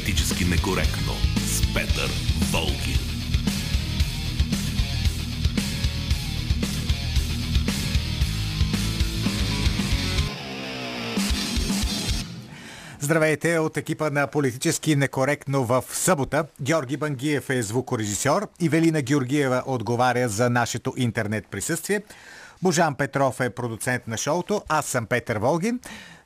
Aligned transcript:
Политически 0.00 0.44
некоректно 0.44 1.12
с 1.46 1.74
Петър 1.74 2.10
Волгин. 2.52 2.98
Здравейте 13.00 13.58
от 13.58 13.76
екипа 13.76 14.10
на 14.10 14.26
Политически 14.26 14.96
некоректно 14.96 15.64
в 15.64 15.84
събота. 15.92 16.44
Георги 16.62 16.96
Бангиев 16.96 17.50
е 17.50 17.62
звукорежисьор 17.62 18.48
и 18.60 18.68
Велина 18.68 19.02
Георгиева 19.02 19.62
отговаря 19.66 20.28
за 20.28 20.50
нашето 20.50 20.94
интернет 20.96 21.46
присъствие. 21.50 22.02
Божан 22.62 22.94
Петров 22.94 23.40
е 23.40 23.50
продуцент 23.50 24.06
на 24.06 24.16
шоуто, 24.16 24.62
аз 24.68 24.86
съм 24.86 25.06
Петър 25.06 25.38
Волгин. 25.38 25.80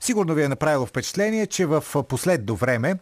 Сигурно 0.04 0.34
ви 0.34 0.42
е 0.42 0.48
направило 0.48 0.86
впечатление, 0.86 1.46
че 1.46 1.66
в 1.66 1.84
последно 2.08 2.56
време 2.56 2.94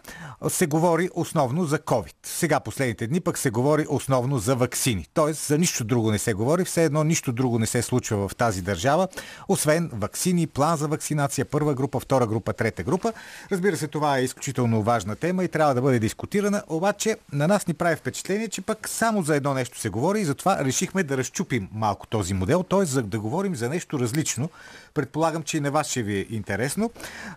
се 0.48 0.66
говори 0.66 1.08
основно 1.14 1.64
за 1.64 1.78
COVID. 1.78 2.14
Сега 2.22 2.60
последните 2.60 3.06
дни 3.06 3.20
пък 3.20 3.38
се 3.38 3.50
говори 3.50 3.86
основно 3.88 4.38
за 4.38 4.56
вакцини. 4.56 5.06
Тоест 5.14 5.46
за 5.46 5.58
нищо 5.58 5.84
друго 5.84 6.10
не 6.10 6.18
се 6.18 6.34
говори, 6.34 6.64
все 6.64 6.84
едно 6.84 7.04
нищо 7.04 7.32
друго 7.32 7.58
не 7.58 7.66
се 7.66 7.82
случва 7.82 8.28
в 8.28 8.36
тази 8.36 8.62
държава, 8.62 9.08
освен 9.48 9.90
вакцини, 9.92 10.46
план 10.46 10.76
за 10.76 10.88
вакцинация, 10.88 11.44
първа 11.44 11.74
група, 11.74 12.00
втора 12.00 12.26
група, 12.26 12.52
трета 12.52 12.82
група. 12.82 13.12
Разбира 13.52 13.76
се, 13.76 13.88
това 13.88 14.18
е 14.18 14.22
изключително 14.22 14.82
важна 14.82 15.16
тема 15.16 15.44
и 15.44 15.48
трябва 15.48 15.74
да 15.74 15.82
бъде 15.82 15.98
дискутирана, 15.98 16.62
обаче 16.68 17.16
на 17.32 17.48
нас 17.48 17.66
ни 17.66 17.74
прави 17.74 17.96
впечатление, 17.96 18.48
че 18.48 18.62
пък 18.62 18.88
само 18.88 19.22
за 19.22 19.36
едно 19.36 19.54
нещо 19.54 19.78
се 19.78 19.88
говори 19.88 20.20
и 20.20 20.24
затова 20.24 20.64
решихме 20.64 21.02
да 21.02 21.16
разчупим 21.16 21.68
малко 21.72 22.06
този 22.06 22.34
модел, 22.34 22.62
т.е. 22.62 23.02
да 23.02 23.20
говорим 23.20 23.56
за 23.56 23.68
нещо 23.68 23.98
различно. 23.98 24.50
Предполагам, 24.94 25.42
че 25.42 25.56
и 25.56 25.60
на 25.60 25.70
вас 25.70 25.88
ще 25.88 26.02
ви 26.02 26.18
е 26.18 26.26
интересно 26.30 26.90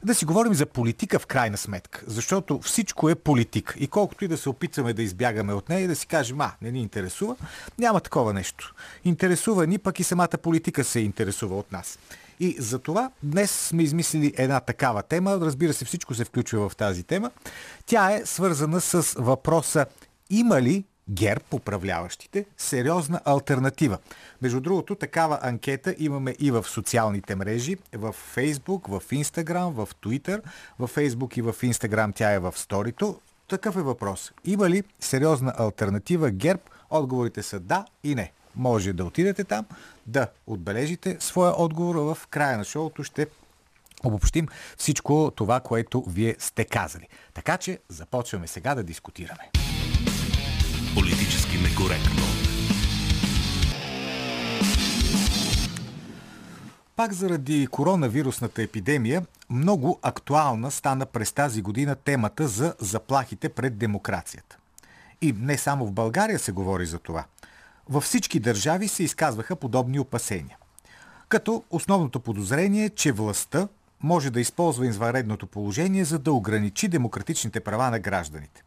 да 0.03 0.15
си 0.15 0.25
говорим 0.25 0.53
за 0.53 0.65
политика 0.65 1.19
в 1.19 1.25
крайна 1.25 1.57
сметка, 1.57 2.03
защото 2.07 2.59
всичко 2.59 3.09
е 3.09 3.15
политик. 3.15 3.75
И 3.79 3.87
колкото 3.87 4.25
и 4.25 4.27
да 4.27 4.37
се 4.37 4.49
опитваме 4.49 4.93
да 4.93 5.03
избягаме 5.03 5.53
от 5.53 5.69
нея 5.69 5.81
и 5.81 5.87
да 5.87 5.95
си 5.95 6.07
кажем, 6.07 6.41
а, 6.41 6.51
не 6.61 6.71
ни 6.71 6.81
интересува, 6.81 7.35
няма 7.79 7.99
такова 7.99 8.33
нещо. 8.33 8.73
Интересува 9.05 9.67
ни, 9.67 9.77
пък 9.77 9.99
и 9.99 10.03
самата 10.03 10.37
политика 10.41 10.83
се 10.83 10.99
интересува 10.99 11.57
от 11.57 11.71
нас. 11.71 11.99
И 12.39 12.55
за 12.59 12.79
това 12.79 13.11
днес 13.23 13.51
сме 13.51 13.83
измислили 13.83 14.33
една 14.37 14.59
такава 14.59 15.03
тема. 15.03 15.37
Разбира 15.41 15.73
се, 15.73 15.85
всичко 15.85 16.13
се 16.13 16.25
включва 16.25 16.69
в 16.69 16.75
тази 16.75 17.03
тема. 17.03 17.31
Тя 17.85 18.11
е 18.11 18.25
свързана 18.25 18.81
с 18.81 19.15
въпроса 19.17 19.85
има 20.29 20.61
ли 20.61 20.85
ГЕРБ, 21.09 21.43
управляващите, 21.51 22.45
сериозна 22.57 23.21
альтернатива. 23.25 23.97
Между 24.41 24.61
другото, 24.61 24.95
такава 24.95 25.39
анкета 25.41 25.95
имаме 25.97 26.35
и 26.39 26.51
в 26.51 26.63
социалните 26.63 27.35
мрежи, 27.35 27.77
в 27.93 28.11
Фейсбук, 28.11 28.87
в 28.87 29.01
Инстаграм, 29.11 29.73
в 29.73 29.89
Твитър. 30.01 30.41
В 30.79 30.87
Фейсбук 30.87 31.37
и 31.37 31.41
в 31.41 31.55
Инстаграм 31.63 32.13
тя 32.13 32.31
е 32.31 32.39
в 32.39 32.53
сторито. 32.55 33.19
Такъв 33.47 33.75
е 33.75 33.81
въпрос. 33.81 34.31
Има 34.45 34.69
ли 34.69 34.83
сериозна 34.99 35.53
альтернатива 35.57 36.31
ГЕРБ? 36.31 36.61
Отговорите 36.89 37.43
са 37.43 37.59
да 37.59 37.85
и 38.03 38.15
не. 38.15 38.31
Може 38.55 38.93
да 38.93 39.05
отидете 39.05 39.43
там, 39.43 39.65
да 40.05 40.27
отбележите 40.47 41.17
своя 41.19 41.53
отговор, 41.57 41.95
в 41.95 42.27
края 42.27 42.57
на 42.57 42.63
шоуто 42.63 43.03
ще 43.03 43.27
обобщим 44.03 44.47
всичко 44.77 45.31
това, 45.35 45.59
което 45.59 46.03
вие 46.07 46.35
сте 46.39 46.65
казали. 46.65 47.07
Така 47.33 47.57
че 47.57 47.79
започваме 47.89 48.47
сега 48.47 48.75
да 48.75 48.83
дискутираме. 48.83 49.64
Политически 50.95 51.57
некоректно. 51.57 52.23
Пак 56.95 57.13
заради 57.13 57.67
коронавирусната 57.67 58.61
епидемия, 58.61 59.25
много 59.49 59.99
актуална 60.01 60.71
стана 60.71 61.05
през 61.05 61.31
тази 61.31 61.61
година 61.61 61.95
темата 61.95 62.47
за 62.47 62.75
заплахите 62.79 63.49
пред 63.49 63.77
демокрацията. 63.77 64.57
И 65.21 65.33
не 65.39 65.57
само 65.57 65.85
в 65.85 65.91
България 65.91 66.39
се 66.39 66.51
говори 66.51 66.85
за 66.85 66.99
това. 66.99 67.25
Във 67.89 68.03
всички 68.03 68.39
държави 68.39 68.87
се 68.87 69.03
изказваха 69.03 69.55
подобни 69.55 69.99
опасения. 69.99 70.57
Като 71.29 71.63
основното 71.69 72.19
подозрение 72.19 72.85
е, 72.85 72.89
че 72.89 73.11
властта 73.11 73.67
може 74.03 74.29
да 74.29 74.41
използва 74.41 74.87
извънредното 74.87 75.47
положение, 75.47 76.05
за 76.05 76.19
да 76.19 76.33
ограничи 76.33 76.87
демократичните 76.87 77.59
права 77.59 77.91
на 77.91 77.99
гражданите. 77.99 78.64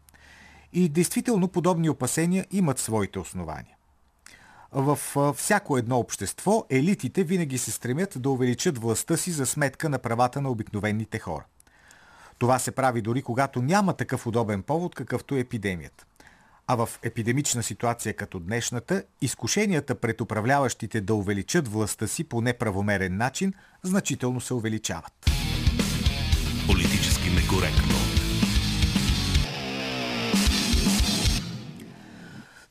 И 0.73 0.89
действително 0.89 1.47
подобни 1.47 1.89
опасения 1.89 2.45
имат 2.51 2.79
своите 2.79 3.19
основания. 3.19 3.75
В 4.71 4.99
всяко 5.35 5.77
едно 5.77 5.99
общество 5.99 6.65
елитите 6.69 7.23
винаги 7.23 7.57
се 7.57 7.71
стремят 7.71 8.13
да 8.17 8.29
увеличат 8.29 8.77
властта 8.77 9.17
си 9.17 9.31
за 9.31 9.45
сметка 9.45 9.89
на 9.89 9.99
правата 9.99 10.41
на 10.41 10.49
обикновените 10.49 11.19
хора. 11.19 11.45
Това 12.37 12.59
се 12.59 12.71
прави 12.71 13.01
дори 13.01 13.21
когато 13.21 13.61
няма 13.61 13.93
такъв 13.93 14.27
удобен 14.27 14.63
повод, 14.63 14.95
какъвто 14.95 15.35
е 15.35 15.39
епидемията. 15.39 16.05
А 16.67 16.75
в 16.75 16.89
епидемична 17.03 17.63
ситуация 17.63 18.13
като 18.13 18.39
днешната, 18.39 19.03
изкушенията 19.21 19.95
пред 19.95 20.21
управляващите 20.21 21.01
да 21.01 21.13
увеличат 21.13 21.67
властта 21.67 22.07
си 22.07 22.23
по 22.23 22.41
неправомерен 22.41 23.17
начин 23.17 23.53
значително 23.83 24.41
се 24.41 24.53
увеличават. 24.53 25.13
Политически 26.67 27.29
некоректно. 27.29 28.08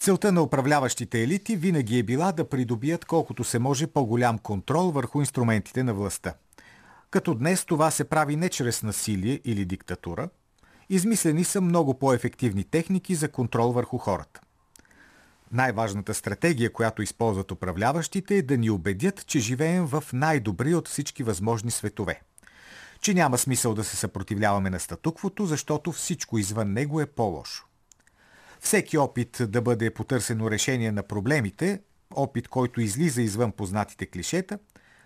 Целта 0.01 0.33
на 0.33 0.43
управляващите 0.43 1.23
елити 1.23 1.57
винаги 1.57 1.99
е 1.99 2.03
била 2.03 2.33
да 2.33 2.49
придобият 2.49 3.05
колкото 3.05 3.45
се 3.45 3.59
може 3.59 3.87
по-голям 3.87 4.39
контрол 4.39 4.91
върху 4.91 5.21
инструментите 5.21 5.83
на 5.83 5.95
властта. 5.95 6.35
Като 7.11 7.35
днес 7.35 7.65
това 7.65 7.91
се 7.91 8.05
прави 8.05 8.37
не 8.37 8.49
чрез 8.49 8.83
насилие 8.83 9.41
или 9.45 9.65
диктатура, 9.65 10.29
измислени 10.89 11.45
са 11.45 11.61
много 11.61 11.99
по-ефективни 11.99 12.65
техники 12.65 13.15
за 13.15 13.29
контрол 13.29 13.73
върху 13.73 13.99
хората. 13.99 14.41
Най-важната 15.53 16.15
стратегия, 16.15 16.73
която 16.73 17.03
използват 17.03 17.53
управляващите 17.53 18.37
е 18.37 18.43
да 18.43 18.57
ни 18.57 18.71
убедят, 18.71 19.27
че 19.27 19.39
живеем 19.39 19.87
в 19.87 20.05
най-добри 20.13 20.75
от 20.75 20.89
всички 20.89 21.23
възможни 21.23 21.71
светове. 21.71 22.21
Че 23.01 23.15
няма 23.15 23.39
смисъл 23.39 23.75
да 23.75 23.85
се 23.85 23.97
съпротивляваме 23.97 24.71
на 24.71 24.81
статуквото, 24.81 25.47
защото 25.47 25.93
всичко 25.93 26.39
извън 26.39 26.73
него 26.73 27.01
е 27.01 27.07
по-лошо. 27.07 27.68
Всеки 28.61 28.99
опит 28.99 29.39
да 29.41 29.63
бъде 29.63 29.95
потърсено 29.95 30.51
решение 30.51 30.93
на 30.93 31.03
проблемите, 31.03 31.81
опит, 32.15 32.49
който 32.49 32.81
излиза 32.81 33.23
извън 33.23 33.53
познатите 33.53 34.07
клишета, 34.07 34.59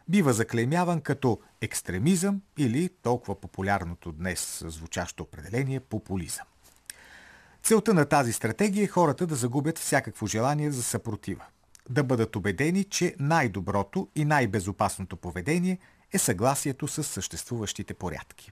бива 0.09 0.33
заклеймяван 0.33 1.01
като 1.01 1.41
екстремизъм 1.61 2.41
или 2.59 2.91
толкова 3.03 3.41
популярното 3.41 4.13
днес 4.13 4.65
звучащо 4.67 5.23
определение 5.23 5.81
популизъм. 5.81 6.47
Целта 7.63 7.95
на 7.95 8.05
тази 8.05 8.33
стратегия 8.33 8.85
е 8.85 8.87
хората 8.87 9.27
да 9.27 9.35
загубят 9.35 9.79
всякакво 9.79 10.27
желание 10.27 10.71
за 10.71 10.83
съпротива. 10.83 11.45
Да 11.91 12.05
бъдат 12.05 12.37
убедени, 12.37 12.85
че 12.85 13.15
най-доброто 13.19 14.09
и 14.17 14.25
най-безопасното 14.25 15.17
поведение 15.17 15.79
е 16.13 16.19
съгласието 16.19 16.89
с 16.89 17.05
съществуващите 17.05 17.95
порядки. 17.95 18.51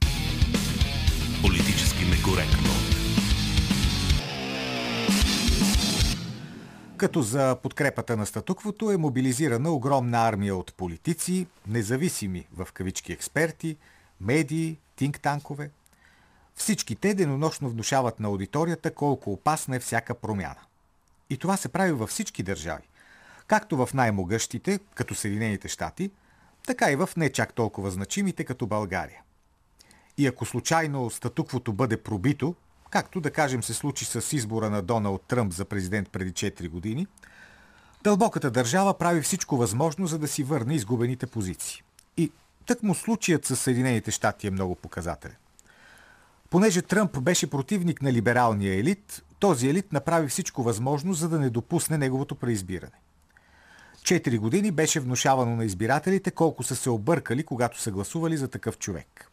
Политически 1.43 2.05
некоректно. 2.05 3.00
Като 7.01 7.23
за 7.23 7.57
подкрепата 7.63 8.17
на 8.17 8.27
статуквото 8.27 8.91
е 8.91 8.97
мобилизирана 8.97 9.71
огромна 9.71 10.19
армия 10.19 10.57
от 10.57 10.75
политици, 10.75 11.47
независими 11.67 12.47
в 12.57 12.69
кавички 12.73 13.13
експерти, 13.13 13.77
медии, 14.21 14.79
тинктанкове. 14.97 15.71
Всички 16.55 16.97
те 16.97 17.15
денонощно 17.15 17.69
внушават 17.69 18.21
на 18.21 18.29
аудиторията 18.29 18.95
колко 18.95 19.33
опасна 19.33 19.77
е 19.77 19.81
всяка 19.81 20.15
промяна. 20.15 20.61
И 21.31 21.37
това 21.37 21.57
се 21.57 21.69
прави 21.69 21.93
във 21.93 22.11
всички 22.11 22.43
държави. 22.43 22.89
Както 23.47 23.87
в 23.87 23.95
най-могъщите, 23.95 24.79
като 24.95 25.15
Съединените 25.15 25.69
щати, 25.69 26.11
така 26.67 26.91
и 26.91 26.97
в 26.97 27.09
не 27.17 27.33
чак 27.33 27.53
толкова 27.53 27.91
значимите, 27.91 28.45
като 28.45 28.67
България. 28.67 29.23
И 30.19 30.27
ако 30.27 30.47
случайно 30.47 31.11
статуквото 31.11 31.73
бъде 31.73 32.03
пробито, 32.03 32.55
както 32.91 33.21
да 33.21 33.31
кажем 33.31 33.63
се 33.63 33.75
случи 33.75 34.05
с 34.05 34.37
избора 34.37 34.71
на 34.71 34.83
Доналд 34.83 35.23
Тръмп 35.29 35.53
за 35.53 35.65
президент 35.65 36.11
преди 36.11 36.33
4 36.33 36.69
години, 36.69 37.07
дълбоката 38.03 38.51
държава 38.51 38.95
прави 38.99 39.23
всичко 39.23 39.57
възможно, 39.57 40.07
за 40.07 40.19
да 40.19 40.29
си 40.29 40.43
върне 40.43 40.75
изгубените 40.75 41.27
позиции. 41.27 41.83
И 42.17 42.33
тъкмо 42.67 42.95
случаят 42.95 43.45
с 43.45 43.57
Съединените 43.57 44.11
щати 44.11 44.47
е 44.47 44.51
много 44.51 44.75
показателен. 44.75 45.37
Понеже 46.51 46.83
Тръмп 46.83 47.21
беше 47.21 47.51
противник 47.51 48.03
на 48.03 48.13
либералния 48.13 48.79
елит, 48.79 49.23
този 49.39 49.69
елит 49.69 49.93
направи 49.93 50.29
всичко 50.29 50.63
възможно, 50.63 51.15
за 51.15 51.29
да 51.29 51.39
не 51.39 51.51
допусне 51.51 51.99
неговото 51.99 52.35
преизбиране. 52.35 53.01
Четири 54.03 54.39
години 54.39 54.71
беше 54.71 55.01
внушавано 55.01 55.57
на 55.57 55.65
избирателите 55.65 56.31
колко 56.31 56.63
са 56.63 56.77
се 56.77 56.91
объркали, 56.91 57.43
когато 57.43 57.81
са 57.81 57.91
гласували 57.91 58.37
за 58.37 58.49
такъв 58.49 58.79
човек 58.79 59.30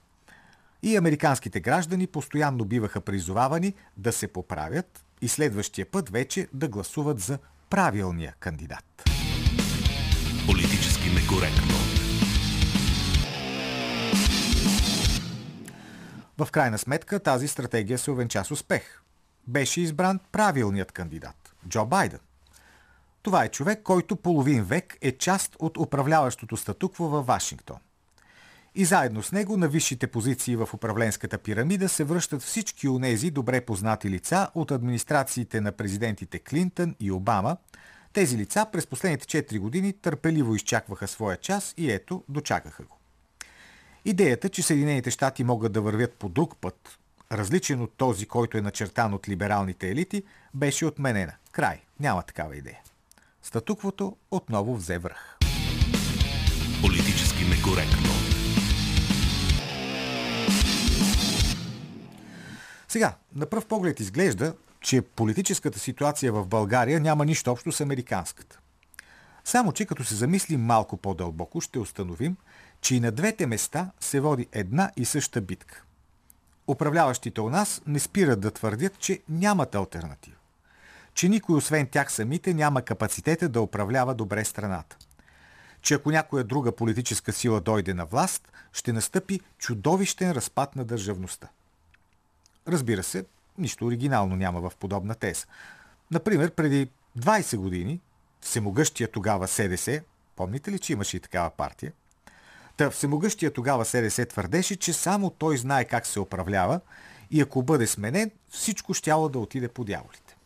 и 0.84 0.98
американските 0.98 1.60
граждани 1.60 2.08
постоянно 2.08 2.66
биваха 2.66 3.02
призовавани 3.02 3.74
да 3.98 4.12
се 4.12 4.28
поправят 4.28 5.06
и 5.22 5.28
следващия 5.28 5.86
път 5.92 6.10
вече 6.10 6.48
да 6.54 6.68
гласуват 6.68 7.20
за 7.20 7.40
правилния 7.70 8.34
кандидат. 8.40 9.04
Политически 10.46 11.10
некоректно. 11.10 11.78
В 16.38 16.48
крайна 16.52 16.78
сметка 16.78 17.20
тази 17.20 17.48
стратегия 17.48 17.98
се 17.98 18.12
овенча 18.12 18.44
с 18.44 18.52
успех. 18.52 19.02
Беше 19.48 19.82
избран 19.82 20.20
правилният 20.32 20.92
кандидат– 20.92 21.56
Джо 21.68 21.86
Байден. 21.86 22.20
Това 23.22 23.44
е 23.44 23.50
човек, 23.50 23.82
който 23.84 24.16
половин 24.16 24.64
век 24.64 24.98
е 25.02 25.12
част 25.12 25.56
от 25.60 25.78
управляващото 25.78 26.58
статукво 26.58 27.08
във 27.08 27.26
Вашингтон. 27.26 27.78
И 28.80 28.86
заедно 28.86 29.24
с 29.24 29.32
него 29.32 29.58
на 29.58 29.68
висшите 29.68 30.08
позиции 30.08 30.56
в 30.56 30.70
управленската 30.74 31.38
пирамида 31.38 31.90
се 31.90 32.04
връщат 32.04 32.42
всички 32.42 32.88
унези 32.88 33.32
добре 33.32 33.62
познати 33.62 34.10
лица 34.10 34.50
от 34.56 34.72
администрациите 34.72 35.62
на 35.62 35.72
президентите 35.72 36.40
Клинтън 36.40 36.96
и 37.00 37.12
Обама. 37.12 37.58
Тези 38.14 38.38
лица 38.38 38.66
през 38.72 38.88
последните 38.88 39.44
4 39.44 39.60
години 39.60 39.94
търпеливо 39.94 40.56
изчакваха 40.56 41.08
своя 41.08 41.38
час 41.38 41.74
и 41.78 41.92
ето, 41.92 42.24
дочакаха 42.30 42.84
го. 42.84 42.98
Идеята, 44.06 44.50
че 44.50 44.64
Съединените 44.64 45.12
щати 45.12 45.44
могат 45.44 45.72
да 45.72 45.82
вървят 45.82 46.14
по 46.14 46.30
друг 46.30 46.58
път, 46.62 46.98
различен 47.32 47.82
от 47.82 47.94
този, 47.98 48.26
който 48.26 48.58
е 48.58 48.62
начертан 48.62 49.14
от 49.14 49.30
либералните 49.30 49.90
елити, 49.90 50.24
беше 50.54 50.86
отменена. 50.86 51.34
Край. 51.52 51.82
Няма 52.00 52.24
такава 52.24 52.56
идея. 52.56 52.80
Статуквото 53.42 54.18
отново 54.32 54.76
взе 54.76 54.98
връх. 54.98 55.38
Политически 56.82 57.44
некоректно. 57.44 58.17
Сега, 62.88 63.16
на 63.36 63.46
пръв 63.46 63.66
поглед 63.66 64.00
изглежда, 64.00 64.56
че 64.82 65.02
политическата 65.02 65.80
ситуация 65.80 66.34
в 66.34 66.48
България 66.48 67.00
няма 67.00 67.26
нищо 67.26 67.52
общо 67.52 67.72
с 67.72 67.82
американската. 67.82 68.60
Само, 69.46 69.72
че 69.72 69.86
като 69.86 70.04
се 70.04 70.16
замислим 70.16 70.62
малко 70.62 70.98
по-дълбоко, 70.98 71.62
ще 71.62 71.80
установим, 71.80 72.38
че 72.82 72.96
и 72.96 73.00
на 73.00 73.12
двете 73.12 73.48
места 73.48 73.92
се 74.00 74.20
води 74.20 74.48
една 74.52 74.92
и 74.98 75.06
съща 75.06 75.42
битка. 75.42 75.84
Управляващите 76.68 77.42
у 77.42 77.50
нас 77.50 77.82
не 77.88 78.00
спират 78.00 78.40
да 78.40 78.52
твърдят, 78.52 79.00
че 79.00 79.22
нямат 79.30 79.76
альтернатива. 79.76 80.38
Че 81.14 81.30
никой 81.30 81.56
освен 81.56 81.88
тях 81.88 82.12
самите 82.12 82.54
няма 82.54 82.82
капацитета 82.82 83.50
да 83.50 83.62
управлява 83.62 84.16
добре 84.16 84.46
страната. 84.46 84.98
Че 85.82 85.94
ако 85.94 86.12
някоя 86.12 86.44
друга 86.44 86.72
политическа 86.72 87.34
сила 87.34 87.62
дойде 87.62 87.94
на 87.94 88.06
власт, 88.06 88.52
ще 88.74 88.94
настъпи 88.94 89.40
чудовищен 89.58 90.32
разпад 90.32 90.76
на 90.76 90.86
държавността. 90.86 91.48
Разбира 92.68 93.04
се, 93.04 93.26
нищо 93.58 93.86
оригинално 93.86 94.36
няма 94.36 94.70
в 94.70 94.76
подобна 94.80 95.16
теза. 95.16 95.46
Например, 96.12 96.52
преди 96.52 96.90
20 97.20 97.58
години 97.58 98.00
всемогъщия 98.42 99.12
тогава 99.12 99.48
СДС, 99.48 100.02
помните 100.36 100.72
ли, 100.72 100.80
че 100.80 100.94
имаше 100.94 101.18
и 101.18 101.20
такава 101.20 101.50
партия, 101.50 101.92
Та 102.78 102.90
всемогъщия 102.90 103.54
тогава 103.54 103.86
СДС 103.86 104.26
твърдеше, 104.26 104.76
че 104.76 104.94
само 104.94 105.30
той 105.30 105.58
знае 105.58 105.86
как 105.86 106.08
се 106.08 106.20
управлява 106.20 106.80
и 107.32 107.42
ако 107.42 107.64
бъде 107.64 107.88
сменен, 107.88 108.32
всичко 108.50 108.94
щяло 108.94 109.30
да 109.30 109.40
отиде 109.40 109.68
по 109.68 109.84
дяволите. 109.84 110.38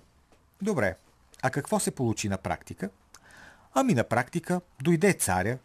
Добре, 0.61 0.95
а 1.41 1.49
какво 1.49 1.79
се 1.79 1.91
получи 1.91 2.29
на 2.29 2.37
практика? 2.37 2.89
Ами 3.73 3.93
на 3.93 4.03
практика 4.03 4.61
дойде 4.81 5.13
царя, 5.13 5.57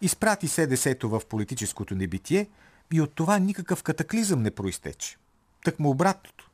изпрати 0.00 0.48
СДС-то 0.48 1.08
в 1.08 1.22
политическото 1.28 1.94
небитие 1.94 2.48
и 2.92 3.00
от 3.00 3.14
това 3.14 3.38
никакъв 3.38 3.82
катаклизъм 3.82 4.42
не 4.42 4.50
проистече. 4.50 5.16
Так 5.64 5.78
му 5.78 5.90
обратното. 5.90 6.50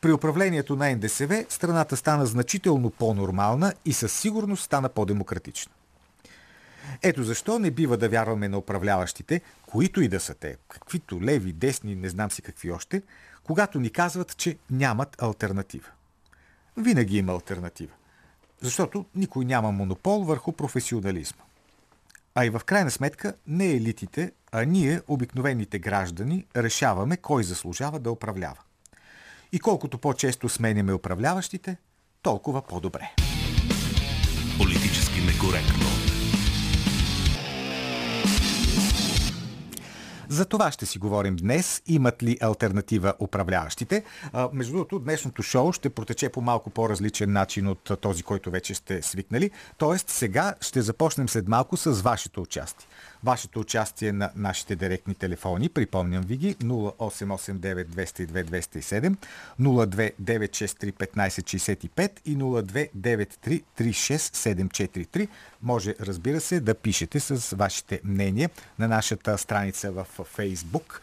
При 0.00 0.12
управлението 0.12 0.76
на 0.76 0.96
НДСВ 0.96 1.46
страната 1.48 1.96
стана 1.96 2.26
значително 2.26 2.90
по-нормална 2.90 3.72
и 3.84 3.92
със 3.92 4.12
сигурност 4.12 4.64
стана 4.64 4.88
по-демократична. 4.88 5.72
Ето 7.02 7.22
защо 7.22 7.58
не 7.58 7.70
бива 7.70 7.96
да 7.96 8.08
вярваме 8.08 8.48
на 8.48 8.58
управляващите, 8.58 9.40
които 9.66 10.00
и 10.00 10.08
да 10.08 10.20
са 10.20 10.34
те, 10.34 10.56
каквито 10.68 11.22
леви, 11.22 11.52
десни, 11.52 11.94
не 11.94 12.08
знам 12.08 12.30
си 12.30 12.42
какви 12.42 12.70
още, 12.70 13.02
когато 13.44 13.80
ни 13.80 13.90
казват, 13.90 14.36
че 14.36 14.56
нямат 14.70 15.22
альтернатива. 15.22 15.88
Винаги 16.76 17.18
има 17.18 17.32
альтернатива. 17.32 17.92
Защото 18.60 19.04
никой 19.14 19.44
няма 19.44 19.72
монопол 19.72 20.24
върху 20.24 20.52
професионализма. 20.52 21.42
А 22.34 22.46
и 22.46 22.50
в 22.50 22.60
крайна 22.66 22.90
сметка 22.90 23.34
не 23.46 23.66
елитите, 23.70 24.32
а 24.58 24.64
ние, 24.64 25.00
обикновените 25.08 25.78
граждани, 25.78 26.46
решаваме 26.56 27.16
кой 27.16 27.44
заслужава 27.44 27.98
да 27.98 28.10
управлява. 28.10 28.58
И 29.52 29.60
колкото 29.60 29.98
по-често 29.98 30.48
сменяме 30.48 30.92
управляващите, 30.92 31.76
толкова 32.22 32.62
по-добре. 32.62 33.14
Политически 34.58 35.20
некоректно. 35.20 35.86
За 40.28 40.44
това 40.44 40.72
ще 40.72 40.86
си 40.86 40.98
говорим 40.98 41.36
днес. 41.36 41.82
Имат 41.86 42.22
ли 42.22 42.38
альтернатива 42.40 43.14
управляващите? 43.18 44.04
А, 44.32 44.48
между 44.52 44.72
другото, 44.72 44.98
днешното 44.98 45.42
шоу 45.42 45.72
ще 45.72 45.90
протече 45.90 46.28
по 46.28 46.40
малко 46.40 46.70
по-различен 46.70 47.32
начин 47.32 47.68
от 47.68 47.90
този, 48.00 48.22
който 48.22 48.50
вече 48.50 48.74
сте 48.74 49.02
свикнали. 49.02 49.50
Тоест, 49.78 50.10
сега 50.10 50.54
ще 50.60 50.82
започнем 50.82 51.28
след 51.28 51.48
малко 51.48 51.76
с 51.76 52.02
вашето 52.02 52.42
участие 52.42 52.88
вашето 53.26 53.60
участие 53.60 54.12
на 54.12 54.30
нашите 54.36 54.76
директни 54.76 55.14
телефони. 55.14 55.68
Припомням 55.68 56.22
ви 56.22 56.36
ги 56.36 56.54
0889 56.54 57.86
202 57.86 59.16
и 62.24 62.36
0293367743. 62.36 65.28
Може, 65.62 65.94
разбира 66.00 66.40
се, 66.40 66.60
да 66.60 66.74
пишете 66.74 67.20
с 67.20 67.56
вашите 67.56 68.00
мнения 68.04 68.50
на 68.78 68.88
нашата 68.88 69.38
страница 69.38 69.92
в 69.92 70.06
Facebook 70.36 71.00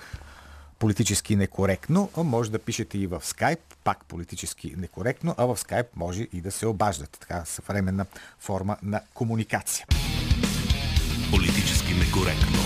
политически 0.80 1.36
некоректно, 1.36 2.10
може 2.18 2.52
да 2.52 2.60
пишете 2.60 2.98
и 2.98 3.08
в 3.08 3.20
Skype, 3.20 3.60
пак 3.84 4.06
политически 4.06 4.74
некоректно, 4.78 5.36
а 5.38 5.46
в 5.46 5.58
Skype 5.58 5.88
може 5.96 6.28
и 6.34 6.42
да 6.42 6.52
се 6.52 6.68
обаждате. 6.68 7.20
Така 7.20 7.46
съвременна 7.46 8.06
форма 8.40 8.78
на 8.84 9.02
комуникация. 9.14 9.86
Политически 11.35 11.94
некоректно. 11.94 12.59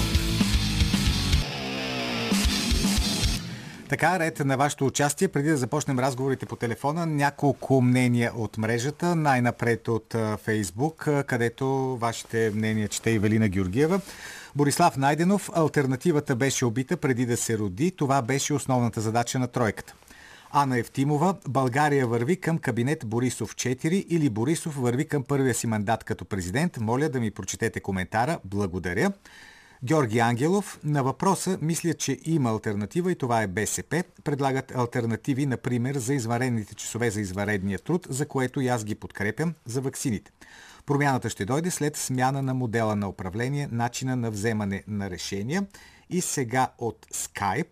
Така, 3.90 4.20
ред 4.20 4.40
на 4.40 4.58
вашето 4.58 4.86
участие. 4.86 5.28
Преди 5.28 5.50
да 5.50 5.58
започнем 5.58 6.00
разговорите 6.00 6.46
по 6.46 6.56
телефона, 6.56 7.06
няколко 7.06 7.82
мнения 7.82 8.32
от 8.36 8.58
мрежата. 8.58 9.16
Най-напред 9.16 9.88
от 9.88 10.16
Фейсбук, 10.44 11.08
където 11.28 11.98
вашите 11.98 12.52
мнения 12.56 12.88
чете 12.88 13.10
и 13.10 13.20
Велина 13.20 13.48
Георгиева. 13.48 14.02
Борислав 14.56 14.98
Найденов, 14.98 15.50
альтернативата 15.54 16.36
беше 16.36 16.66
убита 16.66 16.98
преди 16.98 17.26
да 17.26 17.38
се 17.38 17.58
роди. 17.58 17.92
Това 17.92 18.22
беше 18.22 18.54
основната 18.54 19.02
задача 19.02 19.40
на 19.40 19.48
тройката. 19.48 19.94
Ана 20.52 20.80
Евтимова, 20.80 21.36
България 21.48 22.08
върви 22.08 22.36
към 22.36 22.58
кабинет 22.58 23.04
Борисов 23.06 23.56
4 23.56 23.88
или 23.88 24.30
Борисов 24.30 24.76
върви 24.76 25.08
към 25.08 25.24
първия 25.24 25.54
си 25.54 25.68
мандат 25.68 26.04
като 26.04 26.26
президент. 26.26 26.78
Моля 26.78 27.10
да 27.10 27.20
ми 27.20 27.32
прочетете 27.32 27.80
коментара. 27.80 28.40
Благодаря. 28.46 29.12
Георги 29.84 30.20
Ангелов, 30.20 30.80
на 30.84 31.04
въпроса 31.04 31.58
мисля, 31.62 31.94
че 31.94 32.20
има 32.26 32.50
альтернатива 32.50 33.12
и 33.12 33.16
това 33.16 33.42
е 33.42 33.48
БСП. 33.48 34.04
Предлагат 34.24 34.76
альтернативи, 34.76 35.46
например, 35.46 35.96
за 35.96 36.14
изварените 36.14 36.76
часове 36.76 37.12
за 37.12 37.22
изваредния 37.22 37.80
труд, 37.80 38.08
за 38.10 38.26
което 38.28 38.62
и 38.62 38.68
аз 38.68 38.84
ги 38.84 38.96
подкрепям, 38.96 39.54
за 39.66 39.82
ваксините. 39.82 40.32
Промяната 40.86 41.30
ще 41.30 41.46
дойде 41.46 41.72
след 41.72 41.98
смяна 41.98 42.42
на 42.42 42.54
модела 42.54 42.96
на 42.96 43.10
управление, 43.10 43.68
начина 43.72 44.16
на 44.16 44.32
вземане 44.32 44.84
на 44.88 45.10
решения. 45.10 45.66
И 46.10 46.22
сега 46.22 46.68
от 46.78 47.06
Skype 47.14 47.68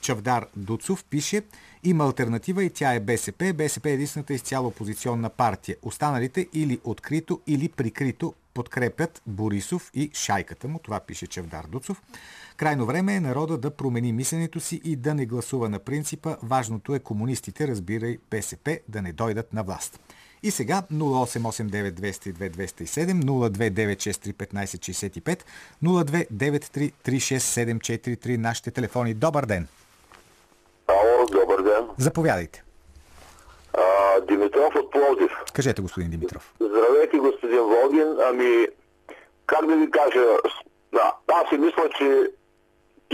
Чавдар 0.00 0.46
Дуцов 0.56 1.04
пише 1.04 1.42
има 1.84 2.04
альтернатива 2.04 2.64
и 2.64 2.70
тя 2.70 2.94
е 2.94 3.00
БСП. 3.00 3.52
БСП 3.54 3.90
е 3.90 3.92
единствената 3.92 4.34
изцяло 4.34 4.68
опозиционна 4.68 5.30
партия. 5.30 5.76
Останалите 5.82 6.48
или 6.52 6.80
открито, 6.84 7.40
или 7.46 7.68
прикрито 7.68 8.34
подкрепят 8.54 9.22
Борисов 9.26 9.90
и 9.94 10.10
шайката 10.14 10.68
му. 10.68 10.78
Това 10.78 11.00
пише 11.00 11.26
Чавдар 11.26 11.64
Дуцов. 11.64 12.02
Крайно 12.56 12.86
време 12.86 13.14
е 13.14 13.20
народа 13.20 13.58
да 13.58 13.70
промени 13.70 14.12
мисленето 14.12 14.60
си 14.60 14.80
и 14.84 14.96
да 14.96 15.14
не 15.14 15.26
гласува 15.26 15.68
на 15.68 15.78
принципа. 15.78 16.36
Важното 16.42 16.94
е 16.94 16.98
комунистите, 16.98 17.68
разбирай 17.68 18.18
БСП, 18.30 18.78
да 18.88 19.02
не 19.02 19.12
дойдат 19.12 19.52
на 19.52 19.62
власт. 19.62 20.00
И 20.42 20.50
сега 20.50 20.82
0889-202-207, 20.92 23.22
029631565, 23.22 25.42
029336743 25.84 28.36
нашите 28.36 28.70
телефони. 28.70 29.14
Добър 29.14 29.46
ден! 29.46 29.68
Добър 31.32 31.39
ден. 31.70 31.88
Заповядайте. 31.98 32.64
А, 33.74 34.20
Димитров 34.20 34.74
от 34.74 34.90
Пловдив. 34.90 35.30
Кажете, 35.52 35.82
господин 35.82 36.10
Димитров. 36.10 36.54
Здравейте, 36.60 37.18
господин 37.18 37.60
Волгин. 37.62 38.16
Ами, 38.28 38.66
как 39.46 39.66
да 39.66 39.76
ви 39.76 39.90
кажа, 39.90 40.24
да, 40.92 41.14
аз 41.32 41.48
си 41.48 41.58
мисля, 41.58 41.88
че 41.98 42.30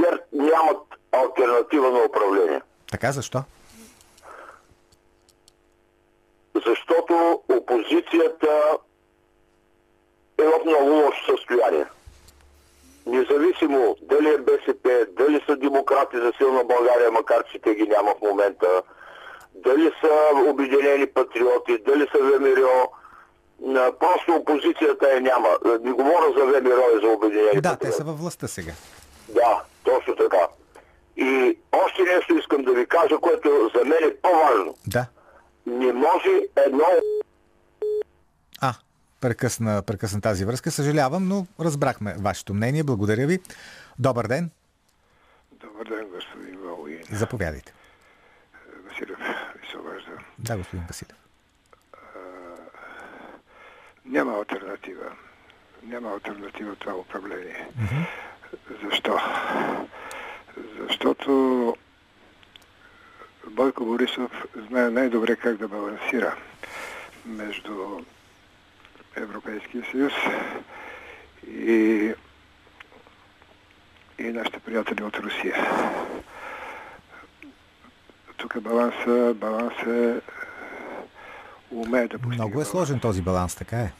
ГЕРБ 0.00 0.22
нямат 0.32 0.78
альтернатива 1.12 1.90
на 1.90 2.04
управление. 2.04 2.60
Така, 2.90 3.12
защо? 3.12 3.42
Защото 6.66 7.42
опозицията 7.48 8.78
е 10.38 10.42
в 10.42 10.64
много 10.64 10.90
лошо 10.90 11.36
състояние. 11.36 11.86
Независимо 13.06 13.96
дали 14.02 14.28
е 14.28 14.38
БСП, 14.38 15.06
дали 15.10 15.40
са 15.46 15.56
демократи 15.56 16.16
за 16.16 16.32
силна 16.36 16.64
България, 16.64 17.10
макар 17.10 17.44
че 17.52 17.58
те 17.58 17.75
ги 17.75 17.82
няма 17.82 18.14
в 18.14 18.22
момента, 18.22 18.82
дали 19.54 19.90
са 20.00 20.10
обединени 20.46 21.06
патриоти, 21.06 21.78
дали 21.86 22.06
са 22.12 22.18
ВМРО, 22.18 22.88
просто 24.00 24.32
опозицията 24.32 25.16
е 25.16 25.20
няма. 25.20 25.48
Не 25.80 25.92
говоря 25.92 26.32
за 26.38 26.44
ВМРО 26.44 26.98
и 26.98 27.06
за 27.06 27.08
обединени 27.08 27.50
Да, 27.54 27.62
те 27.62 27.68
патриоти. 27.68 27.96
са 27.96 28.04
във 28.04 28.18
властта 28.18 28.48
сега. 28.48 28.72
Да, 29.28 29.62
точно 29.84 30.16
така. 30.16 30.48
И 31.16 31.58
още 31.75 32.02
нещо 32.02 32.34
искам 32.34 32.62
да 32.62 32.72
ви 32.72 32.86
кажа, 32.86 33.16
което 33.18 33.70
за 33.75 33.84
мен 33.84 34.04
е 34.04 34.14
по-важно. 34.14 34.75
Да. 34.86 35.06
Не 35.66 35.92
може 35.92 36.30
едно 36.66 36.84
прекъсна, 39.20 39.82
прекъсна 39.82 40.20
тази 40.20 40.44
връзка. 40.44 40.70
Съжалявам, 40.70 41.28
но 41.28 41.46
разбрахме 41.61 42.14
вашето 42.18 42.54
мнение. 42.54 42.82
Благодаря 42.82 43.26
ви. 43.26 43.38
Добър 43.99 44.26
ден. 44.26 44.50
Добър 45.52 45.88
ден, 45.88 46.08
господин 46.08 46.58
Волгин. 46.58 47.02
Заповядайте. 47.11 47.73
Василев 48.88 49.18
ви 49.61 49.66
се 49.70 49.78
обажда. 49.78 50.11
Да, 50.38 50.56
господин 50.56 50.87
Василев. 50.87 51.16
Няма 54.04 54.32
альтернатива. 54.32 55.12
Няма 55.82 56.11
альтернатива 56.11 56.76
това 56.76 56.94
управление. 56.94 57.68
Защо? 58.85 59.18
Защото 60.88 61.76
Бойко 63.50 63.85
Борисов 63.85 64.30
знае 64.68 64.90
най-добре 64.90 65.37
как 65.37 65.56
да 65.56 65.68
балансира 65.68 66.37
между 67.26 68.00
Европейския 69.16 69.85
съюз 69.90 70.12
и, 71.49 72.12
и 74.18 74.23
нашите 74.23 74.58
приятели 74.58 75.02
от 75.02 75.18
Русия. 75.18 75.56
Тук 78.37 78.61
баланса, 78.61 79.35
баланс 79.35 79.75
е 79.87 80.20
умее 81.70 82.08
да 82.08 82.18
постига. 82.18 82.35
Много 82.35 82.50
е 82.50 82.52
баланс. 82.52 82.68
сложен 82.68 83.00
този 83.00 83.23
баланс, 83.23 83.54
така 83.54 83.76
е. 83.76 83.92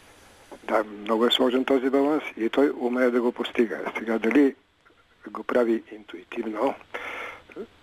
Да, 0.65 0.85
много 0.85 1.27
е 1.27 1.31
сложен 1.31 1.65
този 1.65 1.91
баланс 1.91 2.23
и 2.37 2.49
той 2.51 2.73
умее 2.79 3.11
да 3.11 3.21
го 3.21 3.33
постига. 3.33 3.93
Сега 3.99 4.19
дали 4.19 4.55
го 5.31 5.43
прави 5.43 5.83
интуитивно, 5.93 6.75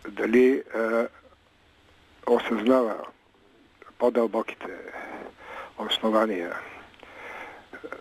дали 0.10 0.54
е, 0.54 0.64
осъзнава 2.28 2.96
по-дълбоките 3.98 4.78
основания 5.78 6.56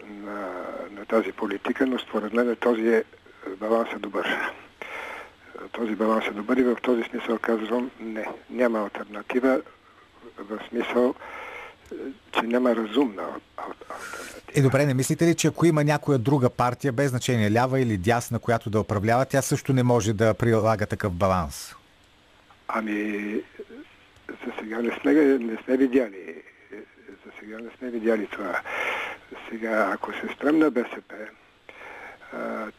на, 0.07 0.37
на 0.91 1.07
тази 1.07 1.33
политика, 1.33 1.87
но 1.87 1.99
според 1.99 2.33
мен 2.33 2.57
този 2.61 2.89
е, 2.89 3.05
баланс 3.61 3.89
е 3.93 3.99
добър. 3.99 4.53
Този 5.73 5.95
баланс 5.95 6.27
е 6.27 6.31
добър 6.31 6.57
и 6.57 6.62
в 6.62 6.77
този 6.83 7.03
смисъл 7.03 7.39
казвам 7.39 7.91
не, 8.01 8.27
няма 8.51 8.79
альтернатива 8.81 9.61
в 10.39 10.59
смисъл, 10.69 11.15
че 12.33 12.43
няма 12.43 12.77
разумна 12.77 13.23
ал- 13.23 13.41
ал- 13.57 13.75
альтернатива. 13.91 14.53
Е, 14.55 14.62
добре, 14.62 14.87
не 14.87 14.95
мислите 14.95 15.27
ли, 15.27 15.35
че 15.35 15.49
ако 15.49 15.67
има 15.67 15.85
някоя 15.85 16.19
друга 16.19 16.51
партия, 16.51 16.93
без 16.93 17.11
значение 17.11 17.53
лява 17.53 17.81
или 17.81 17.97
дясна, 17.97 18.39
която 18.39 18.71
да 18.71 18.81
управлява, 18.81 19.25
тя 19.25 19.43
също 19.43 19.73
не 19.73 19.83
може 19.83 20.12
да 20.12 20.35
прилага 20.35 20.87
такъв 20.87 21.12
баланс? 21.12 21.75
Ами, 22.69 23.41
за 24.29 24.53
сега 24.61 24.83
не 24.83 24.99
сме, 25.01 25.12
не 25.39 25.57
сме 25.65 25.77
видяли. 25.77 26.43
За 27.27 27.33
сега 27.41 27.59
не 27.59 27.71
сме 27.79 27.91
видяли 27.91 28.27
това. 28.27 28.61
Сега, 29.49 29.91
ако 29.95 30.12
се 30.12 30.29
спрем 30.35 30.59
на 30.59 30.71
БСП, 30.71 31.15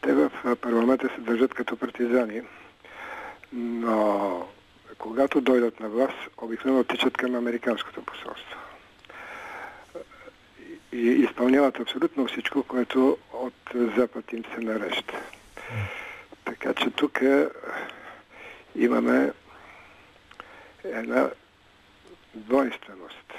те 0.00 0.12
в 0.12 0.30
парламента 0.60 1.08
се 1.14 1.20
държат 1.20 1.54
като 1.54 1.76
партизани, 1.76 2.42
но 3.52 4.48
когато 4.98 5.40
дойдат 5.40 5.80
на 5.80 5.88
власт, 5.88 6.18
обикновено 6.38 6.84
тичат 6.84 7.16
към 7.16 7.34
Американското 7.34 8.04
посолство. 8.04 8.58
И 10.92 11.08
изпълняват 11.08 11.80
абсолютно 11.80 12.26
всичко, 12.26 12.62
което 12.62 13.18
от 13.32 13.54
Запад 13.96 14.32
им 14.32 14.44
се 14.54 14.60
нарежда. 14.60 15.14
Така 16.44 16.74
че 16.74 16.90
тук 16.90 17.20
имаме 18.76 19.32
една 20.84 21.30
двойственост. 22.34 23.34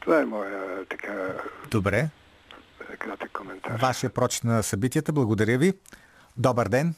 Това 0.00 0.20
е 0.20 0.24
моя 0.24 0.84
така 0.84 1.34
Добре. 1.70 2.08
кратък 2.98 3.32
коментар. 3.32 3.78
Вашия 3.80 4.10
прочит 4.10 4.44
на 4.44 4.62
събитията. 4.62 5.12
Благодаря 5.12 5.58
ви. 5.58 5.72
Добър 6.36 6.68
ден. 6.68 6.94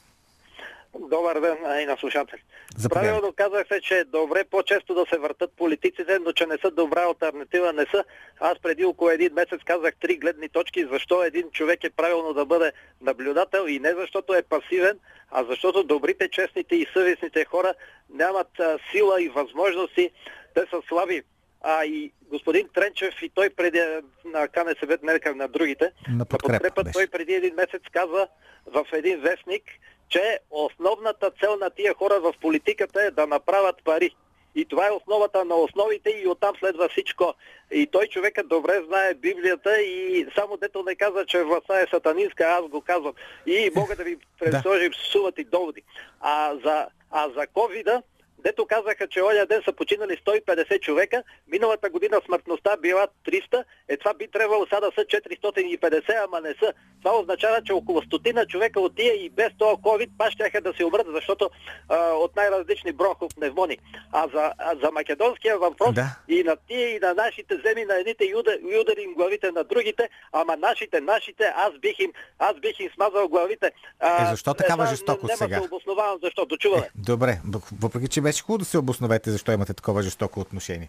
Добър 1.11 1.41
ден 1.41 1.57
и 1.83 1.87
на 1.87 1.97
слушатели. 1.97 2.43
Заповядайте. 2.77 3.13
Правилно 3.13 3.35
казахте, 3.37 3.81
че 3.81 3.99
е 3.99 4.05
добре 4.05 4.45
по-често 4.45 4.95
да 4.95 5.05
се 5.09 5.19
въртат 5.19 5.53
политиците, 5.57 6.19
но 6.19 6.33
че 6.33 6.47
не 6.47 6.59
са 6.59 6.71
добра 6.71 7.03
альтернатива, 7.03 7.73
не 7.73 7.87
са. 7.91 8.05
Аз 8.41 8.59
преди 8.63 8.85
около 8.85 9.11
един 9.11 9.33
месец 9.35 9.61
казах 9.65 9.95
три 10.01 10.17
гледни 10.17 10.49
точки, 10.49 10.87
защо 10.93 11.23
един 11.23 11.51
човек 11.51 11.85
е 11.85 11.91
правилно 11.91 12.35
да 12.35 12.47
бъде 12.47 12.73
наблюдател 13.01 13.67
и 13.69 13.79
не 13.79 13.95
защото 13.95 14.35
е 14.35 14.43
пасивен, 14.43 14.99
а 15.31 15.45
защото 15.45 15.85
добрите, 15.85 16.29
честните 16.29 16.77
и 16.77 16.87
съвестните 16.93 17.45
хора 17.45 17.75
нямат 18.15 18.61
а, 18.61 18.79
сила 18.91 19.23
и 19.23 19.29
възможности, 19.29 20.11
те 20.55 20.61
са 20.71 20.81
слаби. 20.89 21.23
А 21.63 21.85
и 21.85 22.13
господин 22.31 22.69
Тренчев 22.75 23.23
и 23.23 23.29
той 23.29 23.51
преди 23.51 23.79
а, 23.79 24.03
на 24.25 24.49
КНСБ, 24.49 24.99
не 25.03 25.35
на 25.35 25.49
другите, 25.49 25.93
На 26.17 26.25
подкрепа 26.25 26.83
беше. 26.83 26.93
той 26.93 27.07
преди 27.07 27.35
един 27.35 27.55
месец 27.55 27.83
каза 27.93 28.29
в 28.67 28.87
един 28.93 29.21
вестник, 29.21 29.63
че 30.09 30.39
основната 30.51 31.31
цел 31.31 31.57
на 31.57 31.71
тия 31.71 31.95
хора 31.95 32.21
в 32.21 32.35
политиката 32.41 33.03
е 33.03 33.11
да 33.11 33.27
направят 33.27 33.77
пари. 33.85 34.11
И 34.55 34.65
това 34.65 34.87
е 34.87 34.91
основата 34.91 35.45
на 35.45 35.55
основите 35.55 36.11
и 36.11 36.29
оттам 36.29 36.55
следва 36.59 36.89
всичко. 36.89 37.35
И 37.71 37.87
той 37.87 38.07
човека 38.07 38.45
добре 38.45 38.83
знае 38.87 39.15
Библията 39.15 39.83
и 39.83 40.27
само 40.35 40.57
дето 40.57 40.83
не 40.83 40.95
каза, 40.95 41.27
че 41.27 41.45
властта 41.45 41.81
е 41.81 41.87
сатанинска, 41.91 42.45
аз 42.45 42.69
го 42.69 42.81
казвам. 42.81 43.13
И 43.47 43.71
мога 43.77 43.97
да 43.97 44.05
ви 44.05 44.17
предложим 44.39 44.95
суват 44.95 45.39
и 45.39 45.45
доводи. 45.45 45.83
А 46.21 46.55
за, 46.65 46.87
а 47.11 47.31
за 47.31 47.47
ковида, 47.47 48.03
дето 48.45 48.67
казаха, 48.67 49.09
че 49.09 49.23
оня 49.23 49.47
ден 49.47 49.63
са 49.65 49.73
починали 49.73 50.17
150 50.19 50.81
човека, 50.81 51.23
миналата 51.49 51.91
година 51.91 52.21
смъртността 52.27 52.77
била 52.77 53.07
300, 53.27 53.65
е 53.89 53.97
това 53.97 54.15
би 54.15 54.29
трябвало 54.29 54.65
сега 54.67 54.81
да 54.81 54.91
са 54.95 55.01
450, 55.01 56.25
ама 56.25 56.41
не 56.41 56.55
са. 56.55 56.73
Това 57.03 57.19
означава, 57.19 57.63
че 57.63 57.73
около 57.73 58.03
стотина 58.03 58.47
човека 58.47 58.81
от 58.81 58.97
тия 58.97 59.15
и 59.15 59.31
без 59.31 59.49
този 59.59 59.77
COVID 59.77 60.09
пак 60.19 60.31
щяха 60.33 60.61
да 60.61 60.73
се 60.75 60.85
умрат, 60.85 61.07
защото 61.09 61.51
а, 61.89 61.97
от 62.09 62.37
най-различни 62.37 62.93
бронхопневмони. 62.93 63.79
А 64.13 64.29
за, 64.29 64.53
а 64.59 64.75
за 64.77 64.91
македонския 64.93 65.59
въпрос 65.59 65.95
Да. 65.95 66.07
и 66.29 66.43
на 66.43 66.57
тия 66.69 66.97
и 66.97 66.99
на 66.99 67.15
нашите 67.15 67.57
земи 67.65 67.85
на 67.85 67.95
едните 67.95 68.25
и 68.25 68.35
удар, 68.35 68.53
и 68.73 68.79
удари 68.79 69.03
им 69.03 69.15
главите 69.15 69.51
на 69.51 69.65
другите, 69.65 70.09
ама 70.33 70.57
нашите, 70.57 71.01
нашите, 71.01 71.45
аз 71.57 71.73
бих 71.79 71.99
им, 71.99 72.13
аз 72.39 72.57
бих 72.57 72.81
им 72.81 72.91
смазал 72.95 73.29
главите. 73.29 73.73
А, 74.01 74.23
Е, 74.23 74.31
защо 74.31 74.55
такава 74.55 74.77
това 74.77 74.87
жестокост 74.87 75.29
Няма 75.29 75.37
сега? 75.37 75.59
да 75.59 75.65
обосновавам 75.65 76.19
защо. 76.23 76.47
Дочуваме. 76.47 76.83
Е, 76.83 76.91
добре, 76.97 77.41
въпреки 77.81 78.09
че 78.09 78.21
беше 78.33 78.43
хубаво 78.43 78.59
да 78.59 78.65
се 78.65 78.79
обосновете 78.79 79.31
защо 79.31 79.53
имате 79.53 79.75
такова 79.75 80.03
жестоко 80.03 80.41
отношение. 80.41 80.89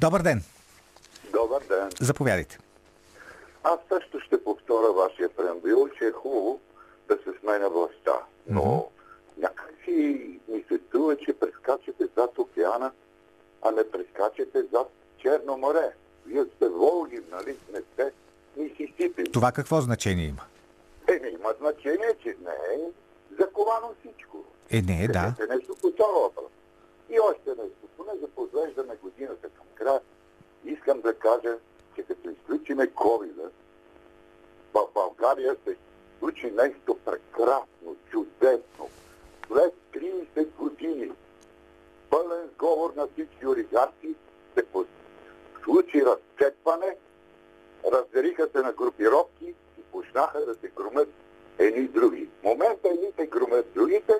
Добър 0.00 0.22
ден. 0.22 0.42
Добър 1.32 1.62
ден. 1.68 1.90
Заповядайте. 2.00 2.58
Аз 3.64 3.78
също 3.88 4.20
ще 4.20 4.44
повторя 4.44 4.92
вашия 4.92 5.28
преамбил, 5.28 5.88
че 5.98 6.04
е 6.04 6.12
хубаво 6.12 6.60
да 7.08 7.14
се 7.14 7.38
сменя 7.40 7.68
властта. 7.68 8.12
Но 8.48 8.88
някак 9.38 9.74
си 9.84 10.28
ми 10.48 10.64
се 10.68 10.80
струва, 10.88 11.16
че 11.16 11.32
прескачате 11.32 12.04
зад 12.16 12.38
океана, 12.38 12.92
а 13.62 13.70
не 13.70 13.90
прескачате 13.90 14.62
зад 14.72 14.90
Черно 15.18 15.56
море. 15.56 15.90
Вие 16.26 16.44
сте 16.56 16.68
Волгин, 16.68 17.24
нали? 17.30 17.56
Не 17.72 17.80
сте 17.92 18.12
Мисисипи. 18.56 19.24
Това 19.32 19.52
какво 19.52 19.80
значение 19.80 20.26
има? 20.26 20.42
Еми, 21.08 21.28
има 21.28 21.54
значение, 21.60 22.14
че 22.22 22.28
не 22.28 22.74
е 22.74 22.78
заковано 23.38 23.94
всичко. 24.00 24.44
Е, 24.70 24.82
не, 24.82 25.06
да. 25.06 25.12
Кажете 25.12 25.54
нещо 25.54 25.76
по 25.82 25.90
това 25.90 26.20
въпрос. 26.20 26.50
И 27.10 27.20
още 27.20 27.50
нещо. 27.50 27.88
Поне 27.96 28.10
за 28.20 28.28
подвеждаме 28.28 28.96
годината 29.02 29.48
към 29.48 29.66
края. 29.74 30.00
Искам 30.64 31.00
да 31.00 31.14
кажа, 31.14 31.58
че 31.96 32.02
като 32.02 32.30
изключиме 32.30 32.86
COVID-а, 32.86 33.50
в 34.74 34.86
България 34.94 35.56
се 35.64 35.76
случи 36.18 36.50
нещо 36.50 36.98
прекрасно, 37.04 37.96
чудесно. 38.10 38.88
След 39.46 39.74
30 39.92 40.46
години 40.58 41.12
пълен 42.10 42.48
сговор 42.54 42.92
на 42.96 43.06
всички 43.06 43.46
олигархи 43.46 44.14
се 44.54 44.64
случи 45.64 46.04
разцепване, 46.04 46.96
разделиха 47.92 48.48
се 48.52 48.58
на 48.58 48.72
групировки 48.72 49.54
и 49.78 49.82
почнаха 49.92 50.46
да 50.46 50.54
се 50.54 50.68
громят 50.68 51.08
едни 51.64 51.88
други. 51.88 52.28
В 52.40 52.44
момента 52.44 52.88
едните 52.88 53.26
громят 53.26 53.66
другите, 53.74 54.12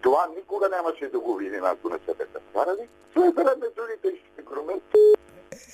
това 0.00 0.28
никога 0.36 0.68
нямаше 0.68 1.08
да 1.08 1.20
го 1.20 1.36
видим, 1.36 1.64
ако 1.64 1.88
не 1.88 1.98
се 1.98 2.14
бяха 2.18 2.40
старали. 2.50 2.88
След 3.12 3.34
време 3.34 3.66
другите 3.76 4.20
ще 4.32 4.42
громят. 4.42 4.82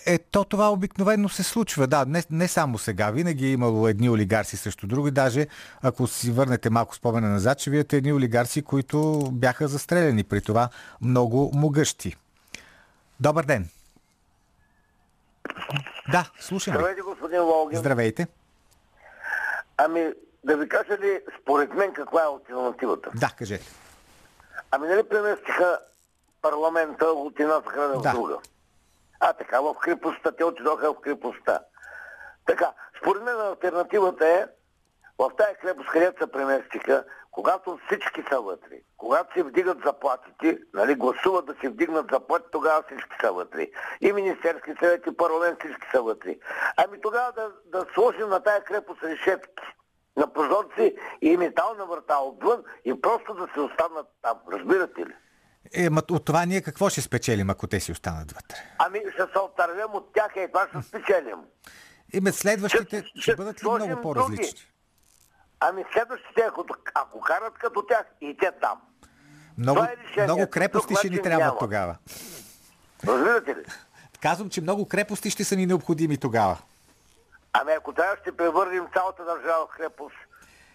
Е, 0.06 0.18
то 0.18 0.44
това 0.44 0.72
обикновено 0.72 1.28
се 1.28 1.42
случва. 1.42 1.86
Да, 1.86 2.04
не, 2.08 2.22
не 2.30 2.48
само 2.48 2.78
сега. 2.78 3.10
Винаги 3.10 3.46
е 3.46 3.52
имало 3.52 3.88
едни 3.88 4.10
олигарси 4.10 4.56
срещу 4.56 4.86
други. 4.86 5.10
Даже 5.10 5.46
ако 5.82 6.06
си 6.06 6.30
върнете 6.30 6.70
малко 6.70 6.94
спомена 6.94 7.28
назад, 7.28 7.58
ще 7.58 7.70
видите 7.70 7.96
едни 7.96 8.12
олигарси, 8.12 8.62
които 8.62 9.28
бяха 9.32 9.68
застреляни 9.68 10.24
при 10.24 10.40
това 10.40 10.68
много 11.02 11.50
могъщи. 11.54 12.16
Добър 13.20 13.44
ден! 13.44 13.68
Да, 16.12 16.30
слушам. 16.40 16.74
Здравейте, 16.74 17.00
господин 17.00 17.42
Волгин. 17.42 17.78
Здравейте. 17.78 18.26
Ами, 19.76 20.12
да 20.44 20.56
ви 20.56 20.68
кажа 20.68 20.98
ли, 20.98 21.20
според 21.40 21.74
мен, 21.74 21.92
каква 21.92 22.22
е 22.22 22.26
альтернативата? 22.26 23.10
Да, 23.14 23.30
кажете. 23.38 23.66
Ами, 24.70 24.88
нали 24.88 25.02
преместиха 25.02 25.78
парламента 26.42 27.06
от 27.06 27.40
една 27.40 27.60
страна 27.60 27.98
в 27.98 28.02
да. 28.02 28.12
друга? 28.12 28.38
А, 29.20 29.32
така, 29.32 29.60
в 29.60 29.74
крепостта. 29.74 30.32
Те 30.32 30.44
отидоха 30.44 30.92
в 30.92 31.00
крепостта. 31.00 31.60
Така, 32.46 32.72
според 33.00 33.22
мен 33.22 33.40
альтернативата 33.40 34.28
е 34.28 34.46
в 35.18 35.30
тази 35.36 35.54
крепост, 35.60 35.88
където 35.88 36.24
се 36.24 36.32
преместиха, 36.32 37.04
когато 37.30 37.78
всички 37.86 38.22
са 38.30 38.40
вътре, 38.40 38.76
когато 38.96 39.34
се 39.34 39.42
вдигат 39.42 39.78
заплатите, 39.84 40.58
нали, 40.74 40.94
гласуват 40.94 41.46
да 41.46 41.54
се 41.60 41.68
вдигнат 41.68 42.06
заплати, 42.12 42.46
тогава 42.52 42.82
всички 42.82 43.16
са 43.20 43.32
вътре. 43.32 43.66
И 44.00 44.12
Министерски 44.12 44.74
съвет, 44.80 45.06
и 45.06 45.16
парламент 45.16 45.58
всички 45.58 45.86
са 45.90 46.02
вътре. 46.02 46.36
Ами 46.76 47.00
тогава 47.00 47.32
да, 47.32 47.50
да 47.64 47.86
сложим 47.94 48.28
на 48.28 48.40
тая 48.42 48.64
крепост 48.64 49.02
решетки 49.02 49.64
на 50.16 50.32
прозорци 50.32 50.94
и 51.22 51.36
метална 51.36 51.86
врата 51.86 52.18
отвън 52.18 52.62
и 52.84 53.00
просто 53.00 53.34
да 53.34 53.48
се 53.54 53.60
останат 53.60 54.06
там. 54.22 54.38
Разбирате 54.52 55.00
ли? 55.00 55.14
Е, 55.74 55.90
ма, 55.90 56.02
от 56.10 56.24
това 56.24 56.44
ние 56.44 56.60
какво 56.62 56.88
ще 56.88 57.00
спечелим, 57.00 57.50
ако 57.50 57.66
те 57.66 57.80
си 57.80 57.92
останат 57.92 58.32
вътре? 58.32 58.56
Ами 58.78 59.00
ще 59.12 59.22
се 59.32 59.38
отървем 59.38 59.94
от 59.94 60.12
тях 60.14 60.32
и 60.36 60.46
това 60.48 60.68
ще 60.68 60.88
спечелим. 60.88 61.38
И 62.12 62.20
ме 62.20 62.32
следващите 62.32 62.98
Ще- 62.98 63.06
ще 63.08 63.20
ще 63.20 63.36
бъдат 63.36 63.64
ли 63.64 63.68
много 63.68 64.00
по-различни? 64.02 64.46
други. 64.46 64.66
Ами 65.60 65.84
следващите, 65.92 66.40
ако, 66.40 66.64
ако 66.94 67.20
карат 67.20 67.54
като 67.54 67.86
тях, 67.86 68.04
и 68.20 68.36
те 68.40 68.50
там. 68.62 68.80
Много, 69.58 69.80
е 70.16 70.22
много 70.22 70.46
крепости 70.46 70.94
ще 70.94 71.08
ни 71.08 71.22
трябват 71.22 71.58
тогава. 71.58 71.96
Разбирате 73.06 73.50
ли? 73.50 73.64
Казвам, 74.20 74.50
че 74.50 74.60
много 74.60 74.88
крепости 74.88 75.30
ще 75.30 75.44
са 75.44 75.56
ни 75.56 75.66
необходими 75.66 76.16
тогава. 76.16 76.58
Ами 77.52 77.72
ако 77.72 77.92
трябва, 77.92 78.16
ще 78.22 78.36
превърнем 78.36 78.86
цялата 78.94 79.24
държава 79.24 79.66
в 79.66 79.76
крепост. 79.76 80.16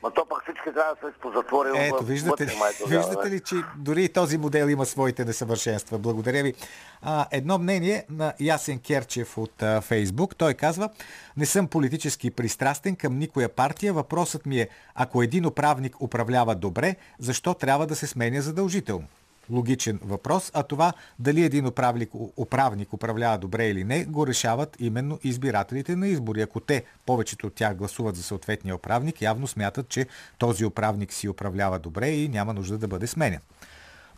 Ма 0.03 0.11
то 0.11 0.25
пък 0.29 0.43
всички 0.43 0.73
трябва 0.73 0.95
да 1.01 1.07
се 1.07 1.19
позатворим 1.19 1.75
Ето, 1.75 2.03
виждате, 2.03 2.45
вътре, 2.45 2.57
май 2.59 2.73
тогава, 2.79 3.01
виждате 3.01 3.29
да. 3.29 3.35
ли, 3.35 3.39
че 3.39 3.55
дори 3.77 4.03
и 4.03 4.09
този 4.09 4.37
модел 4.37 4.65
има 4.65 4.85
своите 4.85 5.25
несъвършенства. 5.25 5.97
Благодаря 5.97 6.43
ви. 6.43 6.53
А, 7.01 7.27
едно 7.31 7.57
мнение 7.57 8.05
на 8.09 8.33
Ясен 8.39 8.79
Керчев 8.79 9.37
от 9.37 9.63
а, 9.63 9.81
Фейсбук. 9.81 10.35
Той 10.35 10.53
казва, 10.53 10.89
не 11.37 11.45
съм 11.45 11.67
политически 11.67 12.31
пристрастен 12.31 12.95
към 12.95 13.17
никоя 13.17 13.49
партия. 13.49 13.93
Въпросът 13.93 14.45
ми 14.45 14.59
е, 14.59 14.69
ако 14.95 15.23
един 15.23 15.45
управник 15.45 16.01
управлява 16.01 16.55
добре, 16.55 16.95
защо 17.19 17.53
трябва 17.53 17.87
да 17.87 17.95
се 17.95 18.07
сменя 18.07 18.41
задължително? 18.41 19.07
Логичен 19.49 19.99
въпрос, 20.03 20.51
а 20.53 20.63
това 20.63 20.93
дали 21.19 21.43
един 21.43 21.67
управник, 21.67 22.09
управник 22.37 22.93
управлява 22.93 23.37
добре 23.37 23.67
или 23.67 23.83
не, 23.83 24.05
го 24.05 24.27
решават 24.27 24.77
именно 24.79 25.19
избирателите 25.23 25.95
на 25.95 26.07
избори. 26.07 26.41
Ако 26.41 26.59
те, 26.59 26.83
повечето 27.05 27.47
от 27.47 27.55
тях 27.55 27.75
гласуват 27.75 28.15
за 28.15 28.23
съответния 28.23 28.75
управник, 28.75 29.21
явно 29.21 29.47
смятат, 29.47 29.89
че 29.89 30.07
този 30.37 30.65
управник 30.65 31.13
си 31.13 31.29
управлява 31.29 31.79
добре 31.79 32.09
и 32.09 32.29
няма 32.29 32.53
нужда 32.53 32.77
да 32.77 32.87
бъде 32.87 33.07
сменен. 33.07 33.39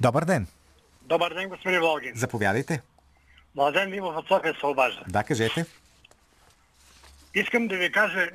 Добър 0.02 0.26
ден! 0.26 0.48
Добър 1.02 1.34
ден, 1.34 1.50
господин 1.50 1.80
Волгин. 1.80 2.12
Заповядайте. 2.16 2.82
Младен 3.56 3.92
Мимов 3.92 4.16
от 4.16 4.28
София 4.28 4.56
се 4.60 4.66
обажда. 4.66 5.04
Да, 5.08 5.24
кажете. 5.24 5.66
Искам 7.34 7.68
да 7.68 7.78
ви 7.78 7.92
кажа, 7.92 8.30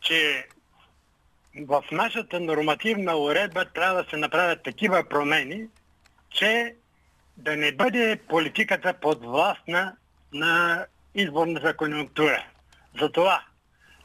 че 0.00 0.46
в 1.60 1.84
нашата 1.92 2.40
нормативна 2.40 3.16
уредба 3.16 3.64
трябва 3.64 4.02
да 4.02 4.10
се 4.10 4.16
направят 4.16 4.62
такива 4.62 5.04
промени, 5.08 5.64
че 6.34 6.74
да 7.36 7.56
не 7.56 7.72
бъде 7.72 8.20
политиката 8.28 8.94
подвластна 8.94 9.96
на 10.32 10.86
изборната 11.14 11.76
конъюнктура. 11.76 12.44
Затова 13.00 13.44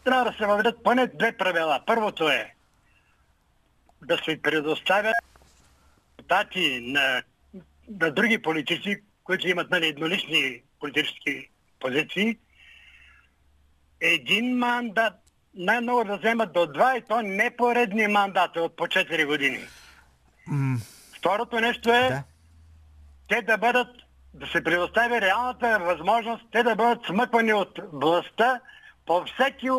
трябва 0.03 0.31
да 0.31 0.37
се 0.37 0.45
въведат 0.45 0.83
поне 0.83 1.07
две 1.07 1.31
правила. 1.31 1.83
Първото 1.85 2.29
е 2.29 2.53
да 4.01 4.17
се 4.25 4.41
предоставят 4.41 5.15
депутати 6.17 6.79
на, 6.81 7.23
на 7.89 8.11
други 8.11 8.41
политици, 8.41 9.01
които 9.23 9.47
имат 9.47 9.69
нали, 9.71 9.87
еднолични 9.87 10.61
политически 10.79 11.49
позиции, 11.79 12.37
един 14.01 14.57
мандат, 14.57 15.13
най-много 15.55 16.03
да 16.03 16.17
вземат 16.17 16.53
до 16.53 16.67
два 16.67 16.97
и 16.97 17.01
то 17.01 17.21
не 17.21 17.55
поредни 17.57 18.07
мандата 18.07 18.61
от 18.61 18.75
по 18.75 18.83
4 18.83 19.25
години. 19.25 19.59
Второто 21.27 21.59
нещо 21.59 21.89
е 21.89 22.09
Да. 22.09 22.23
те 23.27 23.41
да 23.41 23.57
бъдат, 23.57 23.87
да 24.33 24.47
се 24.47 24.63
предостави 24.63 25.21
реалната 25.21 25.79
възможност, 25.79 26.45
те 26.51 26.63
да 26.63 26.75
бъдат 26.75 27.05
смъквани 27.05 27.53
от 27.53 27.79
властта 27.93 28.61
по 29.05 29.25
всеки, 29.25 29.69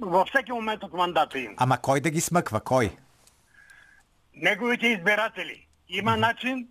във 0.00 0.28
всеки 0.28 0.52
момент 0.52 0.82
от 0.82 0.92
мандата 0.92 1.38
им. 1.38 1.54
Ама 1.58 1.78
кой 1.78 2.00
да 2.00 2.10
ги 2.10 2.20
смъква? 2.20 2.60
Кой? 2.60 2.96
Неговите 4.34 4.86
избиратели. 4.86 5.66
Има 5.88 6.16
начин, 6.16 6.68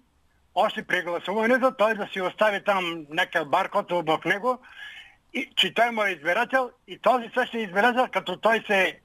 още 0.55 0.87
при 0.87 1.01
гласуването, 1.01 1.73
той 1.77 1.95
да 1.95 2.07
си 2.13 2.21
остави 2.21 2.63
там 2.63 3.05
някакъв 3.09 3.49
баркод 3.49 3.91
в 3.91 4.19
него, 4.25 4.59
и, 5.33 5.49
че 5.55 5.73
той 5.73 5.91
му 5.91 6.03
е 6.03 6.09
избирател 6.09 6.71
и 6.87 6.99
този 7.01 7.29
същия 7.33 7.63
избирател, 7.63 8.07
като 8.13 8.37
той 8.37 8.63
се 8.67 8.99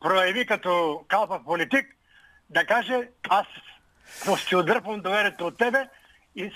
прояви 0.00 0.46
като 0.46 1.04
калпа 1.08 1.44
политик, 1.44 1.86
да 2.50 2.66
каже, 2.66 3.08
аз 3.28 3.46
ще 4.36 4.56
отдърпвам 4.56 5.00
доверието 5.00 5.46
от 5.46 5.58
тебе 5.58 5.88
и 6.36 6.52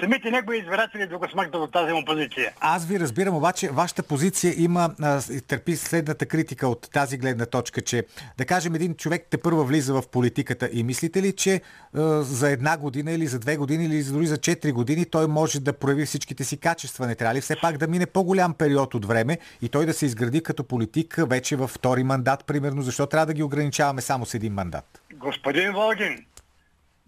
самите 0.00 0.30
негови 0.30 0.58
избиратели 0.58 1.06
да 1.06 1.18
го 1.18 1.28
смъкнат 1.28 1.54
от 1.54 1.72
тази 1.72 1.92
му 1.92 2.04
позиция. 2.04 2.52
Аз 2.60 2.86
ви 2.86 3.00
разбирам, 3.00 3.36
обаче 3.36 3.68
вашата 3.68 4.02
позиция 4.02 4.54
има, 4.56 4.90
а, 5.02 5.20
търпи 5.48 5.76
следната 5.76 6.26
критика 6.26 6.68
от 6.68 6.88
тази 6.92 7.18
гледна 7.18 7.46
точка, 7.46 7.82
че 7.82 8.04
да 8.38 8.44
кажем 8.44 8.74
един 8.74 8.94
човек 8.94 9.26
те 9.30 9.38
първа 9.38 9.64
влиза 9.64 9.94
в 9.94 10.02
политиката 10.12 10.68
и 10.72 10.82
мислите 10.82 11.22
ли, 11.22 11.32
че 11.32 11.60
а, 11.94 12.22
за 12.22 12.50
една 12.50 12.76
година 12.76 13.12
или 13.12 13.26
за 13.26 13.38
две 13.38 13.56
години 13.56 13.84
или 13.84 14.04
дори 14.04 14.26
за 14.26 14.38
четири 14.38 14.72
години 14.72 15.04
той 15.04 15.26
може 15.26 15.60
да 15.60 15.72
прояви 15.72 16.06
всичките 16.06 16.44
си 16.44 16.60
качества? 16.60 17.06
Не 17.06 17.14
трябва 17.14 17.34
ли 17.34 17.40
все 17.40 17.56
пак 17.60 17.76
да 17.76 17.86
мине 17.86 18.06
по-голям 18.06 18.54
период 18.54 18.94
от 18.94 19.04
време 19.04 19.38
и 19.62 19.68
той 19.68 19.86
да 19.86 19.94
се 19.94 20.06
изгради 20.06 20.42
като 20.42 20.64
политик 20.64 21.16
вече 21.18 21.56
във 21.56 21.70
втори 21.70 22.02
мандат, 22.02 22.44
примерно? 22.46 22.82
Защо 22.82 23.06
трябва 23.06 23.26
да 23.26 23.32
ги 23.32 23.42
ограничаваме 23.42 24.00
само 24.00 24.26
с 24.26 24.34
един 24.34 24.52
мандат? 24.52 25.02
Господин 25.14 25.72
Волгин, 25.72 26.24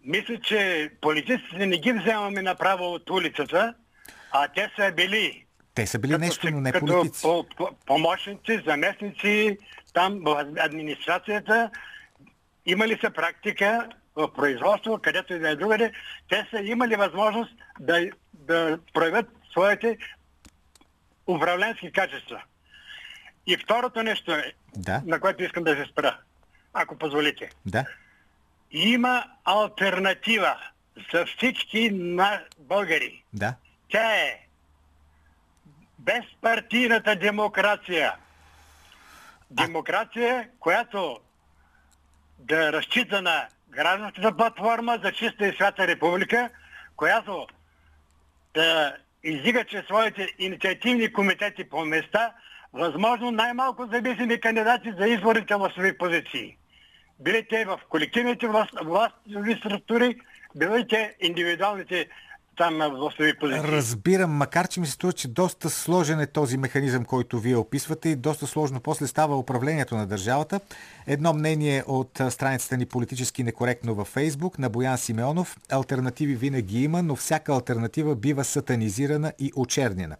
мисля, 0.09 0.41
че 0.41 0.91
политиците 1.01 1.67
не 1.67 1.79
ги 1.79 1.93
вземаме 1.93 2.43
направо 2.43 2.85
от 2.87 3.11
улицата, 3.11 3.75
а 4.33 4.49
те 4.49 4.71
са 4.77 4.93
били 4.93 5.45
Те 5.75 5.87
са 5.87 5.99
били 5.99 6.19
нещо, 6.19 6.47
се- 6.47 6.53
но 6.53 6.61
не 6.61 6.73
като 6.73 6.87
политици. 6.87 7.23
по- 7.23 7.47
по- 7.49 7.71
помощници, 7.87 8.63
заместници, 8.67 9.59
там 9.95 10.21
в 10.21 10.47
администрацията. 10.59 11.71
Имали 12.67 12.99
са 13.01 13.11
практика 13.11 13.89
в 14.17 14.33
производство, 14.33 14.99
където 14.99 15.35
и 15.35 15.39
да 15.39 15.51
е 15.51 15.57
другаде, 15.57 15.93
те 16.29 16.47
са 16.51 16.61
имали 16.61 16.97
възможност 16.97 17.51
да, 17.81 18.11
да 18.35 18.79
проявят 18.95 19.27
своите 19.51 19.99
управленски 21.27 21.93
качества. 21.93 22.43
И 23.47 23.57
второто 23.57 24.03
нещо 24.03 24.33
е, 24.33 24.53
Да, 24.77 25.03
на 25.07 25.21
което 25.21 25.43
искам 25.43 25.65
да 25.65 25.77
се 25.77 25.85
спра, 25.85 26.19
ако 26.75 26.97
позволите. 26.97 27.51
да. 27.67 27.85
Има 28.71 29.25
альтернатива 29.45 30.59
за 31.13 31.27
всички 31.27 31.91
на 31.91 32.41
българи. 32.59 33.25
Да. 33.33 33.55
Тя 33.89 34.17
е 34.17 34.47
безпартийната 35.99 37.17
демокрация. 37.17 38.15
Демокрация, 39.51 40.49
която 40.61 41.21
да 42.39 42.73
разчита 42.73 43.23
на 43.23 43.49
гражданската 43.71 44.37
платформа 44.37 44.99
за 45.05 45.13
чиста 45.13 45.47
и 45.47 45.53
свята 45.53 45.87
република, 45.87 46.51
която 46.97 47.47
да 48.55 48.97
издига 49.23 49.65
чрез 49.65 49.85
своите 49.85 50.29
инициативни 50.39 51.13
комитети 51.13 51.69
по 51.69 51.85
места 51.85 52.33
възможно 52.73 53.31
най-малко 53.31 53.87
зависими 53.93 54.41
кандидати 54.41 54.93
за 54.99 55.07
изборните 55.07 55.55
властови 55.55 55.99
позиции. 55.99 56.57
Били 57.21 57.47
те 57.51 57.65
в 57.65 57.81
колективните 57.89 58.49
власт, 58.49 58.71
властови 58.85 59.55
структури, 59.55 60.17
били 60.57 60.87
те 60.89 61.15
индивидуалните 61.21 62.09
там 62.57 62.79
властови 62.97 63.39
позиции. 63.39 63.63
Разбирам, 63.63 64.31
макар 64.31 64.69
че 64.69 64.81
ми 64.81 64.87
се 64.87 64.93
струва, 64.93 65.13
че 65.13 65.29
доста 65.29 65.71
сложен 65.71 66.21
е 66.21 66.27
този 66.27 66.57
механизъм, 66.57 67.05
който 67.05 67.39
вие 67.39 67.57
описвате 67.57 68.09
и 68.09 68.17
доста 68.17 68.47
сложно 68.47 68.81
после 68.81 69.07
става 69.07 69.39
управлението 69.39 69.97
на 69.97 70.07
държавата. 70.07 70.61
Едно 71.07 71.33
мнение 71.33 71.83
от 71.87 72.21
страницата 72.31 72.77
ни 72.77 72.87
политически 72.87 73.43
некоректно 73.43 73.95
във 73.95 74.09
Фейсбук 74.09 74.59
на 74.59 74.69
Боян 74.69 74.99
Симеонов. 74.99 75.57
Альтернативи 75.71 76.35
винаги 76.35 76.83
има, 76.83 77.03
но 77.03 77.17
всяка 77.17 77.53
альтернатива 77.53 78.17
бива 78.17 78.45
сатанизирана 78.45 79.33
и 79.39 79.53
очернена. 79.57 80.17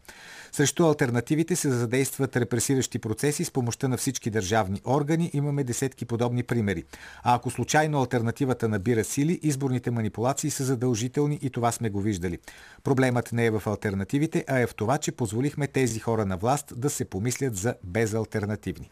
Срещу 0.59 0.87
альтернативите 0.87 1.57
се 1.57 1.71
задействат 1.71 2.37
репресиращи 2.37 2.99
процеси 2.99 3.45
с 3.45 3.51
помощта 3.51 3.89
на 3.89 3.97
всички 3.97 4.31
държавни 4.31 4.81
органи. 4.87 5.31
Имаме 5.35 5.65
десетки 5.65 6.05
подобни 6.05 6.43
примери. 6.43 6.85
А 7.25 7.35
ако 7.35 7.51
случайно 7.51 8.01
альтернативата 8.01 8.69
набира 8.69 9.05
сили, 9.05 9.41
изборните 9.43 9.91
манипулации 9.91 10.51
са 10.51 10.65
задължителни 10.65 11.39
и 11.43 11.51
това 11.51 11.73
сме 11.73 11.91
го 11.91 12.01
виждали. 12.01 12.39
Проблемът 12.85 13.33
не 13.33 13.47
е 13.47 13.51
в 13.51 13.63
альтернативите, 13.67 14.45
а 14.49 14.59
е 14.59 14.67
в 14.67 14.75
това, 14.75 14.99
че 14.99 15.13
позволихме 15.13 15.67
тези 15.67 16.01
хора 16.01 16.27
на 16.27 16.37
власт 16.37 16.81
да 16.81 16.91
се 16.91 17.05
помислят 17.05 17.57
за 17.57 17.75
безалтернативни. 17.85 18.91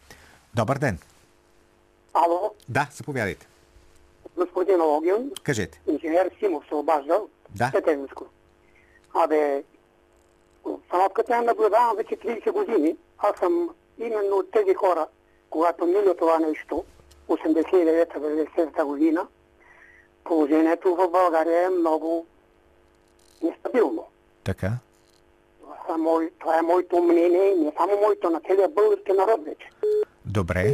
Добър 0.55 0.77
ден! 0.77 0.99
Ало, 2.13 2.51
Да, 2.69 2.87
заповядайте. 2.93 3.47
господин 4.37 4.81
Логин, 4.81 5.31
Кажете. 5.43 5.81
инженер 5.89 6.29
Симов 6.39 6.63
се 6.69 6.75
обажда. 6.75 7.19
Да. 7.55 7.71
Абе, 9.23 9.63
обстановката 10.73 11.35
я 11.35 11.41
наблюдавам 11.41 11.95
вече 11.95 12.15
30 12.15 12.51
години. 12.51 12.97
Аз 13.17 13.39
съм 13.39 13.69
именно 13.99 14.35
от 14.35 14.51
тези 14.51 14.73
хора, 14.73 15.07
когато 15.49 15.85
мине 15.85 16.15
това 16.15 16.39
нещо, 16.39 16.83
89-90 17.29 18.83
година, 18.83 19.27
положението 20.23 20.95
в 20.95 21.09
България 21.09 21.65
е 21.65 21.69
много 21.69 22.25
нестабилно. 23.43 24.05
Така. 24.43 24.71
Това 25.83 25.95
е, 25.95 25.97
мой, 25.97 26.31
това 26.39 26.59
е 26.59 26.61
моето 26.61 27.03
мнение, 27.03 27.55
не 27.55 27.71
само 27.77 28.01
моето, 28.01 28.29
на 28.29 28.41
целия 28.47 28.69
български 28.69 29.11
народ 29.11 29.45
вече. 29.45 29.69
Добре. 30.25 30.73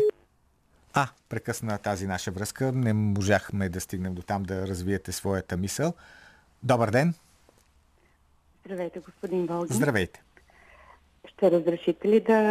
А, 0.93 1.07
прекъсна 1.29 1.77
тази 1.77 2.07
наша 2.07 2.31
връзка. 2.31 2.71
Не 2.71 2.93
можахме 2.93 3.69
да 3.69 3.81
стигнем 3.81 4.13
до 4.13 4.21
там 4.21 4.43
да 4.43 4.67
развиете 4.67 5.11
своята 5.11 5.57
мисъл. 5.57 5.93
Добър 6.63 6.91
ден. 6.91 7.13
Здравейте, 8.65 8.99
господин 8.99 9.45
Волгин. 9.45 9.75
Здравейте. 9.75 10.23
Ще 11.27 11.51
разрешите 11.51 12.07
ли 12.07 12.19
да 12.19 12.41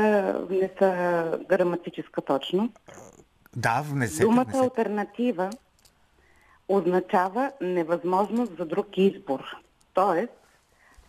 внеса 0.40 1.38
граматическа 1.48 2.20
точно? 2.20 2.72
Да, 3.56 3.82
внесете, 3.84 4.22
Думата 4.22 4.44
внесете. 4.44 4.64
альтернатива 4.64 5.50
означава 6.68 7.52
невъзможност 7.60 8.56
за 8.58 8.64
друг 8.66 8.86
избор. 8.96 9.40
Тоест, 9.94 10.32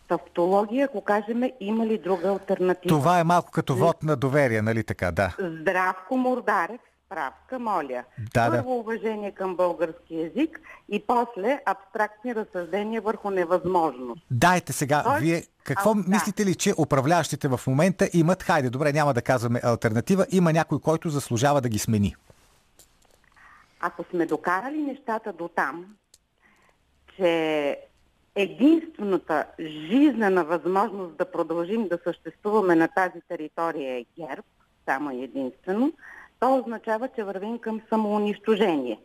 тавтология, 0.08 0.84
ако 0.84 1.00
кажем, 1.00 1.42
има 1.60 1.86
ли 1.86 1.98
друга 1.98 2.28
альтернатива? 2.28 2.88
Това 2.98 3.20
е 3.20 3.24
малко 3.24 3.50
като 3.50 3.74
вод 3.74 4.02
на 4.02 4.16
доверие, 4.16 4.62
нали 4.62 4.84
така? 4.84 5.10
Да. 5.10 5.36
Здравко 5.38 6.16
Мордарев, 6.16 6.80
справка, 7.14 7.58
моля. 7.58 8.04
Да, 8.34 8.50
да. 8.50 8.56
Първо 8.56 8.78
уважение 8.78 9.30
към 9.30 9.56
български 9.56 10.14
язик 10.14 10.60
и 10.88 11.02
после 11.06 11.60
абстрактни 11.66 12.34
разсъждения 12.34 13.00
върху 13.00 13.30
невъзможност. 13.30 14.22
Дайте 14.30 14.72
сега, 14.72 15.02
Тоест, 15.02 15.20
вие 15.20 15.42
какво 15.64 15.90
а, 15.90 15.94
да. 15.94 16.02
мислите 16.08 16.46
ли, 16.46 16.54
че 16.54 16.74
управляващите 16.78 17.48
в 17.48 17.60
момента 17.66 18.08
имат, 18.12 18.42
хайде, 18.42 18.70
добре, 18.70 18.92
няма 18.92 19.14
да 19.14 19.22
казваме 19.22 19.60
альтернатива, 19.64 20.26
има 20.30 20.52
някой, 20.52 20.80
който 20.80 21.08
заслужава 21.08 21.60
да 21.60 21.68
ги 21.68 21.78
смени? 21.78 22.14
Ако 23.80 24.04
сме 24.10 24.26
докарали 24.26 24.82
нещата 24.82 25.32
до 25.32 25.48
там, 25.48 25.86
че 27.16 27.78
единствената 28.34 29.44
жизнена 29.60 30.44
възможност 30.44 31.16
да 31.16 31.30
продължим 31.30 31.88
да 31.88 31.98
съществуваме 32.04 32.74
на 32.74 32.88
тази 32.88 33.20
територия 33.28 33.98
е 33.98 34.04
ГЕРБ, 34.18 34.42
само 34.84 35.10
единствено, 35.10 35.92
то 36.44 36.56
означава, 36.56 37.08
че 37.08 37.24
вървим 37.24 37.58
към 37.58 37.80
самоунищожение. 37.88 39.00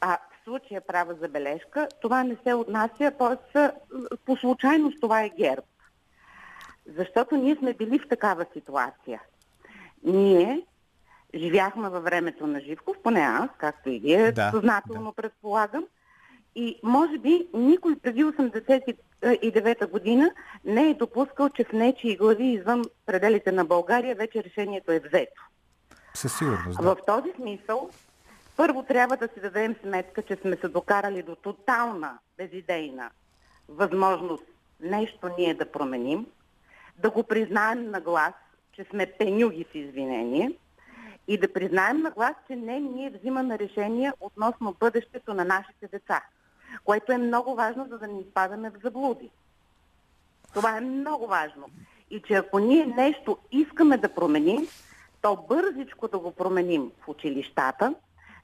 А 0.00 0.16
в 0.16 0.44
случая 0.44 0.80
права 0.80 1.14
забележка, 1.14 1.88
това 2.02 2.24
не 2.24 2.36
се 2.46 2.54
отнася, 2.54 3.12
т.е. 3.18 3.68
по 4.26 4.36
случайност 4.36 5.00
това 5.00 5.22
е 5.22 5.28
ГЕРБ. 5.28 5.62
Защото 6.96 7.36
ние 7.36 7.56
сме 7.56 7.74
били 7.74 7.98
в 7.98 8.08
такава 8.08 8.46
ситуация. 8.52 9.22
Ние 10.04 10.60
живяхме 11.34 11.88
във 11.88 12.04
времето 12.04 12.46
на 12.46 12.60
Живков, 12.60 12.96
поне 13.02 13.20
аз, 13.20 13.50
както 13.58 13.90
и 13.90 13.98
вие, 13.98 14.32
Да, 14.32 14.50
съзнателно 14.50 15.12
предполагам. 15.12 15.84
И 16.54 16.80
може 16.82 17.18
би 17.18 17.48
никой 17.54 17.98
преди 17.98 18.24
89-та 18.24 19.86
година 19.86 20.30
не 20.64 20.90
е 20.90 20.94
допускал, 20.94 21.48
че 21.48 21.64
в 21.64 21.72
нечии 21.72 22.16
глави 22.16 22.46
извън 22.46 22.84
пределите 23.06 23.52
на 23.52 23.64
България 23.64 24.14
вече 24.14 24.44
решението 24.44 24.92
е 24.92 24.98
взето. 24.98 25.47
Със 26.14 26.38
сигурност, 26.38 26.82
да. 26.82 26.94
В 26.94 26.96
този 27.06 27.32
смисъл, 27.36 27.90
първо 28.56 28.82
трябва 28.82 29.16
да 29.16 29.28
си 29.28 29.40
дадем 29.40 29.76
сметка, 29.82 30.22
че 30.22 30.36
сме 30.36 30.56
се 30.56 30.68
докарали 30.68 31.22
до 31.22 31.36
тотална 31.36 32.18
безидейна 32.38 33.10
възможност 33.68 34.44
нещо 34.80 35.30
ние 35.38 35.54
да 35.54 35.72
променим, 35.72 36.26
да 36.98 37.10
го 37.10 37.22
признаем 37.22 37.90
на 37.90 38.00
глас, 38.00 38.34
че 38.72 38.84
сме 38.84 39.06
пенюги 39.06 39.66
с 39.72 39.74
извинение 39.74 40.52
и 41.28 41.38
да 41.38 41.52
признаем 41.52 42.00
на 42.00 42.10
глас, 42.10 42.34
че 42.46 42.56
не 42.56 42.80
ние 42.80 43.10
взимаме 43.10 43.58
решения 43.58 44.14
относно 44.20 44.76
бъдещето 44.80 45.34
на 45.34 45.44
нашите 45.44 45.88
деца, 45.88 46.22
което 46.84 47.12
е 47.12 47.18
много 47.18 47.54
важно, 47.54 47.86
за 47.88 47.98
да 47.98 48.06
не 48.06 48.20
изпадаме 48.20 48.70
в 48.70 48.80
заблуди. 48.82 49.30
Това 50.54 50.76
е 50.76 50.80
много 50.80 51.26
важно. 51.26 51.66
И 52.10 52.22
че 52.22 52.34
ако 52.34 52.58
ние 52.58 52.86
нещо 52.86 53.38
искаме 53.52 53.96
да 53.96 54.14
променим, 54.14 54.68
то 55.22 55.36
бързичко 55.48 56.08
да 56.08 56.18
го 56.18 56.32
променим 56.32 56.90
в 57.04 57.08
училищата, 57.08 57.94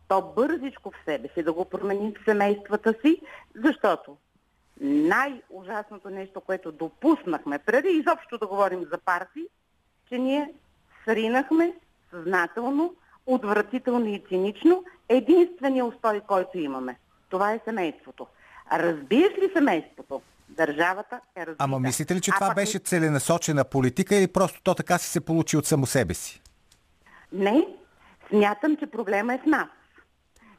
то 0.08 0.32
бързичко 0.36 0.90
в 0.90 1.04
себе 1.04 1.28
си 1.28 1.42
да 1.42 1.52
го 1.52 1.64
променим 1.64 2.12
в 2.12 2.24
семействата 2.24 2.94
си, 3.04 3.20
защото 3.64 4.16
най-ужасното 4.80 6.10
нещо, 6.10 6.40
което 6.40 6.72
допуснахме, 6.72 7.58
преди 7.58 7.88
изобщо 7.88 8.38
да 8.38 8.46
говорим 8.46 8.84
за 8.92 8.98
партии, 8.98 9.44
че 10.08 10.18
ние 10.18 10.52
сринахме 11.04 11.74
съзнателно, 12.10 12.94
отвратително 13.26 14.06
и 14.06 14.22
цинично 14.28 14.84
единствения 15.08 15.84
устой, 15.84 16.20
който 16.20 16.58
имаме. 16.58 16.98
Това 17.28 17.52
е 17.52 17.60
семейството. 17.64 18.26
Разбиеш 18.72 19.32
ли 19.32 19.50
семейството? 19.56 20.22
Държавата 20.48 21.20
е 21.36 21.40
разбита. 21.40 21.64
Ама 21.64 21.80
мислите 21.80 22.14
ли, 22.14 22.20
че 22.20 22.30
А 22.30 22.34
това 22.34 22.46
пък 22.46 22.54
беше 22.54 22.78
целенасочена 22.78 23.64
политика 23.64 24.16
или 24.16 24.28
просто 24.28 24.60
то 24.62 24.74
така 24.74 24.98
си 24.98 25.08
се 25.08 25.20
получи 25.20 25.56
от 25.56 25.66
само 25.66 25.86
себе 25.86 26.14
си? 26.14 26.40
Не, 27.34 27.66
смятам, 28.28 28.76
че 28.76 28.86
проблема 28.86 29.34
е 29.34 29.38
в 29.38 29.46
нас. 29.46 29.68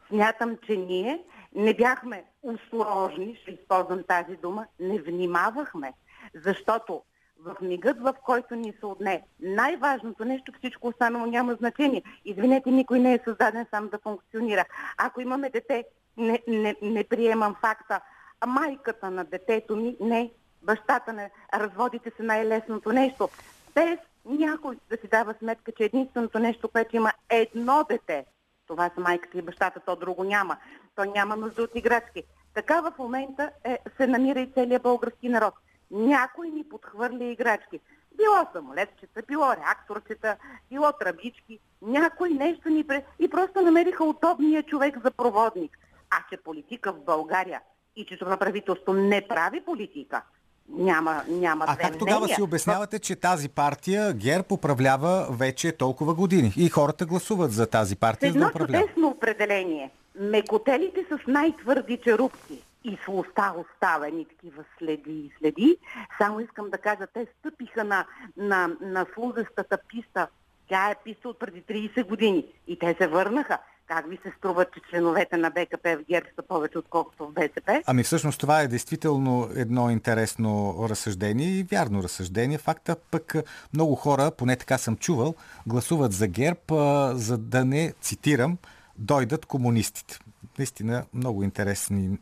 Смятам, 0.08 0.58
че 0.66 0.78
ние 0.78 1.24
не 1.56 1.74
бяхме 1.74 2.24
осторожни, 2.44 3.38
ще 3.42 3.52
използвам 3.52 4.04
тази 4.08 4.36
дума, 4.36 4.66
не 4.80 5.02
внимавахме, 5.02 5.94
защото 6.34 7.02
в 7.40 7.56
мигът, 7.62 8.00
в 8.00 8.14
който 8.24 8.56
ни 8.56 8.74
се 8.80 8.86
отне 8.86 9.24
най-важното 9.40 10.26
нещо, 10.26 10.52
всичко 10.58 10.88
останало 10.88 11.26
няма 11.26 11.54
значение. 11.54 12.04
Извинете, 12.26 12.72
никой 12.72 13.00
не 13.00 13.14
е 13.14 13.20
създаден 13.26 13.66
сам 13.70 13.90
да 13.90 14.00
функционира. 14.04 14.66
Ако 14.98 15.22
имаме 15.22 15.50
дете, 15.50 15.84
не, 16.18 16.40
не, 16.48 16.76
не 16.82 17.04
приемам 17.04 17.56
факта, 17.62 18.02
а 18.42 18.48
майката 18.48 19.12
на 19.12 19.26
детето 19.26 19.76
ми, 19.76 19.98
не, 20.00 20.32
бащата 20.64 21.14
не, 21.14 21.32
разводите 21.54 22.12
се 22.18 22.24
най-лесното 22.24 22.92
нещо. 22.92 23.30
Без 23.76 24.00
някой 24.26 24.78
да 24.90 24.98
си 24.98 25.08
дава 25.08 25.34
сметка, 25.40 25.72
че 25.72 25.84
единственото 25.84 26.40
нещо, 26.40 26.70
което 26.70 26.96
има 26.96 27.12
едно 27.30 27.86
дете, 27.90 28.26
това 28.68 28.92
са 28.96 29.02
майката 29.02 29.38
и 29.38 29.42
бащата, 29.42 29.80
то 29.86 29.96
друго 29.96 30.24
няма. 30.24 30.58
Той 30.96 31.08
няма 31.08 31.36
нужда 31.36 31.64
от 31.64 31.76
играчки. 31.76 32.24
Така 32.54 32.82
в 32.82 32.94
момента 33.00 33.52
е, 33.64 33.80
се 33.98 34.08
намира 34.08 34.40
и 34.40 34.52
целият 34.52 34.84
български 34.84 35.30
народ. 35.30 35.54
Някой 35.92 36.50
ни 36.50 36.70
подхвърля 36.70 37.24
играчки. 37.24 37.80
Било 38.18 38.46
самолетчета, 38.54 39.22
било 39.28 39.56
реакторчета, 39.56 40.38
било 40.70 40.92
тръбички. 41.00 41.60
Някой 41.82 42.30
нещо 42.30 42.70
ни... 42.70 42.84
пре- 42.84 43.04
И 43.20 43.30
просто 43.30 43.62
намериха 43.62 44.04
удобния 44.04 44.64
човек 44.64 44.96
за 45.04 45.12
проводник. 45.12 45.78
А 46.10 46.18
че 46.30 46.38
политика 46.38 46.94
в 46.94 47.04
България 47.04 47.62
и 47.96 48.06
че 48.06 48.20
това 48.20 48.38
правителство 48.38 48.94
не 48.94 49.28
прави 49.28 49.62
политика, 49.62 50.22
няма, 50.70 51.24
няма 51.28 51.66
А 51.68 51.78
как 51.78 51.98
тогава 51.98 52.20
мнения. 52.20 52.36
си 52.36 52.42
обяснявате, 52.42 53.00
че 53.00 53.16
тази 53.16 53.50
партия 53.50 54.14
ГЕРБ 54.14 54.46
управлява 54.52 55.28
вече 55.32 55.72
толкова 55.72 56.14
години 56.14 56.54
и 56.58 56.70
хората 56.70 57.06
гласуват 57.06 57.52
за 57.52 57.68
тази 57.68 57.96
партия, 57.96 58.32
за 58.32 58.40
да 58.40 58.46
Едно 58.46 58.50
управлява? 58.50 58.84
чудесно 58.84 59.08
определение. 59.08 59.92
Мекотелите 60.20 61.06
с 61.10 61.28
най-твърди 61.28 61.98
черупки 62.04 62.64
и 62.84 62.98
с 63.06 63.08
уста 63.12 63.54
оставени 63.58 64.26
такива 64.26 64.64
следи 64.78 65.12
и 65.12 65.32
следи. 65.40 65.78
Само 66.18 66.40
искам 66.40 66.70
да 66.70 66.78
кажа, 66.78 67.08
те 67.14 67.28
стъпиха 67.40 67.84
на, 67.84 68.06
на, 68.38 68.70
на 68.82 69.06
слузестата 69.14 69.78
писта. 69.88 70.28
Тя 70.70 70.90
е 70.90 70.96
писта 71.04 71.30
от 71.30 71.40
преди 71.40 71.62
30 71.62 72.08
години 72.08 72.46
и 72.68 72.80
те 72.80 72.96
се 72.98 73.08
върнаха. 73.08 73.58
Как 73.88 74.10
ви 74.10 74.18
се 74.24 74.34
струва, 74.38 74.66
че 74.66 74.80
членовете 74.90 75.38
на 75.38 75.50
БКП 75.50 75.98
в 75.98 76.04
ГЕРБ 76.10 76.28
са 76.36 76.42
повече 76.42 76.78
отколкото 76.78 77.28
в 77.28 77.32
БСП? 77.32 77.84
Ами 77.86 78.04
всъщност 78.04 78.40
това 78.40 78.62
е 78.62 78.68
действително 78.68 79.50
едно 79.56 79.90
интересно 79.90 80.76
разсъждение 80.90 81.48
и 81.48 81.64
вярно 81.64 82.04
разсъждение. 82.04 82.58
Факта 82.58 82.96
пък 83.12 83.36
много 83.74 83.96
хора, 83.96 84.32
поне 84.32 84.56
така 84.56 84.78
съм 84.78 84.98
чувал, 84.98 85.36
гласуват 85.68 86.14
за 86.14 86.28
ГЕРБ, 86.28 86.60
а, 86.72 87.16
за 87.16 87.38
да 87.38 87.66
не, 87.66 87.94
цитирам, 88.02 88.58
дойдат 88.98 89.46
комунистите. 89.46 90.20
Наистина 90.58 91.06
много 91.14 91.44
интересни 91.44 92.18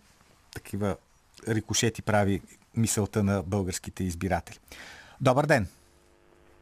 такива 0.54 0.96
рикошети 1.48 2.02
прави 2.02 2.42
мисълта 2.78 3.24
на 3.24 3.44
българските 3.44 4.04
избиратели. 4.04 4.60
Добър 5.22 5.46
ден! 5.46 5.68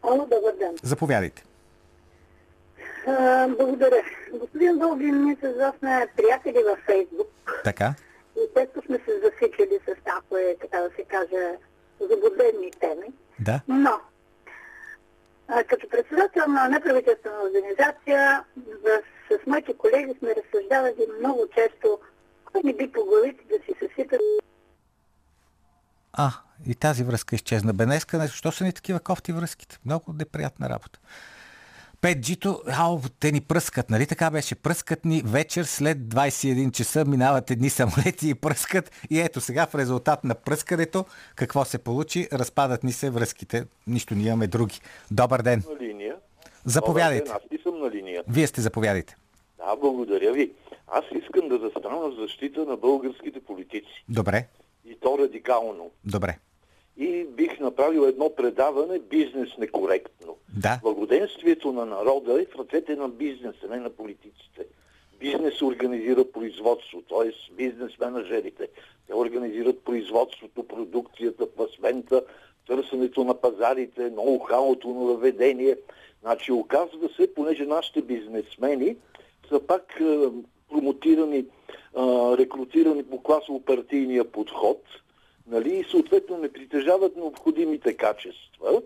Ало, 0.04 0.18
добър 0.18 0.56
ден. 0.60 0.76
Заповядайте. 0.84 1.44
А, 3.08 3.48
благодаря. 3.48 4.04
Господин 4.34 4.80
Долгин, 4.80 5.24
ние 5.24 5.38
с 5.44 5.58
вас 5.58 5.74
сме 5.80 6.08
приятели 6.18 6.64
във 6.64 6.80
Фейсбук. 6.86 7.28
Така. 7.64 7.94
И 8.38 8.42
често 8.58 8.82
сме 8.86 8.98
се 8.98 9.20
засичали 9.20 9.80
с 9.88 10.04
такова, 10.04 10.40
така 10.62 10.78
да 10.78 10.90
се 10.96 11.04
каже, 11.04 11.58
заблудени 12.00 12.72
теми. 12.72 13.14
Да. 13.40 13.62
Но, 13.68 14.00
а, 15.48 15.64
като 15.64 15.90
председател 15.90 16.44
на 16.48 16.70
неправителствена 16.70 17.36
организация, 17.44 18.44
с, 18.84 19.36
с 19.36 19.48
моите 19.48 19.78
колеги 19.78 20.14
сме 20.20 20.36
разсъждавали 20.36 21.08
много 21.20 21.48
често, 21.56 22.00
кой 22.46 22.62
ни 22.64 22.74
би 22.74 22.92
по 22.92 23.06
главите 23.06 23.44
да 23.50 23.56
си 23.56 23.74
съсипят 23.80 24.22
А, 26.14 26.32
и 26.68 26.76
тази 26.76 27.04
връзка 27.04 27.36
изчезна. 27.36 27.74
Бенеска, 27.74 28.20
защо 28.20 28.52
са 28.52 28.64
ни 28.64 28.74
такива 28.74 29.00
кофти 29.00 29.32
връзките? 29.32 29.80
Много 29.86 30.14
неприятна 30.14 30.70
работа. 30.70 31.00
5G-то, 32.02 32.62
ау, 32.68 33.00
те 33.20 33.32
ни 33.32 33.42
пръскат, 33.42 33.90
нали 33.90 34.08
така 34.08 34.32
беше? 34.32 34.56
Пръскат 34.56 35.06
ни 35.06 35.22
вечер 35.26 35.64
след 35.64 35.98
21 35.98 36.72
часа, 36.72 37.06
минават 37.06 37.52
едни 37.52 37.70
самолети 37.70 38.30
и 38.30 38.36
пръскат. 38.36 38.92
И 39.10 39.20
ето 39.20 39.42
сега 39.42 39.66
в 39.66 39.76
резултат 39.76 40.24
на 40.24 40.36
пръскането, 40.36 41.06
какво 41.36 41.66
се 41.66 41.78
получи? 41.78 42.28
Разпадат 42.34 42.84
ни 42.84 42.92
се 42.92 43.10
връзките. 43.10 43.66
Нищо, 43.88 44.16
ние 44.16 44.28
имаме 44.28 44.48
други. 44.48 44.80
Добър 45.12 45.42
ден. 45.42 45.64
на 45.70 45.88
линия. 45.88 46.16
Заповядайте. 46.66 47.26
Добър 47.26 47.40
ден, 47.40 47.48
Аз 47.54 47.60
и 47.60 47.64
съм 47.64 47.80
на 47.80 47.92
линия. 47.92 48.24
Вие 48.28 48.48
сте 48.48 48.62
заповядайте. 48.62 49.16
Да, 49.58 49.76
благодаря 49.76 50.34
ви. 50.34 50.52
Аз 50.88 51.06
искам 51.24 51.50
да 51.50 51.58
застана 51.60 51.98
в 51.98 52.16
защита 52.20 52.66
на 52.66 52.78
българските 52.78 53.40
политици. 53.40 54.06
Добре, 54.10 54.48
И 54.86 54.98
то 55.02 55.18
радикално. 55.20 55.92
добре. 56.06 56.38
И 56.98 57.24
бих 57.24 57.60
направил 57.60 58.02
едно 58.02 58.36
предаване 58.36 59.00
бизнес 59.00 59.50
некоректно. 59.58 60.38
Да. 60.58 60.80
Благоденствието 60.84 61.72
на 61.72 61.86
народа 61.86 62.42
е 62.42 62.46
в 62.46 62.60
ръцете 62.60 62.96
на 62.96 63.10
бизнеса, 63.10 63.68
не 63.70 63.78
на 63.78 63.90
политиците. 63.90 64.66
Бизнес 65.20 65.62
организира 65.62 66.32
производство, 66.32 67.02
т.е. 67.02 67.54
бизнес 67.54 67.92
менеджерите. 68.00 68.68
Те 69.08 69.16
организират 69.16 69.80
производството, 69.80 70.68
продукцията, 70.68 71.52
пласмента, 71.52 72.24
търсенето 72.68 73.24
на 73.24 73.34
пазарите, 73.34 74.12
ноу-хауто 74.12 74.86
на 74.86 75.06
въведение. 75.06 75.78
Значи 76.22 76.52
оказва 76.52 77.10
се, 77.16 77.34
понеже 77.34 77.66
нашите 77.66 78.02
бизнесмени 78.02 78.96
са 79.50 79.60
пак 79.60 80.02
е, 80.02 80.28
промотирани, 80.70 81.38
е, 81.38 81.46
рекрутирани 82.38 83.04
по 83.04 83.24
класово-партийния 83.24 84.24
подход, 84.24 84.82
нали, 85.48 85.80
и 85.80 85.84
съответно 85.92 86.38
не 86.38 86.52
притежават 86.52 87.16
необходимите 87.16 87.94
качества, 87.94 88.82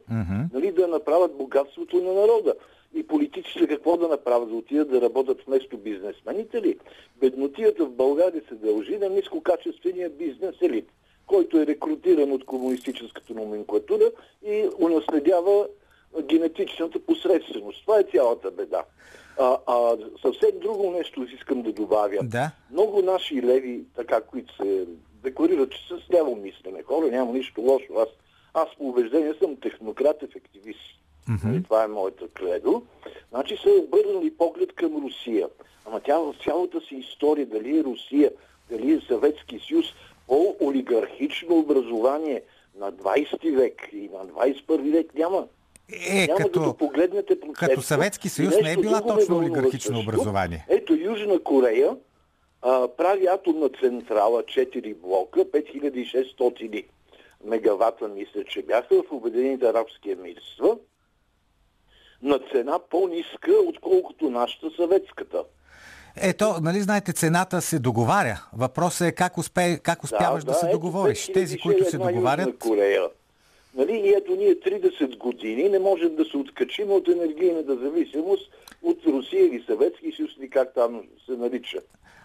нали, 0.53 0.71
да 0.71 0.87
направят 0.87 1.37
богатството 1.37 2.01
на 2.01 2.13
народа. 2.13 2.53
И 2.93 3.07
политиците 3.07 3.67
какво 3.67 3.97
да 3.97 4.07
направят? 4.07 4.49
Да 4.49 4.55
отидат 4.55 4.89
да 4.89 5.01
работят 5.01 5.41
вместо 5.47 5.77
бизнесмените 5.77 6.61
ли? 6.61 6.79
Беднотията 7.19 7.85
в 7.85 7.91
България 7.91 8.41
се 8.49 8.55
дължи 8.55 8.97
на 8.97 9.09
нискокачествения 9.09 10.09
бизнес 10.09 10.55
елит, 10.61 10.89
който 11.27 11.57
е 11.57 11.67
рекрутиран 11.67 12.31
от 12.31 12.45
комунистическата 12.45 13.33
номенклатура 13.33 14.11
и 14.45 14.69
унаследява 14.79 15.67
генетичната 16.23 16.99
посредственост. 16.99 17.81
Това 17.81 17.99
е 17.99 18.03
цялата 18.03 18.51
беда. 18.51 18.83
А, 19.39 19.57
а 19.67 19.97
съвсем 20.21 20.59
друго 20.61 20.91
нещо 20.91 21.27
искам 21.35 21.61
да 21.61 21.73
добавя. 21.73 22.17
Да. 22.23 22.51
Много 22.71 23.01
наши 23.01 23.41
леви, 23.41 23.83
така, 23.95 24.21
които 24.21 24.55
се 24.55 24.85
декларират, 25.25 25.71
че 25.71 25.79
с 25.87 26.13
ляво 26.13 26.35
мислене 26.35 26.83
хора, 26.83 27.07
няма 27.07 27.33
нищо 27.33 27.61
лошо. 27.61 27.93
Аз, 27.97 28.09
аз 28.53 28.67
по 28.77 28.89
убеждение 28.89 29.33
съм 29.41 29.55
технократ, 29.55 30.23
ефективист. 30.23 30.79
Mm-hmm. 31.29 31.63
Това 31.63 31.83
е 31.83 31.87
моята 31.87 32.27
кредо. 32.27 32.83
Значи 33.29 33.57
са 33.63 33.69
обърнали 33.69 34.37
поглед 34.37 34.73
към 34.75 35.03
Русия. 35.03 35.47
Ама 35.85 35.99
тя 35.99 36.17
в 36.17 36.35
цялата 36.43 36.81
си 36.81 36.95
история, 36.95 37.45
дали 37.45 37.79
е 37.79 37.83
Русия, 37.83 38.31
дали 38.69 38.93
е 38.93 39.01
Съветски 39.07 39.59
съюз, 39.67 39.85
по-олигархично 40.27 41.59
образование 41.59 42.41
на 42.79 42.91
20 42.93 43.55
век 43.55 43.89
и 43.93 44.09
на 44.13 44.25
21 44.25 44.91
век 44.91 45.15
няма. 45.15 45.47
Е, 46.09 46.27
Няма 46.27 46.39
като, 46.39 46.59
да 46.59 46.73
погледнете 46.73 47.39
процеса. 47.39 47.67
като 47.67 47.81
Съветски 47.81 48.29
съюз 48.29 48.53
не 48.63 48.71
е 48.71 48.77
била 48.77 49.01
точно 49.01 49.37
олигархично 49.37 49.99
образование. 49.99 50.65
Ето 50.69 50.93
Южна 50.93 51.39
Корея 51.39 51.95
а, 52.61 52.87
прави 52.87 53.27
атомна 53.27 53.69
централа 53.69 54.43
4 54.43 54.95
блока, 54.95 55.39
5600 55.39 56.85
мегавата, 57.43 58.07
мисля, 58.07 58.43
че 58.43 58.61
бяха 58.61 58.95
в 58.95 59.11
Обединените 59.11 59.65
арабски 59.65 60.11
емирства, 60.11 60.77
на 62.21 62.39
цена 62.51 62.79
по-ниска, 62.89 63.51
отколкото 63.67 64.29
нашата 64.29 64.69
съветската. 64.75 65.43
Ето, 66.21 66.45
нали 66.61 66.81
знаете, 66.81 67.13
цената 67.13 67.61
се 67.61 67.79
договаря. 67.79 68.45
Въпросът 68.57 69.07
е 69.07 69.11
как, 69.11 69.37
успе, 69.37 69.79
как 69.83 70.03
успяваш 70.03 70.43
да, 70.43 70.53
се 70.53 70.65
ето 70.65 70.77
договориш. 70.77 71.27
5000 71.27 71.33
Тези, 71.33 71.57
които 71.57 71.89
се 71.89 71.95
една 71.95 72.07
договарят, 72.07 72.59
Корея. 72.59 73.03
Нали, 73.75 73.93
и 73.93 74.09
ето 74.09 74.35
ние 74.35 74.55
30 74.55 75.17
години 75.17 75.69
не 75.69 75.79
можем 75.79 76.15
да 76.15 76.25
се 76.25 76.37
откачим 76.37 76.91
от 76.91 77.07
енергийната 77.07 77.75
зависимост 77.75 78.51
от 78.83 79.05
Русия 79.05 79.45
или 79.45 79.63
Съветски 79.67 80.11
съюз, 80.11 80.31
или 80.39 80.49
как 80.49 80.73
там 80.73 81.01
се 81.25 81.31
нарича. 81.31 81.79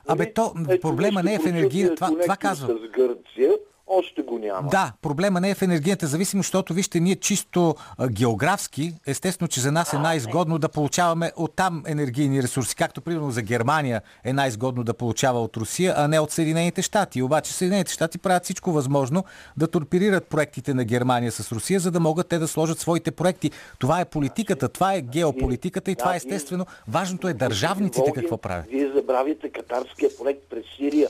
Абе, 0.09 0.33
то 0.33 0.55
Ето, 0.69 0.81
проблема 0.81 1.23
не 1.23 1.35
е 1.35 1.39
в 1.39 1.47
енергия. 1.47 1.95
Това, 1.95 2.11
това 2.23 2.37
казвам. 2.37 2.79
С 2.79 2.91
Гърция 2.91 3.53
още 3.91 4.23
го 4.23 4.39
няма. 4.39 4.69
Да, 4.71 4.93
проблема 5.03 5.41
не 5.41 5.51
е 5.51 5.55
в 5.55 5.63
енергийната 5.63 6.07
зависимост, 6.07 6.47
защото 6.47 6.75
вижте, 6.75 7.01
ние 7.01 7.17
чисто 7.17 7.75
географски, 8.11 8.95
естествено, 9.07 9.49
че 9.49 9.61
за 9.61 9.73
нас 9.73 9.93
е 9.93 9.99
най-изгодно 9.99 10.59
да 10.59 10.69
получаваме 10.69 11.33
оттам 11.37 11.83
енергийни 11.87 12.43
ресурси, 12.43 12.77
както 12.77 13.01
примерно 13.01 13.31
за 13.31 13.43
Германия 13.43 14.03
е 14.25 14.33
най-изгодно 14.33 14.85
да 14.85 14.95
получава 14.95 15.43
от 15.43 15.57
Русия, 15.57 15.95
а 15.97 16.09
не 16.09 16.21
от 16.21 16.31
Съединените 16.31 16.83
щати. 16.83 17.23
Обаче 17.23 17.53
Съединените 17.53 17.93
щати 17.93 18.19
правят 18.19 18.45
всичко 18.45 18.73
възможно 18.73 19.25
да 19.57 19.69
торпирират 19.69 20.27
проектите 20.27 20.75
на 20.75 20.85
Германия 20.85 21.33
с 21.33 21.53
Русия, 21.53 21.81
за 21.81 21.91
да 21.91 22.01
могат 22.01 22.29
те 22.29 22.39
да 22.39 22.49
сложат 22.49 22.79
своите 22.79 23.11
проекти. 23.11 23.51
Това 23.79 24.01
е 24.01 24.05
политиката, 24.05 24.69
това 24.69 24.95
е 24.95 25.01
геополитиката 25.01 25.91
и 25.91 25.97
това 25.97 26.15
е 26.15 26.17
естествено. 26.17 26.67
Важното 26.89 27.29
е 27.29 27.35
държавниците 27.35 28.13
какво 28.15 28.37
правят. 28.37 28.67
Вие 28.71 28.93
забравяте 28.95 29.49
катарския 29.49 30.11
проект 30.19 30.43
през 30.51 30.65
Сирия. 30.77 31.09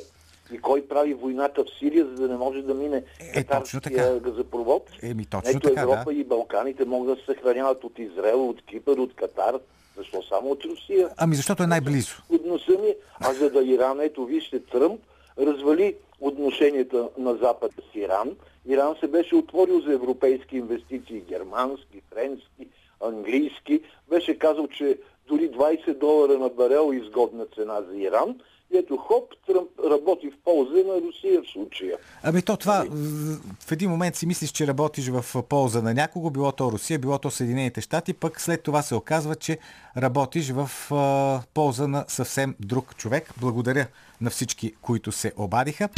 И 0.53 0.59
кой 0.59 0.89
прави 0.89 1.15
войната 1.15 1.65
в 1.65 1.79
Сирия, 1.79 2.07
за 2.07 2.15
да 2.15 2.29
не 2.29 2.37
може 2.37 2.63
да 2.63 2.75
мине 2.75 3.03
Е, 3.35 3.45
точно 3.45 3.81
така. 3.81 4.19
газопровод? 4.19 4.91
Еми, 5.03 5.27
точно 5.27 5.51
Ето 5.51 5.69
така, 5.69 5.81
Европа 5.81 6.05
да. 6.07 6.13
и 6.13 6.25
Балканите 6.25 6.85
могат 6.85 7.15
да 7.17 7.21
се 7.21 7.27
съхраняват 7.27 7.85
от 7.85 7.99
Израел, 7.99 8.49
от 8.49 8.63
Кипър, 8.63 8.97
от 8.97 9.15
Катар. 9.15 9.55
Защо 9.97 10.23
само 10.23 10.51
от 10.51 10.65
Русия? 10.65 11.09
Ами 11.17 11.37
защото 11.37 11.63
е 11.63 11.67
най-близо. 11.67 12.17
От 12.29 12.47
носа 12.47 12.73
ми, 12.73 12.95
а 13.21 13.33
за 13.33 13.51
да 13.51 13.63
Иран, 13.65 14.01
ето 14.01 14.25
вижте, 14.25 14.61
Тръмп 14.61 15.01
развали 15.39 15.95
отношенията 16.21 17.09
на 17.19 17.35
Запад 17.35 17.73
с 17.73 17.95
Иран. 17.95 18.31
Иран 18.67 18.97
се 19.01 19.07
беше 19.09 19.37
отворил 19.37 19.81
за 19.81 19.93
европейски 19.93 20.57
инвестиции, 20.57 21.21
германски, 21.29 22.03
френски, 22.15 22.69
английски. 23.07 23.81
Беше 24.09 24.39
казал, 24.39 24.67
че 24.67 24.99
дори 25.29 25.51
20 25.51 25.95
долара 25.99 26.39
на 26.39 26.49
барел 26.49 26.91
е 26.93 26.97
изгодна 26.97 27.47
цена 27.55 27.83
за 27.91 27.97
Иран. 27.97 28.41
И 28.75 28.79
ето 28.79 28.97
хоп, 28.97 29.25
Тръмп 29.47 29.69
работи 29.91 30.31
в 30.31 30.45
полза 30.45 30.75
на 30.75 31.01
Русия 31.01 31.43
в 31.43 31.51
случая. 31.53 31.97
Ами 32.23 32.43
то 32.43 32.57
това, 32.57 32.85
в- 32.91 33.37
в 33.61 33.73
един 33.73 33.91
момент 33.91 34.17
си 34.17 34.27
мислиш, 34.27 34.51
че 34.51 34.67
работиш 34.67 35.09
в 35.09 35.43
полза 35.43 35.83
на 35.83 35.95
някого, 35.95 36.31
било 36.31 36.53
то 36.53 36.73
Русия, 36.73 36.99
било 36.99 37.19
то 37.19 37.31
Съединените 37.31 37.81
щати, 37.81 38.13
пък 38.15 38.41
след 38.41 38.63
това 38.63 38.83
се 38.83 38.95
оказва, 38.95 39.35
че 39.37 39.59
работиш 39.97 40.51
в 40.51 40.71
а, 40.91 41.43
полза 41.55 41.89
на 41.89 42.05
съвсем 42.09 42.55
друг 42.61 42.97
човек. 42.97 43.35
Благодаря 43.37 43.87
на 44.21 44.31
всички, 44.31 44.73
които 44.83 45.13
се 45.13 45.33
обадиха. 45.37 45.89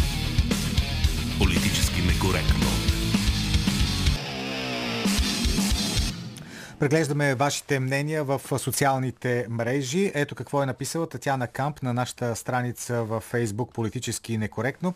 Политически 1.38 2.00
некоректно. 2.02 2.71
Преглеждаме 6.82 7.34
вашите 7.34 7.80
мнения 7.80 8.24
в 8.24 8.40
социалните 8.58 9.46
мрежи. 9.50 10.12
Ето 10.14 10.34
какво 10.34 10.62
е 10.62 10.66
написала 10.66 11.08
Татяна 11.08 11.46
Камп 11.46 11.82
на 11.82 11.94
нашата 11.94 12.36
страница 12.36 13.02
в 13.02 13.20
Фейсбук 13.20 13.72
Политически 13.72 14.38
некоректно. 14.38 14.94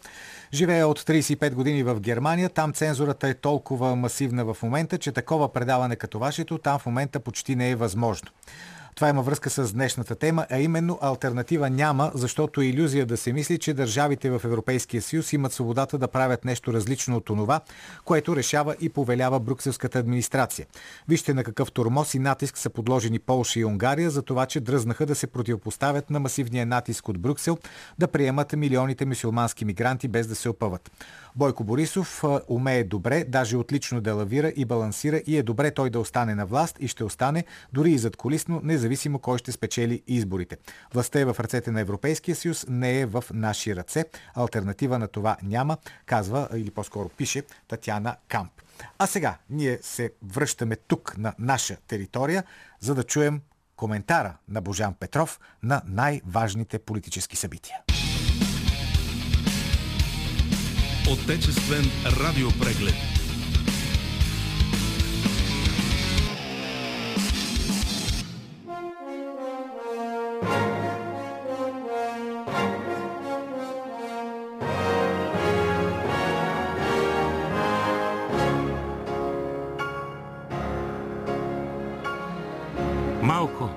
Живее 0.55 0.85
от 0.85 1.01
35 1.01 1.55
години 1.55 1.83
в 1.83 2.01
Германия. 2.01 2.49
Там 2.51 2.72
цензурата 2.72 3.29
е 3.29 3.35
толкова 3.35 3.96
масивна 3.96 4.44
в 4.44 4.62
момента, 4.62 4.99
че 4.99 5.12
такова 5.12 5.53
предаване 5.53 5.96
като 5.96 6.18
вашето 6.18 6.59
там 6.59 6.79
в 6.79 6.87
момента 6.87 7.20
почти 7.20 7.57
не 7.57 7.70
е 7.70 7.77
възможно. 7.77 8.31
Това 8.96 9.09
има 9.09 9.22
връзка 9.22 9.50
с 9.50 9.72
днешната 9.72 10.14
тема, 10.14 10.46
а 10.50 10.59
именно 10.59 10.98
альтернатива 11.02 11.70
няма, 11.70 12.11
защото 12.14 12.61
е 12.61 12.66
иллюзия 12.66 13.06
да 13.06 13.16
се 13.16 13.32
мисли, 13.32 13.59
че 13.59 13.74
държавите 13.74 14.30
в 14.30 14.40
Европейския 14.44 15.02
съюз 15.02 15.32
имат 15.32 15.52
свободата 15.52 15.98
да 15.98 16.09
правят 16.09 16.44
нещо 16.44 16.72
различно 16.72 17.16
от 17.16 17.24
това, 17.24 17.61
което 18.04 18.37
решава 18.37 18.76
и 18.80 18.88
повелява 18.88 19.40
брюкселската 19.40 19.98
администрация. 19.98 20.66
Вижте 21.09 21.35
на 21.35 21.44
какъв 21.44 21.72
турмоз 21.72 22.14
и 22.14 22.18
натиск 22.18 22.59
са 22.59 22.70
подложени 22.70 23.18
Полша 23.18 23.61
и 23.61 23.64
Унгария 23.64 24.11
за 24.11 24.22
това, 24.22 24.46
че 24.46 24.61
дръзнаха 24.61 25.06
да 25.06 25.14
се 25.14 25.26
противопоставят 25.26 26.11
на 26.11 26.20
масивния 26.20 26.66
натиск 26.66 27.09
от 27.09 27.18
Брюксел 27.18 27.59
да 27.98 28.09
приемат 28.09 28.52
милионите 28.52 29.04
мусулмански 29.04 29.64
мигранти 29.64 30.09
без 30.09 30.26
да 30.26 30.35
се 30.35 30.48
опъват. 30.48 30.90
Бойко 31.37 31.64
Борисов 31.64 32.25
умее 32.49 32.85
добре, 32.85 33.25
даже 33.29 33.57
отлично 33.57 34.01
да 34.01 34.14
лавира 34.14 34.53
и 34.57 34.64
балансира 34.64 35.16
и 35.27 35.37
е 35.37 35.42
добре 35.42 35.70
той 35.70 35.90
да 35.90 36.01
остане 36.01 36.35
на 36.35 36.46
власт 36.46 36.77
и 36.81 36.88
ще 36.88 37.05
остане 37.05 37.44
дори 37.72 37.90
и 37.90 37.99
зад 37.99 38.16
колисно, 38.16 38.61
независимо 38.64 39.18
кой 39.18 39.38
ще 39.38 39.53
спечели 39.53 40.03
изборите. 40.07 40.57
Властта 40.94 41.20
е 41.20 41.25
в 41.25 41.37
ръцете 41.40 41.70
на 41.70 41.81
Европейския 41.81 42.37
съюз, 42.37 42.66
не 42.68 43.01
е 43.01 43.07
в 43.07 43.25
наши 43.33 43.77
ръце. 43.77 44.05
Альтернатива 44.35 44.99
на 44.99 45.09
това 45.09 45.37
няма, 45.42 45.77
казва 46.07 46.49
или 46.55 46.70
по-скоро 46.70 47.09
пише 47.09 47.42
Татяна 47.68 48.16
Камп. 48.29 48.53
А 48.99 49.07
сега 49.07 49.37
ние 49.51 49.79
се 49.83 50.12
връщаме 50.22 50.77
тук 50.77 51.18
на 51.18 51.35
наша 51.38 51.77
територия, 51.88 52.44
за 52.81 52.94
да 52.94 53.05
чуем 53.05 53.40
коментара 53.77 54.37
на 54.49 54.61
Божан 54.61 54.94
Петров 54.94 55.40
на 55.62 55.83
най-важните 55.87 56.79
политически 56.79 57.37
събития. 57.37 57.77
Отечествен 61.11 61.85
радиопреглед. 62.07 62.95
Малко, 83.23 83.69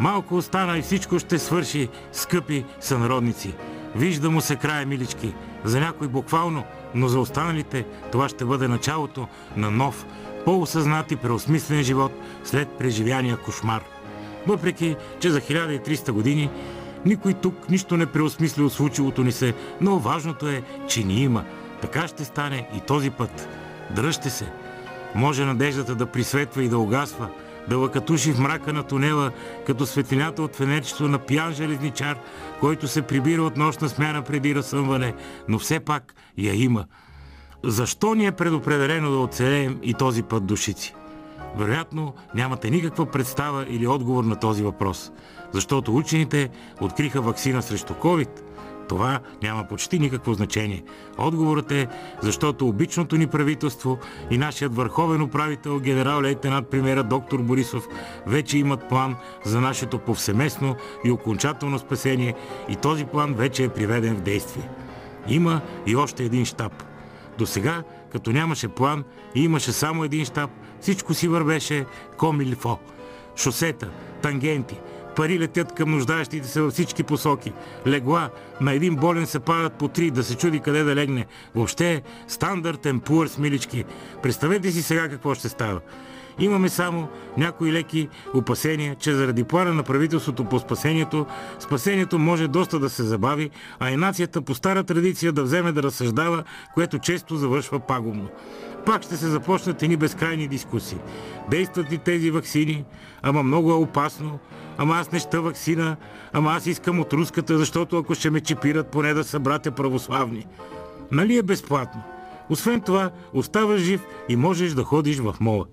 малко 0.00 0.36
остана 0.36 0.78
и 0.78 0.82
всичко 0.82 1.18
ще 1.18 1.38
свърши, 1.38 1.88
скъпи 2.12 2.64
сънародници. 2.80 3.54
Вижда 3.96 4.30
му 4.30 4.40
се 4.40 4.56
края, 4.56 4.86
милички. 4.86 5.34
За 5.64 5.80
някой 5.80 6.08
буквално, 6.08 6.64
но 6.94 7.08
за 7.08 7.20
останалите 7.20 7.86
това 8.12 8.28
ще 8.28 8.44
бъде 8.44 8.68
началото 8.68 9.28
на 9.56 9.70
нов, 9.70 10.06
по-осъзнат 10.44 11.12
и 11.12 11.16
преосмислен 11.16 11.82
живот 11.82 12.12
след 12.44 12.68
преживяния 12.68 13.36
кошмар. 13.36 13.82
Въпреки, 14.46 14.96
че 15.20 15.30
за 15.30 15.40
1300 15.40 16.10
години 16.10 16.50
никой 17.06 17.34
тук 17.34 17.70
нищо 17.70 17.96
не 17.96 18.06
преосмисли 18.06 18.62
от 18.62 18.72
случилото 18.72 19.24
ни 19.24 19.32
се, 19.32 19.54
но 19.80 19.98
важното 19.98 20.48
е, 20.48 20.62
че 20.88 21.04
ни 21.04 21.22
има. 21.22 21.44
Така 21.82 22.08
ще 22.08 22.24
стане 22.24 22.68
и 22.76 22.80
този 22.80 23.10
път. 23.10 23.48
Дръжте 23.90 24.30
се. 24.30 24.52
Може 25.14 25.44
надеждата 25.44 25.94
да 25.94 26.06
присветва 26.06 26.62
и 26.62 26.68
да 26.68 26.78
угасва, 26.78 27.28
да 27.68 27.78
лъкатуши 27.78 28.32
в 28.32 28.38
мрака 28.38 28.72
на 28.72 28.82
тунела, 28.82 29.30
като 29.66 29.86
светлината 29.86 30.42
от 30.42 30.56
фенерчето 30.56 31.08
на 31.08 31.18
пиян 31.18 31.52
железничар, 31.52 32.18
който 32.60 32.88
се 32.88 33.02
прибира 33.02 33.42
от 33.42 33.56
нощна 33.56 33.88
смяна 33.88 34.22
преди 34.22 34.54
разсъмване, 34.54 35.14
но 35.48 35.58
все 35.58 35.80
пак 35.80 36.14
я 36.38 36.54
има. 36.54 36.84
Защо 37.64 38.14
ни 38.14 38.26
е 38.26 38.32
предопределено 38.32 39.10
да 39.10 39.18
оцелеем 39.18 39.78
и 39.82 39.94
този 39.94 40.22
път 40.22 40.46
душици? 40.46 40.94
Вероятно 41.56 42.14
нямате 42.34 42.70
никаква 42.70 43.06
представа 43.06 43.66
или 43.68 43.86
отговор 43.86 44.24
на 44.24 44.36
този 44.36 44.62
въпрос, 44.62 45.12
защото 45.52 45.96
учените 45.96 46.50
откриха 46.80 47.20
вакцина 47.20 47.62
срещу 47.62 47.92
COVID– 47.92 48.28
това 48.90 49.20
няма 49.42 49.64
почти 49.64 49.98
никакво 49.98 50.34
значение. 50.34 50.84
Отговорът 51.18 51.72
е, 51.72 51.88
защото 52.22 52.68
обичното 52.68 53.16
ни 53.16 53.26
правителство 53.26 53.98
и 54.30 54.38
нашият 54.38 54.76
върховен 54.76 55.22
управител, 55.22 55.80
генерал-лейтенант 55.80 56.70
премьера 56.70 57.02
доктор 57.02 57.42
Борисов, 57.42 57.88
вече 58.26 58.58
имат 58.58 58.88
план 58.88 59.16
за 59.44 59.60
нашето 59.60 59.98
повсеместно 59.98 60.76
и 61.04 61.10
окончателно 61.10 61.78
спасение 61.78 62.34
и 62.68 62.76
този 62.76 63.04
план 63.04 63.34
вече 63.34 63.64
е 63.64 63.68
приведен 63.68 64.16
в 64.16 64.20
действие. 64.20 64.68
Има 65.28 65.60
и 65.86 65.96
още 65.96 66.24
един 66.24 66.44
щаб. 66.44 66.84
До 67.38 67.46
сега, 67.46 67.82
като 68.12 68.32
нямаше 68.32 68.68
план 68.68 69.04
и 69.34 69.44
имаше 69.44 69.72
само 69.72 70.04
един 70.04 70.24
щаб, 70.24 70.50
всичко 70.80 71.14
си 71.14 71.28
вървеше 71.28 71.86
комилфо. 72.16 72.78
Шосета, 73.36 73.88
тангенти, 74.22 74.80
Пари 75.16 75.38
летят 75.38 75.74
към 75.74 75.90
нуждаещите 75.90 76.48
се 76.48 76.60
във 76.60 76.72
всички 76.72 77.02
посоки. 77.02 77.52
Легла 77.86 78.30
на 78.60 78.72
един 78.72 78.96
болен 78.96 79.26
се 79.26 79.40
падат 79.40 79.72
по 79.72 79.88
три, 79.88 80.10
да 80.10 80.24
се 80.24 80.36
чуди 80.36 80.60
къде 80.60 80.84
да 80.84 80.96
легне. 80.96 81.26
Въобще 81.54 82.02
стандартен 82.28 83.00
пуър 83.00 83.26
с 83.26 83.38
милички. 83.38 83.84
Представете 84.22 84.70
си 84.70 84.82
сега 84.82 85.08
какво 85.08 85.34
ще 85.34 85.48
става. 85.48 85.80
Имаме 86.38 86.68
само 86.68 87.08
някои 87.36 87.72
леки 87.72 88.08
опасения, 88.34 88.94
че 88.94 89.14
заради 89.14 89.44
плана 89.44 89.74
на 89.74 89.82
правителството 89.82 90.44
по 90.44 90.58
спасението, 90.58 91.26
спасението 91.58 92.18
може 92.18 92.48
доста 92.48 92.78
да 92.78 92.90
се 92.90 93.02
забави, 93.02 93.50
а 93.78 93.90
и 93.90 93.96
нацията 93.96 94.42
по 94.42 94.54
стара 94.54 94.84
традиция 94.84 95.32
да 95.32 95.42
вземе 95.42 95.72
да 95.72 95.82
разсъждава, 95.82 96.44
което 96.74 96.98
често 96.98 97.36
завършва 97.36 97.80
пагубно. 97.80 98.28
Пак 98.86 99.02
ще 99.02 99.16
се 99.16 99.26
започнат 99.26 99.82
едни 99.82 99.96
безкрайни 99.96 100.48
дискусии. 100.48 100.98
Действат 101.50 101.92
ли 101.92 101.98
тези 101.98 102.30
вакцини? 102.30 102.84
Ама 103.22 103.42
много 103.42 103.70
е 103.70 103.74
опасно 103.74 104.38
ама 104.80 104.96
аз 104.96 105.12
не 105.12 105.18
ща 105.18 105.40
вакцина, 105.40 105.96
ама 106.32 106.52
аз 106.52 106.66
искам 106.66 107.00
от 107.00 107.12
руската, 107.12 107.58
защото 107.58 107.98
ако 107.98 108.14
ще 108.14 108.30
ме 108.30 108.40
чипират, 108.40 108.90
поне 108.90 109.14
да 109.14 109.24
са 109.24 109.40
братя 109.40 109.70
православни. 109.70 110.46
Нали 111.12 111.36
е 111.36 111.42
безплатно? 111.42 112.02
Освен 112.48 112.80
това, 112.80 113.10
оставаш 113.32 113.80
жив 113.80 114.00
и 114.28 114.36
можеш 114.36 114.72
да 114.72 114.84
ходиш 114.84 115.18
в 115.18 115.34
мола. 115.40 115.64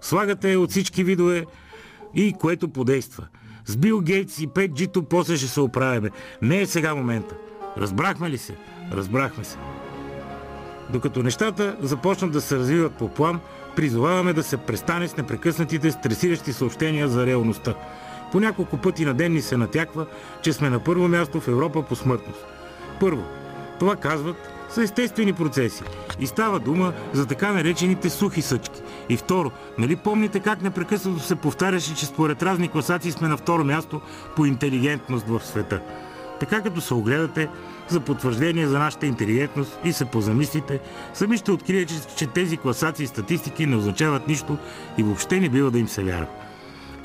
Слагате 0.00 0.56
от 0.56 0.70
всички 0.70 1.04
видове 1.04 1.44
и 2.14 2.32
което 2.32 2.68
подейства. 2.68 3.26
С 3.66 3.76
Бил 3.76 4.00
Гейтс 4.00 4.38
и 4.38 4.48
5G-то 4.48 5.02
после 5.02 5.36
ще 5.36 5.46
се 5.46 5.60
оправяме. 5.60 6.10
Не 6.42 6.60
е 6.60 6.66
сега 6.66 6.94
момента. 6.94 7.34
Разбрахме 7.78 8.30
ли 8.30 8.38
се? 8.38 8.56
Разбрахме 8.92 9.44
се. 9.44 9.56
Докато 10.90 11.22
нещата 11.22 11.76
започнат 11.80 12.32
да 12.32 12.40
се 12.40 12.56
развиват 12.56 12.92
по 12.92 13.08
план, 13.08 13.40
призоваваме 13.76 14.32
да 14.32 14.42
се 14.42 14.56
престане 14.56 15.08
с 15.08 15.16
непрекъснатите 15.16 15.90
стресиращи 15.90 16.52
съобщения 16.52 17.08
за 17.08 17.26
реалността. 17.26 17.74
По 18.32 18.40
няколко 18.40 18.76
пъти 18.76 19.04
на 19.04 19.14
ден 19.14 19.32
ни 19.32 19.42
се 19.42 19.56
натяква, 19.56 20.06
че 20.42 20.52
сме 20.52 20.70
на 20.70 20.78
първо 20.78 21.08
място 21.08 21.40
в 21.40 21.48
Европа 21.48 21.82
по 21.82 21.96
смъртност. 21.96 22.46
Първо, 23.00 23.22
това 23.78 23.96
казват 23.96 24.36
са 24.68 24.82
естествени 24.82 25.32
процеси. 25.32 25.82
И 26.20 26.26
става 26.26 26.60
дума 26.60 26.92
за 27.12 27.26
така 27.26 27.52
наречените 27.52 28.10
сухи 28.10 28.42
съчки. 28.42 28.82
И 29.08 29.16
второ, 29.16 29.50
нали 29.78 29.96
помните 29.96 30.40
как 30.40 30.62
непрекъснато 30.62 31.20
се 31.20 31.36
повтаряше, 31.36 31.94
че 31.94 32.06
според 32.06 32.42
разни 32.42 32.68
класации 32.68 33.12
сме 33.12 33.28
на 33.28 33.36
второ 33.36 33.64
място 33.64 34.00
по 34.36 34.46
интелигентност 34.46 35.26
в 35.28 35.40
света? 35.44 35.80
Така 36.40 36.60
като 36.60 36.80
се 36.80 36.94
огледате 36.94 37.48
за 37.88 38.00
потвърждение 38.00 38.66
за 38.66 38.78
нашата 38.78 39.06
интелигентност 39.06 39.78
и 39.84 39.92
се 39.92 40.04
позамислите, 40.04 40.80
сами 41.14 41.36
ще 41.36 41.52
откриете, 41.52 41.94
че 42.16 42.26
тези 42.26 42.56
класации 42.56 43.04
и 43.04 43.06
статистики 43.06 43.66
не 43.66 43.76
означават 43.76 44.28
нищо 44.28 44.58
и 44.98 45.02
въобще 45.02 45.40
не 45.40 45.48
бива 45.48 45.70
да 45.70 45.78
им 45.78 45.88
се 45.88 46.04
вярва. 46.04 46.26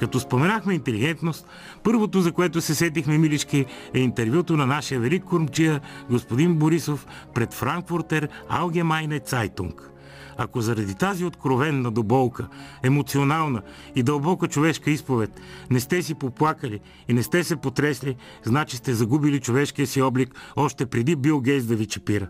Като 0.02 0.20
споменахме 0.20 0.74
интелигентност, 0.74 1.48
първото, 1.84 2.22
за 2.22 2.32
което 2.32 2.62
се 2.62 2.76
сетихме, 2.76 3.18
милички, 3.18 3.66
е 3.94 4.00
интервюто 4.00 4.58
на 4.58 4.66
нашия 4.66 5.00
велик 5.00 5.24
кормчия, 5.24 5.82
господин 6.10 6.56
Борисов, 6.56 7.08
пред 7.34 7.54
Франкфуртер 7.54 8.30
Алгемайне 8.50 9.20
Цайтунг. 9.20 9.90
Ако 10.38 10.62
заради 10.62 10.96
тази 10.96 11.26
откровенна 11.26 11.92
доболка, 11.92 12.48
емоционална 12.84 13.62
и 13.96 14.04
дълбока 14.04 14.48
човешка 14.48 14.92
изповед 14.92 15.42
не 15.70 15.80
сте 15.80 16.02
си 16.02 16.14
поплакали 16.14 16.80
и 17.08 17.14
не 17.14 17.24
сте 17.24 17.44
се 17.44 17.56
потресли, 17.56 18.16
значи 18.44 18.78
сте 18.78 18.94
загубили 18.94 19.40
човешкия 19.40 19.88
си 19.88 20.02
облик 20.02 20.36
още 20.56 20.86
преди 20.86 21.16
Бил 21.16 21.42
Гейс 21.42 21.66
да 21.66 21.76
ви 21.76 21.86
чепира. 21.86 22.28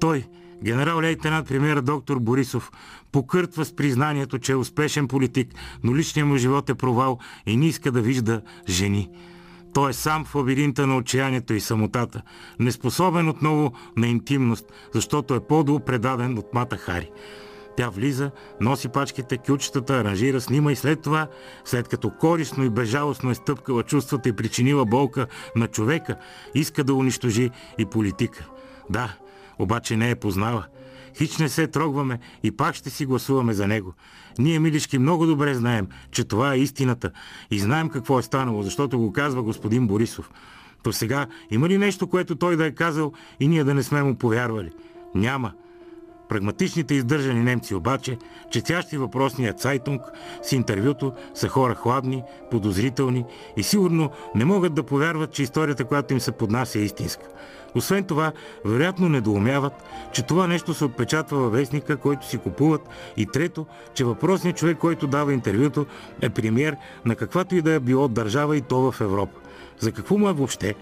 Той, 0.00 0.24
Генерал-лейтенант 0.64 1.48
премьера 1.48 1.82
доктор 1.82 2.18
Борисов 2.18 2.70
покъртва 3.12 3.64
с 3.64 3.76
признанието, 3.76 4.38
че 4.38 4.52
е 4.52 4.56
успешен 4.56 5.08
политик, 5.08 5.54
но 5.84 5.96
личният 5.96 6.28
му 6.28 6.36
живот 6.36 6.70
е 6.70 6.74
провал 6.74 7.18
и 7.46 7.56
не 7.56 7.66
иска 7.66 7.92
да 7.92 8.00
вижда 8.00 8.42
жени. 8.68 9.10
Той 9.74 9.90
е 9.90 9.92
сам 9.92 10.24
в 10.24 10.34
лабиринта 10.34 10.86
на 10.86 10.96
отчаянието 10.96 11.54
и 11.54 11.60
самотата, 11.60 12.22
неспособен 12.58 13.28
отново 13.28 13.72
на 13.96 14.06
интимност, 14.06 14.64
защото 14.94 15.34
е 15.34 15.46
по-долу 15.46 15.80
предаден 15.80 16.38
от 16.38 16.54
Мата 16.54 16.76
Хари. 16.76 17.10
Тя 17.76 17.88
влиза, 17.88 18.30
носи 18.60 18.88
пачките, 18.88 19.38
кючетата, 19.38 19.94
аранжира, 19.94 20.40
снима 20.40 20.72
и 20.72 20.76
след 20.76 21.02
това, 21.02 21.28
след 21.64 21.88
като 21.88 22.10
корисно 22.10 22.64
и 22.64 22.70
безжалостно 22.70 23.30
е 23.30 23.34
стъпкала 23.34 23.82
чувствата 23.82 24.28
и 24.28 24.32
причинила 24.32 24.84
болка 24.84 25.26
на 25.56 25.68
човека, 25.68 26.16
иска 26.54 26.84
да 26.84 26.94
унищожи 26.94 27.50
и 27.78 27.86
политика. 27.86 28.48
Да, 28.90 29.16
обаче 29.58 29.96
не 29.96 30.10
е 30.10 30.14
познала. 30.14 30.66
Хич 31.18 31.38
не 31.38 31.48
се 31.48 31.66
трогваме 31.66 32.18
и 32.42 32.56
пак 32.56 32.74
ще 32.74 32.90
си 32.90 33.06
гласуваме 33.06 33.52
за 33.52 33.66
него. 33.66 33.94
Ние, 34.38 34.58
милишки, 34.58 34.98
много 34.98 35.26
добре 35.26 35.54
знаем, 35.54 35.86
че 36.10 36.24
това 36.24 36.54
е 36.54 36.58
истината 36.58 37.10
и 37.50 37.58
знаем 37.58 37.88
какво 37.88 38.18
е 38.18 38.22
станало, 38.22 38.62
защото 38.62 38.98
го 38.98 39.12
казва 39.12 39.42
господин 39.42 39.86
Борисов. 39.86 40.30
То 40.82 40.92
сега 40.92 41.26
има 41.50 41.68
ли 41.68 41.78
нещо, 41.78 42.06
което 42.06 42.36
той 42.36 42.56
да 42.56 42.66
е 42.66 42.74
казал 42.74 43.12
и 43.40 43.48
ние 43.48 43.64
да 43.64 43.74
не 43.74 43.82
сме 43.82 44.02
му 44.02 44.14
повярвали? 44.14 44.70
Няма. 45.14 45.52
Прагматичните 46.28 46.94
издържани 46.94 47.40
немци 47.40 47.74
обаче, 47.74 48.18
четящи 48.50 48.96
въпросния 48.96 49.52
Цайтунг 49.52 50.02
с 50.42 50.52
интервюто, 50.52 51.12
са 51.34 51.48
хора 51.48 51.74
хладни, 51.74 52.22
подозрителни 52.50 53.24
и 53.56 53.62
сигурно 53.62 54.10
не 54.34 54.44
могат 54.44 54.74
да 54.74 54.82
повярват, 54.82 55.32
че 55.32 55.42
историята, 55.42 55.84
която 55.84 56.12
им 56.12 56.20
се 56.20 56.32
поднася 56.32 56.78
е 56.78 56.82
истинска. 56.82 57.24
Освен 57.74 58.04
това, 58.04 58.32
вероятно 58.64 59.08
недоумяват, 59.08 59.72
че 60.12 60.22
това 60.22 60.46
нещо 60.46 60.74
се 60.74 60.84
отпечатва 60.84 61.38
във 61.38 61.52
вестника, 61.52 61.96
който 61.96 62.26
си 62.26 62.38
купуват 62.38 62.88
и 63.16 63.26
трето, 63.26 63.66
че 63.94 64.04
въпросният 64.04 64.56
човек, 64.56 64.78
който 64.78 65.06
дава 65.06 65.32
интервюто, 65.32 65.86
е 66.20 66.28
премьер 66.28 66.76
на 67.04 67.16
каквато 67.16 67.54
и 67.54 67.62
да 67.62 67.72
е 67.72 67.80
било 67.80 68.08
държава 68.08 68.56
и 68.56 68.60
то 68.60 68.92
в 68.92 69.00
Европа. 69.00 69.40
За 69.78 69.92
какво 69.92 70.18
му 70.18 70.28
е 70.28 70.32
въобще? 70.32 70.74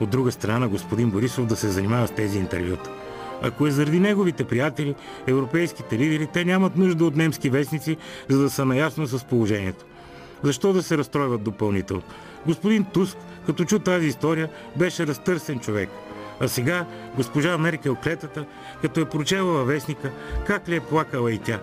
От 0.00 0.10
друга 0.10 0.32
страна, 0.32 0.68
господин 0.68 1.10
Борисов 1.10 1.46
да 1.46 1.56
се 1.56 1.68
занимава 1.68 2.06
с 2.06 2.14
тези 2.14 2.38
интервюта. 2.38 2.90
Ако 3.42 3.66
е 3.66 3.70
заради 3.70 4.00
неговите 4.00 4.44
приятели, 4.44 4.94
европейските 5.26 5.98
лидери, 5.98 6.26
те 6.26 6.44
нямат 6.44 6.76
нужда 6.76 7.04
от 7.04 7.16
немски 7.16 7.50
вестници, 7.50 7.96
за 8.28 8.38
да 8.38 8.50
са 8.50 8.64
наясно 8.64 9.06
с 9.06 9.24
положението. 9.24 9.84
Защо 10.42 10.72
да 10.72 10.82
се 10.82 10.98
разстройват 10.98 11.42
допълнително? 11.42 12.02
Господин 12.46 12.84
Туск, 12.84 13.16
като 13.46 13.64
чу 13.64 13.78
тази 13.78 14.06
история, 14.06 14.48
беше 14.76 15.06
разтърсен 15.06 15.60
човек. 15.60 15.88
А 16.40 16.48
сега 16.48 16.86
госпожа 17.16 17.58
Меркел 17.58 17.96
клетата, 17.96 18.44
като 18.82 19.00
е 19.00 19.08
прочела 19.08 19.52
във 19.52 19.66
вестника, 19.66 20.10
как 20.46 20.68
ли 20.68 20.76
е 20.76 20.80
плакала 20.80 21.32
и 21.32 21.38
тя. 21.38 21.60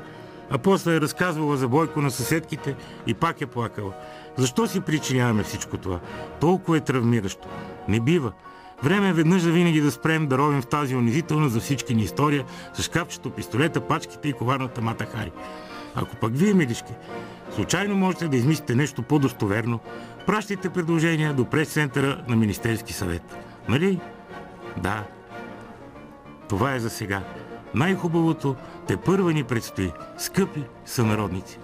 А 0.49 0.57
после 0.57 0.95
е 0.95 1.01
разказвала 1.01 1.57
за 1.57 1.67
Бойко 1.67 2.01
на 2.01 2.11
съседките 2.11 2.75
и 3.07 3.13
пак 3.13 3.41
е 3.41 3.45
плакала. 3.45 3.93
Защо 4.37 4.67
си 4.67 4.81
причиняваме 4.81 5.43
всичко 5.43 5.77
това? 5.77 5.99
Толкова 6.39 6.77
е 6.77 6.81
травмиращо. 6.81 7.47
Не 7.87 7.99
бива. 7.99 8.31
Време 8.83 9.09
е 9.09 9.13
веднъж 9.13 9.41
за 9.41 9.51
винаги 9.51 9.81
да 9.81 9.91
спрем 9.91 10.27
да 10.27 10.37
ровим 10.37 10.61
в 10.61 10.67
тази 10.67 10.95
унизителна 10.95 11.49
за 11.49 11.59
всички 11.59 11.95
ни 11.95 12.03
история 12.03 12.45
с 12.73 12.83
шкафчето, 12.83 13.29
пистолета, 13.29 13.81
пачките 13.81 14.29
и 14.29 14.33
коварната 14.33 14.81
мата 14.81 15.05
Хари. 15.05 15.31
Ако 15.95 16.15
пък 16.15 16.31
вие, 16.35 16.53
милишки, 16.53 16.93
случайно 17.55 17.95
можете 17.95 18.27
да 18.27 18.37
измислите 18.37 18.75
нещо 18.75 19.03
по-достоверно, 19.03 19.79
пращайте 20.25 20.69
предложения 20.69 21.33
до 21.33 21.45
прес-центъра 21.45 22.23
на 22.27 22.35
Министерски 22.35 22.93
съвет. 22.93 23.37
Нали? 23.69 23.99
Да. 24.77 25.03
Това 26.49 26.75
е 26.75 26.79
за 26.79 26.89
сега. 26.89 27.23
Най-хубавото 27.73 28.55
те 28.87 28.97
първа 28.97 29.33
ни 29.33 29.43
предстои. 29.43 29.91
Скъпи 30.17 30.63
сънародници. 30.85 31.59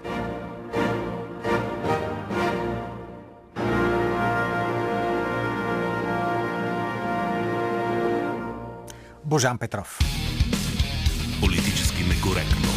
Божан 9.26 9.58
Петров. 9.58 9.98
Политически 11.40 12.02
некоректно. 12.04 12.68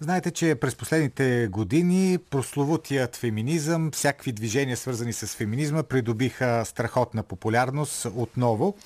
Знаете, 0.00 0.30
че 0.30 0.54
през 0.54 0.76
последните 0.76 1.48
години 1.50 2.18
прословутият 2.30 3.16
феминизъм, 3.16 3.90
всякакви 3.92 4.32
движения 4.32 4.76
свързани 4.76 5.12
с 5.12 5.26
феминизма 5.26 5.82
придобиха 5.82 6.62
страхотна 6.66 7.22
популярност 7.22 8.06
отново. 8.16 8.76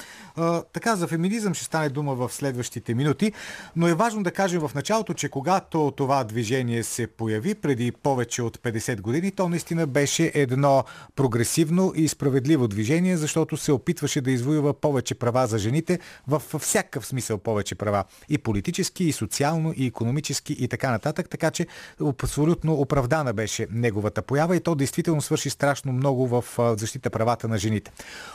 Така 0.73 0.97
за 0.97 1.07
феминизъм 1.07 1.55
ще 1.55 1.65
стане 1.65 1.89
дума 1.89 2.15
в 2.15 2.33
следващите 2.33 2.95
минути, 2.95 3.33
но 3.77 3.89
е 3.89 3.95
важно 3.95 4.23
да 4.23 4.31
кажем 4.31 4.61
в 4.61 4.75
началото, 4.75 5.15
че 5.15 5.29
когато 5.29 5.93
това 5.97 6.25
движение 6.25 6.83
се 6.83 7.07
появи 7.07 7.55
преди 7.55 7.93
повече 7.93 8.43
от 8.43 8.59
50 8.59 9.01
години, 9.01 9.31
то 9.31 9.49
наистина 9.49 9.87
беше 9.87 10.33
едно 10.35 10.85
прогресивно 11.17 11.93
и 11.97 12.09
справедливо 12.09 12.69
движение, 12.69 13.17
защото 13.17 13.57
се 13.57 13.73
опитваше 13.73 14.21
да 14.21 14.31
извоюва 14.31 14.75
повече 14.75 15.15
права 15.15 15.47
за 15.47 15.59
жените 15.59 15.99
в 16.29 16.43
всякакъв 16.59 17.07
смисъл 17.07 17.39
повече 17.39 17.75
права. 17.75 18.05
И 18.29 18.39
политически, 18.39 19.05
и 19.05 19.13
социално, 19.13 19.73
и 19.77 19.87
економически, 19.87 20.53
и 20.53 20.69
така 20.69 20.91
нататък. 20.91 21.29
Така 21.29 21.51
че 21.51 21.67
абсолютно 22.09 22.73
оправдана 22.75 23.33
беше 23.33 23.67
неговата 23.71 24.23
поява 24.23 24.57
и 24.57 24.61
то 24.61 24.75
действително 24.75 25.23
свърши 25.23 25.51
страшно 25.51 25.93
много 25.93 26.27
в 26.27 26.45
защита 26.77 27.11
правата 27.11 27.49
на 27.49 27.59
жените. 27.59 27.93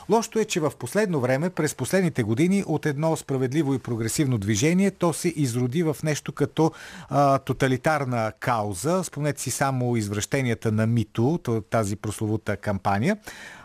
Лошото 0.08 0.38
е, 0.38 0.44
че 0.44 0.60
в 0.60 0.72
последно 0.78 1.20
време, 1.20 1.50
през 1.50 1.74
последните 1.74 1.89
години 2.22 2.64
от 2.66 2.86
едно 2.86 3.16
справедливо 3.16 3.74
и 3.74 3.78
прогресивно 3.78 4.38
движение, 4.38 4.90
то 4.90 5.12
се 5.12 5.28
изроди 5.28 5.82
в 5.82 5.96
нещо 6.04 6.32
като 6.32 6.72
а, 7.08 7.38
тоталитарна 7.38 8.32
кауза. 8.40 9.04
Спомнете 9.04 9.42
си 9.42 9.50
само 9.50 9.96
извращенията 9.96 10.72
на 10.72 10.86
Мито, 10.86 11.40
тази 11.70 11.96
прословута 11.96 12.56
кампания. 12.56 13.16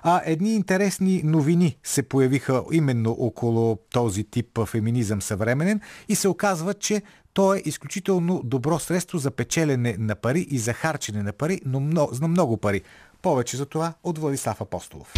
А 0.04 0.22
едни 0.26 0.56
интересни 0.56 1.22
новини 1.24 1.78
се 1.84 2.04
появиха 2.04 2.64
именно 2.72 3.12
около 3.12 3.78
този 3.92 4.24
тип 4.24 4.60
феминизъм 4.66 5.22
съвременен 5.22 5.82
и 6.10 6.16
се 6.16 6.28
оказва, 6.28 6.74
че 6.74 7.02
то 7.34 7.54
е 7.54 7.62
изключително 7.66 8.42
добро 8.44 8.80
средство 8.80 9.18
за 9.18 9.32
печелене 9.32 9.96
на 10.00 10.16
пари 10.16 10.48
и 10.50 10.60
за 10.60 10.74
харчене 10.74 11.24
на 11.24 11.34
пари, 11.34 11.62
но 11.66 11.80
много, 11.80 12.12
на 12.22 12.28
много 12.28 12.58
пари. 12.58 12.82
Повече 13.22 13.58
за 13.58 13.66
това 13.66 13.94
от 14.04 14.18
Владислав 14.18 14.62
Апостолов. 14.62 15.14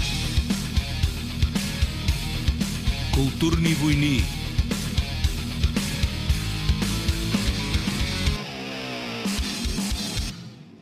Културни 3.17 3.73
войни. 3.73 4.23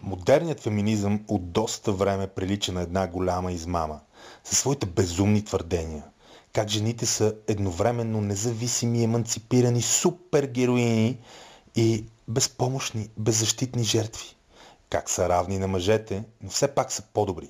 Модерният 0.04 0.60
феминизъм 0.60 1.26
от 1.28 1.52
доста 1.52 1.92
време 1.92 2.28
прилича 2.28 2.72
на 2.72 2.82
една 2.82 3.08
голяма 3.08 3.52
измама, 3.52 4.00
със 4.44 4.60
своите 4.60 4.86
безумни 4.86 5.46
твърдения. 5.46 6.04
Как 6.54 6.70
жените 6.70 7.06
са 7.06 7.36
едновременно 7.48 8.22
независими, 8.22 9.04
еманципирани 9.04 9.82
супергероини 9.82 11.20
и 11.76 12.06
безпомощни, 12.28 13.10
беззащитни 13.18 13.84
жертви. 13.84 14.36
Как 14.90 15.10
са 15.10 15.30
равни 15.30 15.60
на 15.60 15.68
мъжете, 15.68 16.24
но 16.42 16.50
все 16.50 16.68
пак 16.68 16.92
са 16.92 17.04
по-добри. 17.14 17.50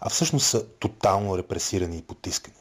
А 0.00 0.08
всъщност 0.08 0.46
са 0.46 0.66
тотално 0.66 1.38
репресирани 1.38 1.96
и 1.96 2.02
потискани 2.02 2.59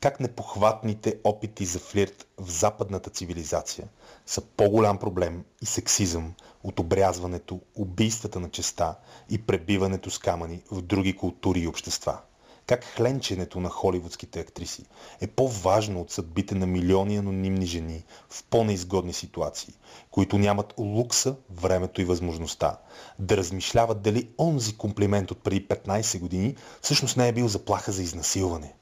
как 0.00 0.20
непохватните 0.20 1.18
опити 1.24 1.64
за 1.64 1.78
флирт 1.78 2.26
в 2.38 2.50
западната 2.50 3.10
цивилизация 3.10 3.88
са 4.26 4.40
по-голям 4.40 4.98
проблем 4.98 5.44
и 5.62 5.66
сексизъм 5.66 6.34
от 6.64 6.80
обрязването, 6.80 7.60
убийствата 7.76 8.40
на 8.40 8.50
честа 8.50 8.94
и 9.30 9.42
пребиването 9.42 10.10
с 10.10 10.18
камъни 10.18 10.62
в 10.70 10.82
други 10.82 11.16
култури 11.16 11.60
и 11.60 11.66
общества. 11.66 12.18
Как 12.66 12.84
хленченето 12.84 13.60
на 13.60 13.68
холивудските 13.68 14.40
актриси 14.40 14.84
е 15.20 15.26
по-важно 15.26 16.00
от 16.00 16.10
съдбите 16.10 16.54
на 16.54 16.66
милиони 16.66 17.16
анонимни 17.16 17.66
жени 17.66 18.04
в 18.30 18.44
по-неизгодни 18.50 19.12
ситуации, 19.12 19.74
които 20.10 20.38
нямат 20.38 20.74
лукса, 20.78 21.34
времето 21.50 22.00
и 22.00 22.04
възможността 22.04 22.78
да 23.18 23.36
размишляват 23.36 24.02
дали 24.02 24.28
онзи 24.38 24.76
комплимент 24.76 25.30
от 25.30 25.42
преди 25.42 25.68
15 25.68 26.18
години 26.18 26.56
всъщност 26.82 27.16
не 27.16 27.28
е 27.28 27.32
бил 27.32 27.48
заплаха 27.48 27.92
за 27.92 28.02
изнасилване 28.02 28.74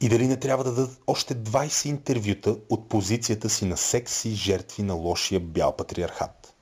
и 0.00 0.08
дали 0.08 0.26
не 0.26 0.36
трябва 0.36 0.64
да 0.64 0.72
дадат 0.72 1.00
още 1.06 1.34
20 1.34 1.86
интервюта 1.86 2.56
от 2.68 2.88
позицията 2.88 3.48
си 3.48 3.64
на 3.64 3.76
секси 3.76 4.30
жертви 4.30 4.82
на 4.82 4.94
лошия 4.94 5.40
бял 5.40 5.76
патриархат. 5.76 6.54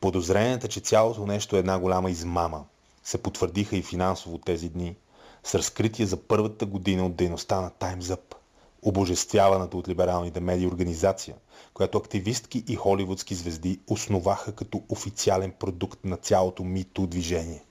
Подозренията, 0.00 0.68
че 0.68 0.80
цялото 0.80 1.26
нещо 1.26 1.56
е 1.56 1.58
една 1.58 1.78
голяма 1.78 2.10
измама, 2.10 2.64
се 3.04 3.22
потвърдиха 3.22 3.76
и 3.76 3.82
финансово 3.82 4.38
тези 4.38 4.68
дни 4.68 4.96
с 5.44 5.54
разкритие 5.54 6.06
за 6.06 6.16
първата 6.16 6.66
година 6.66 7.06
от 7.06 7.16
дейността 7.16 7.60
на 7.60 7.70
Time's 7.70 8.00
Up, 8.16 8.34
обожествяваната 8.82 9.76
от 9.76 9.88
либералните 9.88 10.40
медии 10.40 10.66
организация, 10.66 11.36
която 11.74 11.98
активистки 11.98 12.64
и 12.68 12.74
холивудски 12.76 13.34
звезди 13.34 13.80
основаха 13.86 14.52
като 14.52 14.82
официален 14.88 15.52
продукт 15.58 16.04
на 16.04 16.16
цялото 16.16 16.64
мито 16.64 17.06
движение. 17.06 17.64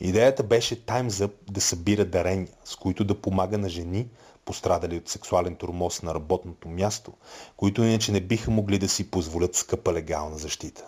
Идеята 0.00 0.42
беше 0.42 0.84
Time's 0.84 1.30
да 1.50 1.60
събира 1.60 2.04
дарения, 2.04 2.52
с 2.64 2.76
които 2.76 3.04
да 3.04 3.20
помага 3.20 3.58
на 3.58 3.68
жени, 3.68 4.08
пострадали 4.44 4.96
от 4.96 5.08
сексуален 5.08 5.56
турмоз 5.56 6.02
на 6.02 6.14
работното 6.14 6.68
място, 6.68 7.12
които 7.56 7.82
иначе 7.82 8.12
не 8.12 8.20
биха 8.20 8.50
могли 8.50 8.78
да 8.78 8.88
си 8.88 9.10
позволят 9.10 9.54
скъпа 9.54 9.92
легална 9.92 10.38
защита. 10.38 10.84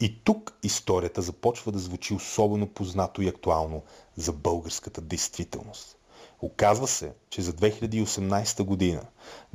И 0.00 0.24
тук 0.24 0.58
историята 0.62 1.22
започва 1.22 1.72
да 1.72 1.78
звучи 1.78 2.14
особено 2.14 2.66
познато 2.66 3.22
и 3.22 3.28
актуално 3.28 3.82
за 4.16 4.32
българската 4.32 5.00
действителност. 5.00 5.96
Оказва 6.40 6.86
се, 6.86 7.12
че 7.30 7.42
за 7.42 7.52
2018 7.52 8.62
година 8.62 9.02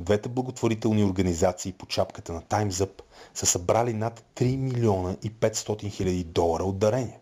двете 0.00 0.28
благотворителни 0.28 1.04
организации 1.04 1.72
по 1.72 1.86
чапката 1.86 2.32
на 2.32 2.42
Time's 2.42 2.88
са 3.34 3.46
събрали 3.46 3.92
над 3.92 4.24
3 4.36 4.56
милиона 4.56 5.16
и 5.22 5.32
500 5.32 5.90
хиляди 5.90 6.24
долара 6.24 6.64
от 6.64 6.78
дарения, 6.78 7.18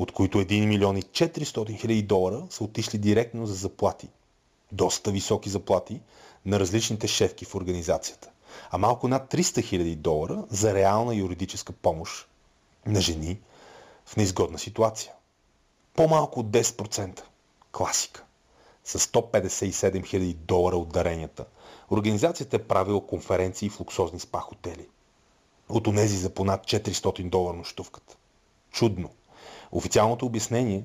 от 0.00 0.12
които 0.12 0.38
1 0.38 0.66
милион 0.66 0.96
и 0.96 1.02
400 1.02 1.80
хиляди 1.80 2.02
долара 2.02 2.46
са 2.50 2.64
отишли 2.64 2.98
директно 2.98 3.46
за 3.46 3.54
заплати 3.54 4.08
доста 4.72 5.10
високи 5.10 5.50
заплати 5.50 6.00
на 6.46 6.60
различните 6.60 7.08
шефки 7.08 7.44
в 7.44 7.54
организацията, 7.54 8.30
а 8.70 8.78
малко 8.78 9.08
над 9.08 9.32
300 9.32 9.42
000 9.42 9.96
долара 9.96 10.44
за 10.50 10.74
реална 10.74 11.14
юридическа 11.14 11.72
помощ 11.72 12.28
на 12.86 13.00
жени 13.00 13.40
в 14.06 14.16
неизгодна 14.16 14.58
ситуация. 14.58 15.12
По-малко 15.94 16.40
от 16.40 16.46
10%. 16.46 17.22
Класика. 17.72 18.24
С 18.84 18.98
157 18.98 20.02
000 20.02 20.34
долара 20.34 20.76
от 20.76 20.88
даренията. 20.88 21.44
Организацията 21.90 22.56
е 22.56 22.62
правила 22.62 23.06
конференции 23.06 23.68
в 23.68 23.80
луксозни 23.80 24.20
спа 24.20 24.40
хотели. 24.40 24.86
От 25.68 25.86
онези 25.86 26.16
за 26.16 26.30
понад 26.30 26.66
400 26.66 27.28
долара 27.30 27.56
нощувката. 27.56 28.16
Чудно. 28.72 29.10
Официалното 29.72 30.26
обяснение 30.26 30.84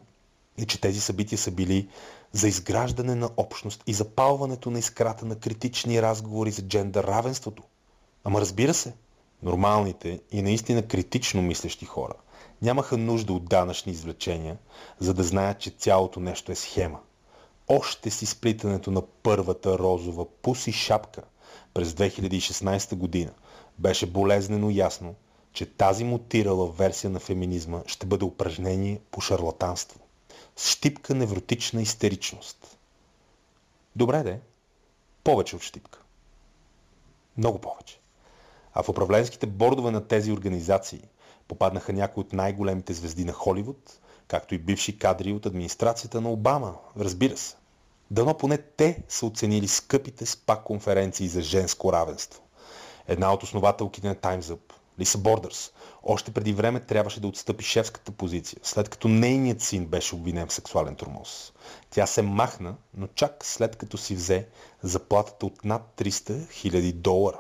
е, 0.57 0.65
че 0.65 0.81
тези 0.81 1.01
събития 1.01 1.38
са 1.38 1.51
били 1.51 1.88
за 2.31 2.47
изграждане 2.47 3.15
на 3.15 3.29
общност 3.38 3.83
и 3.88 3.93
запалването 3.93 4.71
на 4.71 4.79
искрата 4.79 5.25
на 5.25 5.36
критични 5.36 6.01
разговори 6.01 6.51
за 6.51 6.61
джендър 6.61 7.03
равенството. 7.03 7.63
Ама 8.23 8.41
разбира 8.41 8.73
се, 8.73 8.93
нормалните 9.43 10.19
и 10.31 10.41
наистина 10.41 10.88
критично 10.88 11.41
мислещи 11.41 11.86
хора 11.86 12.13
нямаха 12.61 12.97
нужда 12.97 13.33
от 13.33 13.45
данъчни 13.45 13.91
извлечения, 13.91 14.57
за 14.99 15.13
да 15.13 15.23
знаят, 15.23 15.59
че 15.59 15.69
цялото 15.69 16.19
нещо 16.19 16.51
е 16.51 16.55
схема. 16.55 16.99
Още 17.67 18.09
си 18.09 18.25
сплитането 18.25 18.91
на 18.91 19.01
първата 19.01 19.79
розова 19.79 20.25
пуси 20.41 20.71
шапка 20.71 21.21
през 21.73 21.91
2016 21.91 22.95
година 22.95 23.31
беше 23.79 24.05
болезнено 24.05 24.69
ясно, 24.69 25.15
че 25.56 25.66
тази 25.66 26.03
мутирала 26.03 26.72
версия 26.72 27.10
на 27.10 27.20
феминизма 27.20 27.82
ще 27.88 28.06
бъде 28.06 28.26
упражнение 28.26 28.99
по 29.12 29.22
шарлатанство. 29.22 29.99
С 30.56 30.70
щипка 30.70 31.16
невротична 31.16 31.82
истеричност. 31.82 32.78
Добре 33.95 34.24
де, 34.24 34.39
повече 35.24 35.56
от 35.56 35.62
щипка. 35.62 35.99
Много 37.38 37.60
повече. 37.60 37.99
А 38.74 38.84
в 38.84 38.89
управленските 38.89 39.47
бордове 39.47 39.91
на 39.91 40.08
тези 40.08 40.32
организации 40.32 41.01
попаднаха 41.47 41.93
някои 41.93 42.22
от 42.22 42.34
най-големите 42.34 42.93
звезди 42.93 43.26
на 43.26 43.34
Холивуд, 43.34 43.99
както 44.28 44.56
и 44.56 44.60
бивши 44.60 44.99
кадри 44.99 45.34
от 45.34 45.45
администрацията 45.45 46.22
на 46.22 46.32
Обама, 46.32 46.76
разбира 46.97 47.38
се. 47.38 47.56
Дано 48.12 48.38
поне 48.38 48.58
те 48.58 49.03
са 49.10 49.26
оценили 49.26 49.68
скъпите 49.68 50.26
спа 50.26 50.56
конференции 50.56 51.28
за 51.28 51.41
женско 51.41 51.93
равенство. 51.93 52.41
Една 53.08 53.34
от 53.34 53.43
основателките 53.43 54.08
на 54.08 54.16
Time's 54.16 54.41
Up, 54.41 54.74
Лиса 54.99 55.17
Бордърс, 55.17 55.71
още 56.03 56.31
преди 56.31 56.53
време 56.53 56.79
трябваше 56.79 57.19
да 57.19 57.27
отстъпи 57.27 57.63
шефската 57.63 58.11
позиция, 58.11 58.59
след 58.63 58.89
като 58.89 59.07
нейният 59.07 59.61
син 59.61 59.85
беше 59.85 60.15
обвинен 60.15 60.47
в 60.47 60.53
сексуален 60.53 60.95
тормоз. 60.95 61.53
Тя 61.89 62.07
се 62.07 62.21
махна, 62.21 62.75
но 62.97 63.07
чак 63.07 63.45
след 63.45 63.75
като 63.75 63.97
си 63.97 64.15
взе 64.15 64.47
заплатата 64.83 65.45
от 65.45 65.65
над 65.65 65.93
300 65.97 66.09
000 66.09 66.93
долара. 66.93 67.39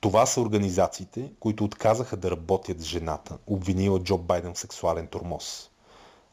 Това 0.00 0.26
са 0.26 0.40
организациите, 0.40 1.32
които 1.40 1.64
отказаха 1.64 2.16
да 2.16 2.30
работят 2.30 2.80
с 2.80 2.84
жената, 2.84 3.38
обвинила 3.46 4.00
Джо 4.00 4.18
Байден 4.18 4.54
в 4.54 4.58
сексуален 4.58 5.06
тормоз. 5.06 5.70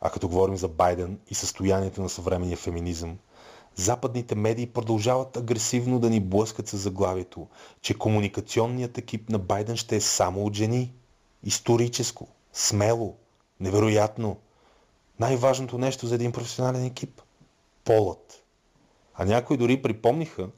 А 0.01 0.09
като 0.09 0.27
говорим 0.27 0.57
за 0.57 0.67
Байден 0.67 1.19
и 1.29 1.35
състоянието 1.35 2.01
на 2.01 2.09
съвременния 2.09 2.57
феминизъм, 2.57 3.17
западните 3.75 4.35
медии 4.35 4.67
продължават 4.67 5.37
агресивно 5.37 5.99
да 5.99 6.09
ни 6.09 6.19
блъскат 6.19 6.67
с 6.67 6.77
заглавието, 6.77 7.47
че 7.81 7.97
комуникационният 7.97 8.97
екип 8.97 9.29
на 9.29 9.39
Байден 9.39 9.75
ще 9.75 9.95
е 9.95 10.01
само 10.01 10.45
от 10.45 10.53
жени. 10.53 10.93
Историческо, 11.43 12.27
смело, 12.53 13.15
невероятно. 13.59 14.37
Най-важното 15.19 15.77
нещо 15.77 16.07
за 16.07 16.15
един 16.15 16.31
професионален 16.31 16.85
екип– 16.85 17.21
полът. 17.83 18.43
А 19.15 19.25
някои 19.25 19.57
дори 19.57 19.81
припомниха, 19.81 20.49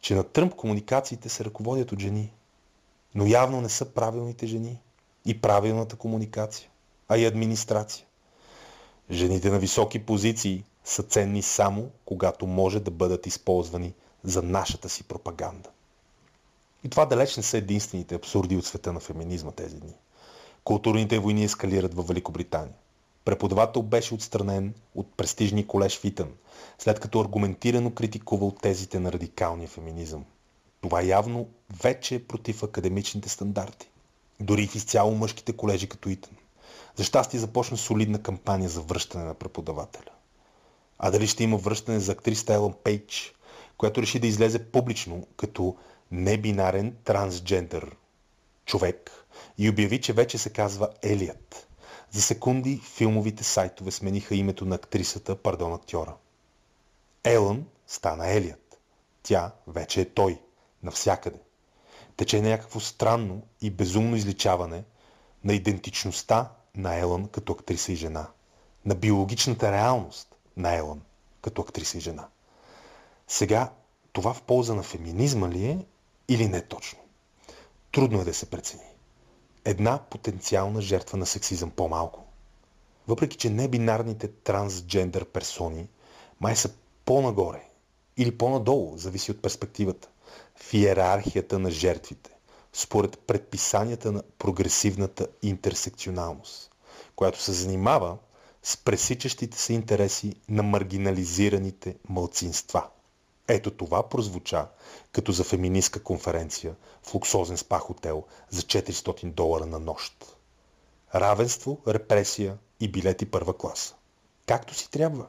че 0.00 0.14
на 0.14 0.24
Тръмп 0.24 0.54
комуникациите 0.54 1.28
се 1.28 1.44
ръководят 1.44 1.92
от 1.92 2.00
жени. 2.00 2.32
Но 3.14 3.26
явно 3.26 3.60
не 3.60 3.68
са 3.68 3.84
правилните 3.84 4.46
жени 4.46 4.80
и 5.24 5.40
правилната 5.40 5.96
комуникация, 5.96 6.70
а 7.08 7.18
и 7.18 7.24
администрация. 7.26 8.06
Жените 9.10 9.50
на 9.50 9.58
високи 9.58 9.98
позиции 9.98 10.64
са 10.84 11.02
ценни 11.02 11.42
само, 11.42 11.90
когато 12.04 12.46
може 12.46 12.80
да 12.80 12.90
бъдат 12.90 13.26
използвани 13.26 13.94
за 14.24 14.42
нашата 14.42 14.88
си 14.88 15.04
пропаганда. 15.04 15.68
И 16.84 16.88
това 16.88 17.06
далеч 17.06 17.36
не 17.36 17.42
са 17.42 17.58
единствените 17.58 18.14
абсурди 18.14 18.56
от 18.56 18.66
света 18.66 18.92
на 18.92 19.00
феминизма 19.00 19.50
тези 19.50 19.80
дни. 19.80 19.94
Културните 20.64 21.18
войни 21.18 21.44
ескалират 21.44 21.94
във 21.94 22.08
Великобритания. 22.08 22.74
Преподавател 23.24 23.82
беше 23.82 24.14
отстранен 24.14 24.74
от 24.94 25.16
престижния 25.16 25.66
колеж 25.66 25.98
Фитън, 25.98 26.32
след 26.78 27.00
като 27.00 27.20
аргументирано 27.20 27.94
критикувал 27.94 28.50
тезите 28.50 28.98
на 28.98 29.12
радикалния 29.12 29.68
феминизъм. 29.68 30.24
Това 30.80 31.02
явно 31.02 31.48
вече 31.82 32.14
е 32.14 32.24
против 32.24 32.62
академичните 32.62 33.28
стандарти. 33.28 33.90
Дори 34.40 34.66
в 34.66 34.74
изцяло 34.74 35.14
мъжките 35.14 35.52
колежи 35.52 35.88
като 35.88 36.08
Итън. 36.08 36.36
За 36.96 37.04
щастие 37.04 37.40
започна 37.40 37.76
солидна 37.76 38.22
кампания 38.22 38.68
за 38.68 38.80
връщане 38.80 39.24
на 39.24 39.34
преподавателя. 39.34 40.10
А 41.02 41.10
дали 41.10 41.26
ще 41.26 41.44
има 41.44 41.56
връщане 41.56 42.00
за 42.00 42.12
актриста 42.12 42.54
Елън 42.54 42.74
Пейдж, 42.84 43.34
която 43.78 44.02
реши 44.02 44.18
да 44.18 44.26
излезе 44.26 44.70
публично 44.70 45.26
като 45.36 45.76
небинарен 46.10 46.96
трансджендър 47.04 47.96
човек 48.66 49.26
и 49.58 49.70
обяви, 49.70 50.00
че 50.00 50.12
вече 50.12 50.38
се 50.38 50.50
казва 50.50 50.88
Елият. 51.02 51.68
За 52.10 52.22
секунди 52.22 52.80
филмовите 52.94 53.44
сайтове 53.44 53.90
смениха 53.90 54.34
името 54.34 54.64
на 54.64 54.74
актрисата, 54.74 55.36
пардон, 55.36 55.72
актьора. 55.72 56.14
Елън 57.24 57.64
стана 57.86 58.30
Елият. 58.30 58.78
Тя 59.22 59.52
вече 59.66 60.00
е 60.00 60.10
той. 60.10 60.40
Навсякъде. 60.82 61.38
Тече 62.16 62.42
някакво 62.42 62.80
странно 62.80 63.42
и 63.60 63.70
безумно 63.70 64.16
изличаване 64.16 64.84
на 65.44 65.52
идентичността 65.52 66.52
на 66.74 66.96
Елън 66.96 67.28
като 67.28 67.52
актриса 67.52 67.92
и 67.92 67.96
жена. 67.96 68.28
На 68.84 68.94
биологичната 68.94 69.72
реалност 69.72 70.29
на 70.56 70.74
Елън 70.76 71.00
като 71.42 71.62
актриса 71.62 71.98
и 71.98 72.00
жена. 72.00 72.28
Сега, 73.28 73.72
това 74.12 74.34
в 74.34 74.42
полза 74.42 74.74
на 74.74 74.82
феминизма 74.82 75.48
ли 75.48 75.66
е 75.66 75.86
или 76.28 76.48
не 76.48 76.62
точно? 76.62 76.98
Трудно 77.92 78.20
е 78.20 78.24
да 78.24 78.34
се 78.34 78.50
прецени. 78.50 78.82
Една 79.64 79.98
потенциална 80.10 80.80
жертва 80.80 81.18
на 81.18 81.26
сексизъм 81.26 81.70
по-малко. 81.70 82.24
Въпреки, 83.08 83.36
че 83.36 83.50
небинарните 83.50 84.28
трансджендър 84.28 85.24
персони 85.24 85.88
май 86.40 86.56
са 86.56 86.70
по-нагоре 87.04 87.68
или 88.16 88.38
по-надолу, 88.38 88.96
зависи 88.96 89.30
от 89.30 89.42
перспективата, 89.42 90.08
в 90.56 90.74
иерархията 90.74 91.58
на 91.58 91.70
жертвите, 91.70 92.30
според 92.72 93.18
предписанията 93.18 94.12
на 94.12 94.22
прогресивната 94.38 95.26
интерсекционалност, 95.42 96.70
която 97.16 97.40
се 97.42 97.52
занимава 97.52 98.16
с 98.62 98.76
пресичащите 98.76 99.58
се 99.58 99.72
интереси 99.72 100.34
на 100.48 100.62
маргинализираните 100.62 101.96
мълцинства. 102.08 102.86
Ето 103.48 103.70
това 103.70 104.08
прозвуча 104.08 104.66
като 105.12 105.32
за 105.32 105.44
феминистка 105.44 106.02
конференция 106.02 106.74
в 107.02 107.14
луксозен 107.14 107.56
спа 107.56 107.78
хотел 107.78 108.24
за 108.50 108.62
400 108.62 109.24
долара 109.32 109.66
на 109.66 109.78
нощ. 109.78 110.36
Равенство, 111.14 111.80
репресия 111.88 112.58
и 112.80 112.88
билети 112.88 113.26
първа 113.26 113.56
класа. 113.56 113.94
Както 114.46 114.74
си 114.74 114.90
трябва. 114.90 115.26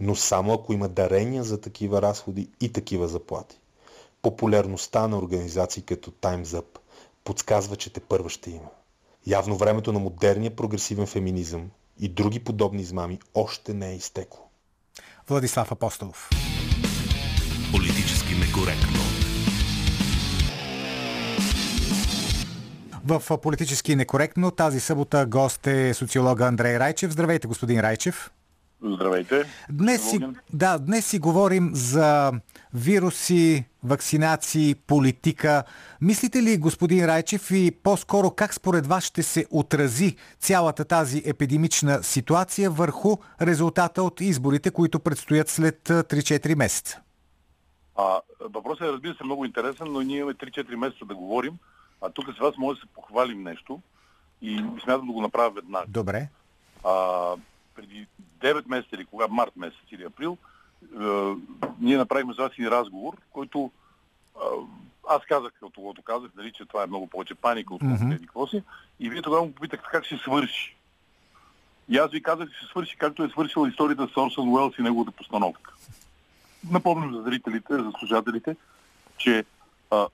Но 0.00 0.16
само 0.16 0.52
ако 0.52 0.72
има 0.72 0.88
дарения 0.88 1.44
за 1.44 1.60
такива 1.60 2.02
разходи 2.02 2.50
и 2.60 2.72
такива 2.72 3.08
заплати. 3.08 3.58
Популярността 4.22 5.08
на 5.08 5.18
организации 5.18 5.82
като 5.82 6.10
Time's 6.10 6.44
Up 6.44 6.78
подсказва, 7.24 7.76
че 7.76 7.92
те 7.92 8.00
първа 8.00 8.30
ще 8.30 8.50
има. 8.50 8.68
Явно 9.26 9.56
времето 9.56 9.92
на 9.92 9.98
модерния 9.98 10.56
прогресивен 10.56 11.06
феминизъм 11.06 11.70
и 12.00 12.08
други 12.08 12.40
подобни 12.40 12.82
измами 12.82 13.18
още 13.34 13.74
не 13.74 13.90
е 13.90 13.96
изтекло. 13.96 14.50
Владислав 15.28 15.72
Апостолов. 15.72 16.30
Политически 17.72 18.34
некоректно. 18.34 18.98
В 23.04 23.38
политически 23.38 23.96
некоректно 23.96 24.50
тази 24.50 24.80
събота 24.80 25.26
гост 25.26 25.66
е 25.66 25.94
социолога 25.94 26.46
Андрей 26.46 26.78
Райчев. 26.78 27.12
Здравейте, 27.12 27.46
господин 27.46 27.80
Райчев. 27.80 28.30
Здравейте. 28.82 29.44
Днес 29.70 30.10
си, 30.10 30.20
да, 30.52 30.78
днес 30.78 31.06
си 31.06 31.18
говорим 31.18 31.70
за 31.74 32.32
вируси, 32.74 33.64
вакцинации, 33.84 34.74
политика. 34.74 35.64
Мислите 36.00 36.42
ли, 36.42 36.58
господин 36.58 37.06
Райчев, 37.06 37.50
и 37.50 37.70
по-скоро 37.82 38.30
как 38.30 38.54
според 38.54 38.86
вас 38.86 39.04
ще 39.04 39.22
се 39.22 39.46
отрази 39.50 40.16
цялата 40.38 40.84
тази 40.84 41.22
епидемична 41.26 42.02
ситуация 42.02 42.70
върху 42.70 43.16
резултата 43.42 44.02
от 44.02 44.20
изборите, 44.20 44.70
които 44.70 45.00
предстоят 45.00 45.48
след 45.48 45.88
3-4 45.88 46.54
месеца? 46.54 47.00
А, 47.96 48.20
въпросът 48.40 48.82
е, 48.82 48.92
разбира 48.92 49.14
се, 49.14 49.24
много 49.24 49.44
интересен, 49.44 49.86
но 49.92 50.00
ние 50.00 50.18
имаме 50.18 50.34
3-4 50.34 50.76
месеца 50.76 51.04
да 51.04 51.14
говорим, 51.14 51.54
а 52.02 52.10
тук 52.10 52.24
с 52.36 52.38
вас 52.38 52.54
може 52.58 52.80
да 52.80 52.86
се 52.86 52.92
похвалим 52.94 53.42
нещо 53.42 53.80
и 54.42 54.56
смятам 54.84 55.06
да 55.06 55.12
го 55.12 55.20
направя 55.20 55.50
веднага. 55.50 55.86
Добре. 55.88 56.28
А, 56.84 57.34
преди 57.76 58.06
9 58.40 58.68
месеца 58.68 58.96
или 58.96 59.04
кога, 59.04 59.26
март 59.28 59.56
месец 59.56 59.92
или 59.92 60.04
април, 60.04 60.36
е, 60.82 61.34
ние 61.80 61.96
направихме 61.96 62.34
за 62.34 62.42
вас 62.42 62.52
един 62.52 62.68
разговор, 62.68 63.16
който 63.32 63.70
а, 64.36 64.40
аз 65.08 65.22
казах, 65.28 65.52
като 65.60 65.80
го 65.80 65.94
казах, 66.04 66.30
нали, 66.36 66.52
че 66.52 66.64
това 66.64 66.82
е 66.82 66.86
много 66.86 67.06
повече 67.06 67.34
паника, 67.34 67.74
от 67.74 67.82
Мгм. 67.82 67.94
mm-hmm. 67.94 68.20
какво 68.20 68.46
си. 68.46 68.62
И 69.00 69.10
вие 69.10 69.22
тогава 69.22 69.42
му 69.42 69.52
попитахте 69.52 69.88
как 69.92 70.04
ще 70.04 70.16
свърши. 70.16 70.76
И 71.88 71.98
аз 71.98 72.10
ви 72.10 72.22
казах, 72.22 72.50
че 72.50 72.56
ще 72.56 72.66
свърши 72.66 72.96
както 72.96 73.24
е 73.24 73.28
свършила 73.28 73.68
историята 73.68 74.08
с 74.08 74.16
Орсън 74.16 74.48
Уелс 74.48 74.78
и 74.78 74.82
неговата 74.82 75.10
постановка. 75.10 75.72
Напомням 76.70 77.14
за 77.14 77.22
зрителите, 77.22 77.74
за 77.74 77.92
слушателите, 77.98 78.56
че 79.18 79.44
а, 79.90 80.08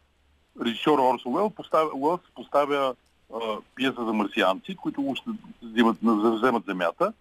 режисьор 0.65 0.99
Орсън 0.99 1.35
Уелс 1.35 1.55
поставя, 1.55 1.91
Уелс 1.95 2.21
поставя 2.35 2.95
а, 3.35 3.39
пиеса 3.75 4.05
за 4.05 4.13
марсианци, 4.13 4.77
които 4.77 5.09
още 5.09 5.31
взимат, 5.63 5.97
вземат 6.03 6.65
земята. 6.65 7.13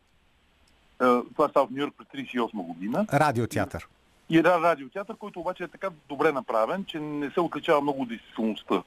А, 1.01 1.21
това 1.35 1.49
става 1.49 1.67
в 1.67 1.71
Нью 1.71 1.79
Йорк 1.79 1.93
през 1.97 2.07
38 2.07 2.53
година. 2.53 3.05
Радиотеатър. 3.13 3.87
И 4.29 4.37
един 4.37 4.51
радиотеатър, 4.51 5.15
който 5.15 5.39
обаче 5.39 5.63
е 5.63 5.67
така 5.67 5.89
добре 6.09 6.31
направен, 6.31 6.85
че 6.85 6.99
не 6.99 7.31
се 7.31 7.39
отличава 7.39 7.81
много 7.81 8.01
от 8.01 8.09
действителността. 8.09 8.83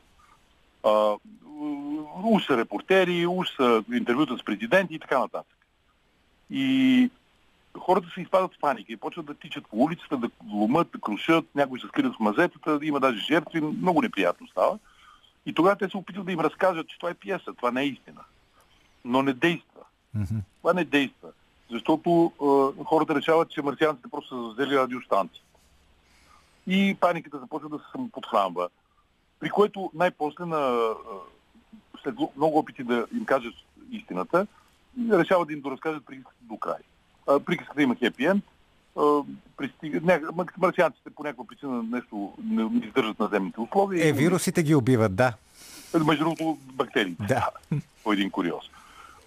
Уж 2.25 2.47
са 2.47 2.57
репортери, 2.57 3.27
уж 3.27 3.57
са 3.57 3.85
интервюта 3.93 4.39
с 4.39 4.45
президенти 4.45 4.95
и 4.95 4.99
така 4.99 5.19
нататък. 5.19 5.57
И 6.51 7.11
хората 7.79 8.09
се 8.15 8.21
изпадат 8.21 8.55
в 8.55 8.61
паника 8.61 8.93
и 8.93 8.97
почват 8.97 9.27
да 9.27 9.35
тичат 9.35 9.67
по 9.67 9.77
улицата, 9.77 10.17
да 10.17 10.31
ломат, 10.53 10.89
да 10.93 11.01
крушат, 11.01 11.45
някои 11.55 11.81
се 11.81 11.87
скрият 11.87 12.15
в 12.15 12.21
мазетата, 12.21 12.79
има 12.83 13.01
даже 13.01 13.21
жертви, 13.21 13.61
много 13.61 14.03
неприятно 14.03 14.47
става. 14.49 14.79
И 15.47 15.55
тогава 15.55 15.77
те 15.77 15.89
се 15.89 15.97
опитват 15.97 16.27
да 16.27 16.33
им 16.33 16.41
разкажат, 16.41 16.89
че 16.89 16.99
това 16.99 17.11
е 17.11 17.15
пиеса, 17.15 17.55
това 17.55 17.71
не 17.71 17.83
е 17.83 17.87
истина. 17.87 18.21
Но 19.05 19.23
не 19.23 19.33
действа. 19.33 19.81
Това 20.61 20.73
не 20.73 20.85
действа. 20.85 21.29
Защото 21.75 22.33
е, 22.81 22.85
хората 22.85 23.14
решават, 23.14 23.51
че 23.51 23.62
марсианците 23.62 24.09
просто 24.11 24.29
са 24.29 24.53
взели 24.53 24.79
радиостанции. 24.79 25.43
И 26.66 26.97
паниката 27.01 27.39
започва 27.39 27.68
да 27.68 27.79
се 27.79 27.85
самоподхранва. 27.93 28.68
При 29.41 29.51
което 29.51 29.91
най-после 29.95 30.45
на, 30.45 30.91
след 32.03 32.14
много 32.37 32.59
опити 32.59 32.85
да 32.85 33.07
им 33.16 33.25
кажат 33.25 33.55
истината, 33.91 34.47
решават 35.12 35.49
да 35.49 35.53
им 35.53 35.61
доразкажат 35.61 36.07
приказката 36.07 36.37
до 36.43 36.57
край. 36.57 36.83
А, 37.27 37.41
Приказката 37.41 37.83
има 37.83 37.97
хепи 37.97 38.25
енд. 38.25 38.45
Марсианците 40.59 41.11
по 41.11 41.22
някаква 41.22 41.47
причина 41.47 41.83
нещо 41.83 42.33
не, 42.45 42.64
не 42.64 42.87
издържат 42.87 43.18
на 43.18 43.29
земните 43.29 43.61
условия. 43.61 44.09
Е, 44.09 44.12
вирусите 44.12 44.62
ги 44.62 44.75
убиват, 44.75 45.16
да. 45.16 45.33
между 46.07 46.25
другото, 46.25 46.59
бактериите. 46.64 47.25
Да. 47.25 47.51
По 48.05 48.12
един 48.12 48.31
куриоз. 48.31 48.64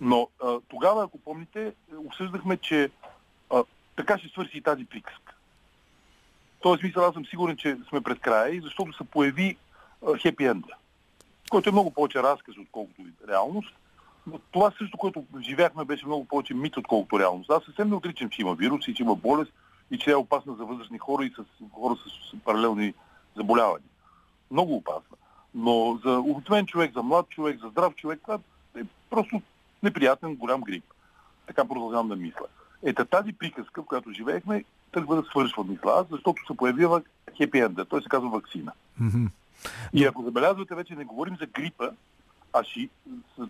Но 0.02 0.30
а, 0.44 0.60
тогава, 0.70 1.04
ако 1.04 1.18
помните, 1.18 1.74
обсъждахме, 1.98 2.58
че 2.58 2.90
а, 3.50 3.64
така 3.96 4.18
ще 4.18 4.28
свърши 4.28 4.58
и 4.58 4.62
тази 4.62 4.86
приказка. 4.86 5.36
В 6.58 6.62
този 6.62 6.80
смисъл 6.80 7.06
аз 7.06 7.14
съм 7.14 7.26
сигурен, 7.26 7.58
че 7.58 7.78
сме 7.90 8.02
пред 8.02 8.20
края 8.20 8.62
защото 8.62 8.94
се 8.94 9.04
появи 9.04 9.58
хепи 10.22 10.46
енда, 10.46 10.74
който 11.50 11.70
е 11.70 11.72
много 11.72 11.92
повече 11.92 12.24
разказ, 12.24 12.56
отколкото 12.58 13.02
и 13.02 13.28
реалност. 13.28 13.76
Но 14.28 14.40
това 14.52 14.72
също, 14.78 14.98
което 14.98 15.26
живяхме, 15.42 15.86
беше 15.86 16.06
много 16.06 16.26
повече 16.26 16.54
мит, 16.54 16.78
отколкото 16.78 17.20
реалност. 17.20 17.50
Аз 17.50 17.64
съвсем 17.64 17.90
не 17.90 17.96
отричам, 17.96 18.30
че 18.30 18.42
има 18.42 18.56
вирус 18.56 18.88
и 18.88 18.94
че 18.94 19.04
има 19.04 19.16
болест 19.16 19.52
и 19.92 19.98
че 19.98 20.12
е 20.12 20.16
опасна 20.16 20.56
за 20.56 20.66
възрастни 20.66 20.98
хора 20.98 21.26
и 21.26 21.30
с 21.30 21.44
хора 21.74 21.96
с 21.96 22.44
паралелни 22.44 22.94
заболявания. 23.36 23.90
Много 24.52 24.76
опасна. 24.76 25.18
Но 25.56 26.00
за 26.06 26.20
обикновен 26.20 26.66
човек, 26.66 26.94
за 26.94 27.04
млад 27.04 27.30
човек, 27.30 27.60
за 27.60 27.68
здрав 27.68 27.96
човек, 27.96 28.20
това 28.22 28.40
е 28.78 28.82
просто 29.10 29.42
неприятен 29.84 30.36
голям 30.36 30.62
грип. 30.62 30.84
Така 31.48 31.66
продължавам 31.66 32.08
да 32.08 32.16
мисля. 32.16 32.46
Ето 32.84 33.06
тази 33.06 33.34
приказка, 33.34 33.82
в 33.82 33.86
която 33.86 34.12
живеехме, 34.12 34.64
тръгва 34.92 35.16
да 35.16 35.30
свършва, 35.30 35.64
мисля 35.64 35.92
аз, 36.00 36.06
защото 36.12 36.46
се 36.48 36.58
появила 36.58 37.02
хепи 37.38 37.60
енда. 37.60 37.86
Той 37.86 38.02
се 38.02 38.10
казва 38.10 38.30
вакцина. 38.30 38.72
И 39.94 40.06
ако 40.06 40.24
забелязвате, 40.24 40.76
вече 40.76 40.96
не 40.96 41.06
говорим 41.06 41.38
за 41.40 41.46
грипа, 41.46 41.90
а 42.54 42.64
ще 42.64 42.90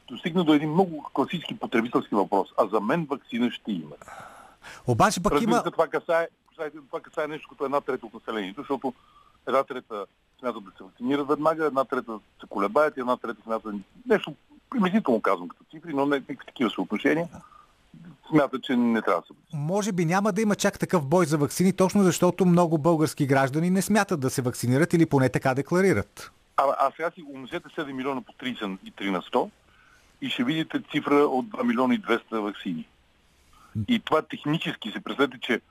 достигна 0.07 0.43
до 0.43 0.53
един 0.53 0.71
много 0.71 1.09
класически 1.13 1.59
потребителски 1.59 2.15
въпрос. 2.15 2.49
А 2.57 2.67
за 2.67 2.79
мен 2.81 3.05
вакцина 3.05 3.51
ще 3.51 3.71
има. 3.71 3.95
Обаче 4.87 5.23
пък 5.23 5.33
Разбира 5.33 5.51
има... 5.51 5.61
се, 5.63 5.71
това 5.71 5.87
касае- 5.87 6.27
това 6.87 6.99
касае 7.01 7.27
нещо 7.27 7.49
като 7.49 7.65
една 7.65 7.81
трета 7.81 8.05
от 8.05 8.13
населението, 8.13 8.61
защото 8.61 8.93
една 9.47 9.63
трета 9.63 10.05
смятат 10.39 10.63
да 10.63 10.71
се 10.77 10.83
вакцинират 10.83 11.27
веднага, 11.27 11.65
една 11.65 11.85
трета 11.85 12.19
се 12.41 12.47
колебаят 12.49 12.97
и 12.97 12.99
една 12.99 13.17
трета 13.17 13.41
смятат 13.43 13.75
нещо 14.05 14.35
приблизително 14.69 15.21
казвам 15.21 15.47
като 15.47 15.63
цифри, 15.71 15.93
но 15.93 16.05
не 16.05 16.15
никакви 16.15 16.45
такива 16.47 16.69
съотношения. 16.69 17.27
Смятат, 18.29 18.63
че 18.63 18.75
не 18.75 19.01
трябва 19.01 19.21
да 19.21 19.27
се 19.27 19.33
Може 19.53 19.91
би 19.91 20.05
няма 20.05 20.31
да 20.31 20.41
има 20.41 20.55
чак 20.55 20.79
такъв 20.79 21.07
бой 21.07 21.25
за 21.25 21.37
вакцини, 21.37 21.73
точно 21.73 22.03
защото 22.03 22.45
много 22.45 22.77
български 22.77 23.27
граждани 23.27 23.69
не 23.69 23.81
смятат 23.81 24.19
да 24.19 24.29
се 24.29 24.41
вакцинират 24.41 24.93
или 24.93 25.05
поне 25.05 25.29
така 25.29 25.53
декларират. 25.53 26.31
А, 26.57 26.63
а 26.79 26.91
сега 26.95 27.11
си 27.11 27.23
умножете 27.33 27.69
7 27.69 27.91
милиона 27.91 28.21
по 28.21 28.33
33 28.33 29.09
на 29.09 29.21
100 29.21 29.49
и 30.21 30.29
ще 30.29 30.43
видите 30.43 30.81
цифра 30.91 31.15
от 31.15 31.45
2 31.45 31.63
милиона 31.63 31.93
и 31.93 32.01
200 32.01 32.39
вакцини. 32.39 32.87
И 33.87 33.99
това 33.99 34.21
технически 34.21 34.91
се 34.91 34.99
представете, 34.99 35.37
че 35.41 35.61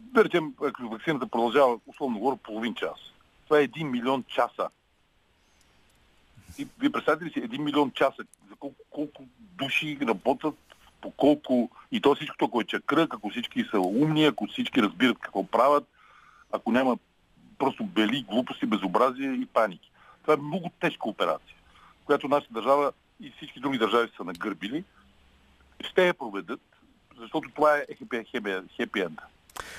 да 0.00 0.24
речем, 0.24 0.54
ако 0.66 0.88
вакцината 0.88 1.26
продължава, 1.26 1.78
условно 1.86 2.18
говоря, 2.18 2.36
половин 2.36 2.74
час. 2.74 2.98
Това 3.44 3.60
е 3.60 3.68
1 3.68 3.84
милион 3.84 4.24
часа. 4.28 4.68
И 6.58 6.68
вие 6.78 6.92
представете 6.92 7.24
ли 7.24 7.30
си 7.30 7.42
1 7.42 7.58
милион 7.58 7.90
часа, 7.90 8.22
за 8.50 8.56
колко, 8.56 8.76
колко 8.90 9.24
души 9.38 9.98
работят, 10.02 10.54
по 11.00 11.10
колко... 11.10 11.70
И 11.92 12.00
то 12.00 12.14
всичко, 12.14 12.44
ако 12.44 12.60
е 12.60 12.64
чакрък, 12.64 13.14
ако 13.14 13.30
всички 13.30 13.64
са 13.70 13.80
умни, 13.80 14.24
ако 14.24 14.46
всички 14.46 14.82
разбират 14.82 15.18
какво 15.18 15.46
правят, 15.46 15.84
ако 16.52 16.72
няма 16.72 16.98
просто 17.58 17.84
бели, 17.84 18.22
глупости, 18.22 18.66
безобразие 18.66 19.32
и 19.32 19.46
паники. 19.46 19.90
Това 20.22 20.34
е 20.34 20.36
много 20.36 20.70
тежка 20.80 21.08
операция, 21.08 21.56
която 22.04 22.28
нашата 22.28 22.54
държава 22.54 22.92
и 23.20 23.32
всички 23.36 23.60
други 23.60 23.78
държави 23.78 24.10
са 24.16 24.24
нагърбили. 24.24 24.84
Ще 25.80 26.06
я 26.06 26.14
проведат, 26.14 26.60
защото 27.18 27.50
това 27.54 27.76
е 27.76 27.86
хепи, 27.98 28.24
хепи, 28.30 28.54
хепи 28.76 29.00
енд. 29.00 29.20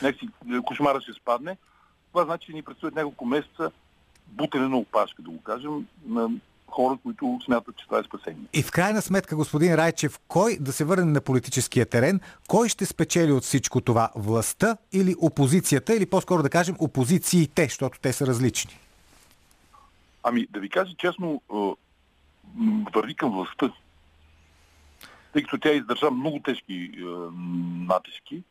Някакси 0.01 0.29
е, 0.51 0.61
кошмара 0.65 1.01
ще 1.01 1.13
спадне. 1.13 1.57
Това 2.11 2.25
значи, 2.25 2.45
че 2.45 2.53
ни 2.53 2.61
предстоят 2.61 2.95
няколко 2.95 3.25
месеца 3.25 3.71
бутене 4.27 4.67
на 4.67 4.77
опашка, 4.77 5.21
да 5.21 5.29
го 5.29 5.41
кажем, 5.41 5.87
на 6.05 6.29
хора, 6.73 6.97
които 7.03 7.39
смятат, 7.45 7.77
че 7.77 7.85
това 7.85 7.99
е 7.99 8.03
спасение. 8.03 8.43
И 8.53 8.63
в 8.63 8.71
крайна 8.71 9.01
сметка, 9.01 9.35
господин 9.35 9.75
Райчев, 9.75 10.19
кой, 10.27 10.57
да 10.61 10.71
се 10.71 10.85
върне 10.85 11.05
на 11.05 11.21
политическия 11.21 11.85
терен, 11.85 12.19
кой 12.47 12.69
ще 12.69 12.85
спечели 12.85 13.31
от 13.31 13.43
всичко 13.43 13.81
това? 13.81 14.09
Властта 14.15 14.77
или 14.91 15.15
опозицията, 15.21 15.95
или 15.95 16.05
по-скоро 16.05 16.43
да 16.43 16.49
кажем 16.49 16.75
опозициите, 16.79 17.63
защото 17.63 17.99
те 17.99 18.13
са 18.13 18.27
различни? 18.27 18.79
Ами, 20.23 20.47
да 20.49 20.59
ви 20.59 20.69
кажа 20.69 20.93
честно, 20.97 21.41
върви 22.95 23.15
към 23.15 23.31
властта. 23.31 23.73
Тъй 25.33 25.43
като 25.43 25.57
тя 25.57 25.71
издържа 25.71 26.11
много 26.11 26.39
тежки 26.39 26.73
е, 26.73 27.03
натиски, 27.93 28.43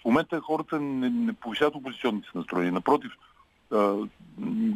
в 0.00 0.04
момента 0.04 0.40
хората 0.40 0.80
не, 0.80 1.10
не 1.10 1.32
повишават 1.32 1.74
опозиционните 1.74 2.28
настроения. 2.34 2.72
Напротив, 2.72 3.12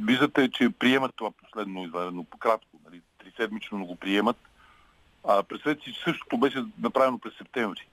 виждате, 0.07 0.51
че 0.51 0.71
приемат 0.71 1.13
това 1.17 1.31
последно 1.31 1.85
извънредно 1.85 2.25
по-кратко. 2.25 2.69
Нали, 2.85 3.01
триседмично, 3.19 3.79
но 3.79 3.85
го 3.85 3.97
приемат. 3.97 4.37
А 5.29 5.43
представете 5.43 5.85
си, 5.85 5.93
че 5.93 6.03
същото 6.05 6.39
беше 6.39 6.65
направено 6.79 7.19
през 7.19 7.35
септември. 7.39 7.89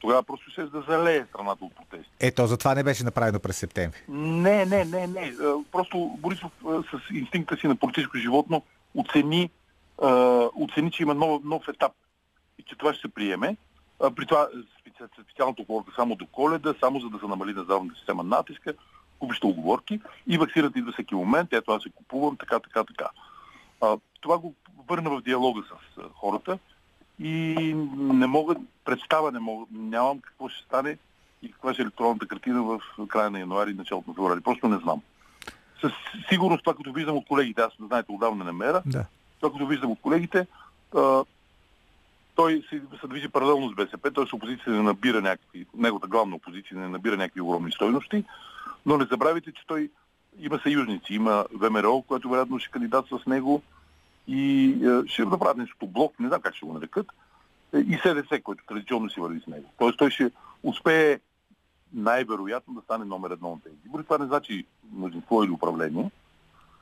Тогава 0.00 0.22
просто 0.22 0.50
ще 0.50 0.62
да 0.62 0.80
залее 0.88 1.26
страната 1.26 1.64
от 1.64 1.76
протести. 1.76 2.10
Ето, 2.20 2.46
затова 2.46 2.74
не 2.74 2.82
беше 2.82 3.04
направено 3.04 3.38
през 3.38 3.56
септември. 3.56 3.98
Не, 4.08 4.66
не, 4.66 4.84
не, 4.84 5.06
не. 5.06 5.32
Просто 5.72 6.16
Борисов 6.18 6.52
с 6.62 7.14
инстинкта 7.14 7.56
си 7.56 7.66
на 7.66 7.76
политическо 7.76 8.16
животно 8.16 8.62
оцени, 8.94 9.50
оцени 10.54 10.90
че 10.90 11.02
има 11.02 11.14
нов, 11.14 11.42
нов 11.44 11.68
етап 11.68 11.92
и 12.58 12.62
че 12.62 12.76
това 12.76 12.94
ще 12.94 13.00
се 13.00 13.14
приеме. 13.14 13.56
При 14.16 14.26
това 14.26 14.48
специ- 14.80 15.22
специалната 15.22 15.62
оговорка 15.62 15.92
само 15.96 16.14
до 16.14 16.26
коледа, 16.26 16.74
само 16.80 17.00
за 17.00 17.08
да 17.08 17.18
се 17.18 17.26
намали 17.26 17.54
на 17.54 17.64
здравната 17.64 17.96
система 17.98 18.22
натиска, 18.22 18.74
купища 19.18 19.46
оговорки 19.46 20.00
и 20.26 20.38
вакцината 20.38 20.78
идва 20.78 20.92
всеки 20.92 21.14
момент, 21.14 21.52
ето 21.52 21.72
аз 21.72 21.82
се 21.82 21.90
купувам, 21.90 22.36
така, 22.36 22.60
така, 22.60 22.84
така. 22.84 23.08
А, 23.80 23.96
това 24.20 24.38
го 24.38 24.54
върна 24.88 25.10
в 25.10 25.22
диалога 25.22 25.62
с 25.62 26.02
хората 26.14 26.58
и 27.20 27.74
не 27.96 28.26
мога, 28.26 28.54
представа 28.84 29.32
не 29.32 29.38
мога, 29.38 29.66
нямам 29.72 30.20
какво 30.20 30.48
ще 30.48 30.64
стане 30.64 30.96
и 31.42 31.52
каква 31.52 31.72
ще 31.72 31.82
е 31.82 31.84
електронната 31.84 32.26
картина 32.26 32.62
в 32.62 32.80
края 33.08 33.30
на 33.30 33.40
януари 33.40 33.70
и 33.70 33.74
началото 33.74 34.10
на 34.10 34.14
феврари. 34.14 34.40
Просто 34.40 34.68
не 34.68 34.78
знам. 34.78 35.02
Със 35.80 35.92
сигурност 36.28 36.64
това, 36.64 36.74
като 36.74 36.92
виждам 36.92 37.16
от 37.16 37.26
колегите, 37.28 37.60
аз 37.60 37.72
знаете, 37.86 38.12
отдавна 38.12 38.44
не 38.44 38.52
мера, 38.52 38.82
Да. 38.86 39.04
това, 39.40 39.52
като 39.52 39.66
виждам 39.66 39.90
от 39.90 40.00
колегите, 40.00 40.46
а, 40.96 41.24
той 42.34 42.62
се, 42.70 42.80
се 43.00 43.06
движи 43.06 43.28
паралелно 43.28 43.70
с 43.70 43.74
БСП, 43.74 44.10
той 44.10 44.26
с 44.26 44.32
опозиция 44.32 44.72
не 44.72 44.82
набира 44.82 45.20
някакви, 45.20 45.66
неговата 45.74 46.06
главна 46.06 46.36
опозиция 46.36 46.78
не 46.78 46.88
набира 46.88 47.16
някакви 47.16 47.40
огромни 47.40 47.72
стойности, 47.72 48.24
но 48.88 48.98
не 48.98 49.04
забравяйте, 49.04 49.52
че 49.52 49.66
той 49.66 49.90
има 50.40 50.60
съюзници, 50.62 51.14
има 51.14 51.44
ВМРО, 51.52 52.02
което 52.02 52.28
вероятно 52.28 52.58
ще 52.58 52.70
кандидатства 52.70 53.18
с 53.18 53.26
него 53.26 53.62
и 54.28 54.70
е, 54.70 55.08
ще 55.08 55.24
направят 55.24 55.56
нещо 55.56 55.86
блок, 55.86 56.20
не 56.20 56.28
знам 56.28 56.40
как 56.40 56.54
ще 56.54 56.66
го 56.66 56.72
нарекат, 56.72 57.06
е, 57.74 57.78
и 57.78 57.98
СДС, 58.02 58.40
който 58.42 58.64
традиционно 58.66 59.10
си 59.10 59.20
върви 59.20 59.40
с 59.40 59.46
него. 59.46 59.70
Тоест 59.78 59.98
той 59.98 60.10
ще 60.10 60.30
успее 60.62 61.18
най-вероятно 61.92 62.74
да 62.74 62.80
стане 62.80 63.04
номер 63.04 63.30
едно 63.30 63.50
на 63.50 63.60
тези 63.60 63.76
избори. 63.84 64.04
Това 64.04 64.18
не 64.18 64.26
значи 64.26 64.66
мнозинство 64.92 65.44
или 65.44 65.50
управление. 65.50 66.10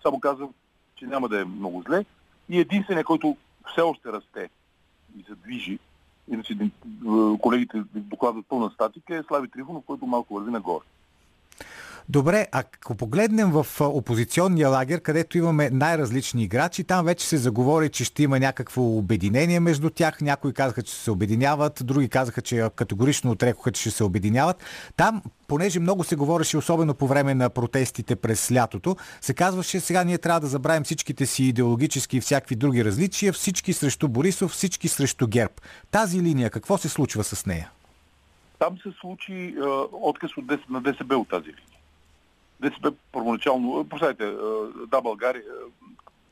Само 0.03 0.21
казвам, 0.21 0.55
че 0.97 1.07
няма 1.07 1.29
да 1.29 1.41
е 1.41 1.45
много 1.45 1.83
зле. 1.83 2.05
И 2.49 2.61
единственият, 2.61 3.07
който 3.07 3.37
все 3.73 3.81
още 3.81 4.13
расте 4.13 4.49
и 5.19 5.23
се 5.23 5.35
движи, 5.35 5.79
иначе 6.29 6.57
колегите 7.41 7.83
докладват 7.95 8.47
пълна 8.47 8.71
статика, 8.71 9.17
е 9.17 9.23
Слави 9.23 9.49
Трифонов, 9.49 9.85
който 9.85 10.07
малко 10.07 10.35
върви 10.35 10.51
нагоре. 10.51 10.85
Добре, 12.09 12.47
ако 12.53 12.95
погледнем 12.95 13.51
в 13.51 13.67
опозиционния 13.81 14.69
лагер, 14.69 15.01
където 15.01 15.39
имаме 15.39 15.71
най-различни 15.71 16.43
играчи, 16.43 16.85
там 16.85 17.05
вече 17.05 17.27
се 17.27 17.37
заговори, 17.37 17.89
че 17.89 18.05
ще 18.05 18.23
има 18.23 18.39
някакво 18.39 18.83
обединение 18.83 19.61
между 19.61 19.91
тях. 19.91 20.21
Някои 20.21 20.53
казаха, 20.53 20.83
че 20.83 20.95
се 20.95 21.11
обединяват, 21.11 21.83
други 21.85 22.09
казаха, 22.09 22.43
че 22.43 22.69
категорично 22.77 23.31
отрекоха, 23.31 23.73
че 23.73 23.81
ще 23.81 23.91
се 23.91 24.05
обединяват. 24.05 24.63
Там, 24.97 25.23
понеже 25.49 25.81
много 25.81 26.05
се 26.05 26.17
говореше, 26.17 26.57
особено 26.57 26.95
по 26.95 27.07
време 27.07 27.35
на 27.35 27.51
протестите 27.51 28.17
през 28.17 28.53
лятото, 28.53 28.97
се 29.21 29.35
казваше, 29.35 29.81
сега 29.81 30.05
ние 30.05 30.19
трябва 30.19 30.41
да 30.41 30.47
забравим 30.47 30.85
всичките 30.85 31.27
си 31.27 31.45
идеологически 31.45 32.17
и 32.17 32.21
всякакви 32.21 32.57
други 32.57 32.85
различия, 32.85 33.33
всички 33.33 33.73
срещу 33.73 34.09
Борисов, 34.09 34.51
всички 34.51 34.89
срещу 34.89 35.27
ГЕРБ. 35.27 35.55
Тази 35.91 36.23
линия, 36.23 36.51
какво 36.51 36.79
се 36.79 36.89
случва 36.89 37.25
с 37.25 37.47
нея? 37.47 37.71
Там 38.59 38.79
се 38.79 38.89
случи 39.01 39.33
е, 39.33 39.61
отказ 39.93 40.37
от 40.37 40.47
10, 40.47 40.61
на 40.71 40.81
ДСБ 40.81 41.17
от 41.17 41.29
тази 41.29 41.47
линия. 41.47 41.76
ДСБ 42.61 42.93
първоначално, 43.13 43.89
прощайте, 43.89 44.37
да, 44.89 45.01
България. 45.01 45.43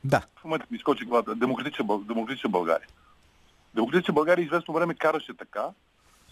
Да. 0.03 0.21
В 0.35 0.43
момента 0.43 0.65
ми 0.71 0.77
изкочи 0.77 1.05
главата. 1.05 1.35
Демократична, 1.35 1.85
демократична 1.99 2.49
България. 2.49 2.87
Демократична 3.75 4.13
България 4.13 4.43
известно 4.43 4.73
време 4.73 4.93
караше 4.95 5.33
така, 5.33 5.69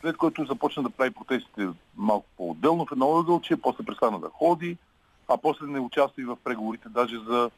след 0.01 0.17
което 0.17 0.45
започна 0.45 0.83
да 0.83 0.89
прави 0.89 1.11
протестите 1.11 1.69
малко 1.97 2.25
по-отделно 2.37 2.85
в 2.85 2.91
едно 2.91 3.17
ъгълче, 3.17 3.57
после 3.57 3.85
престана 3.85 4.19
да 4.19 4.29
ходи, 4.29 4.77
а 5.27 5.37
после 5.37 5.65
не 5.65 5.79
участва 5.79 6.21
и 6.21 6.25
в 6.25 6.37
преговорите 6.43 6.89
даже 6.89 7.19
за 7.19 7.49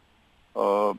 а, 0.55 0.93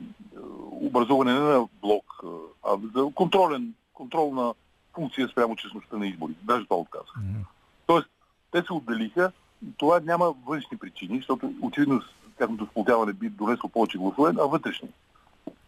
образуване 0.71 1.33
не 1.33 1.39
на 1.39 1.67
блок, 1.81 2.23
а 2.63 2.77
за 2.95 3.11
контролен, 3.15 3.73
контролна 3.93 4.53
функция 4.93 5.27
спрямо 5.27 5.55
честността 5.55 5.97
на 5.97 6.07
избори. 6.07 6.33
Даже 6.43 6.63
това 6.63 6.75
отказа. 6.75 7.05
Mm-hmm. 7.05 7.45
Тоест, 7.87 8.07
те 8.51 8.61
се 8.61 8.73
отделиха 8.73 9.31
това 9.77 9.99
няма 9.99 10.33
външни 10.45 10.77
причини, 10.77 11.17
защото 11.17 11.53
очевидно 11.61 12.01
тяхното 12.37 12.65
сплотяване 12.65 13.13
би 13.13 13.29
донесло 13.29 13.69
повече 13.69 13.97
гласове, 13.97 14.31
а 14.39 14.45
вътрешни. 14.45 14.89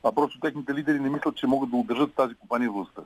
А 0.04 0.12
просто 0.12 0.40
техните 0.40 0.74
лидери 0.74 1.00
не 1.00 1.10
мислят, 1.10 1.36
че 1.36 1.48
могат 1.48 1.70
да 1.70 1.78
удържат 1.78 2.14
тази 2.14 2.36
компания 2.36 2.72
властта. 2.72 3.02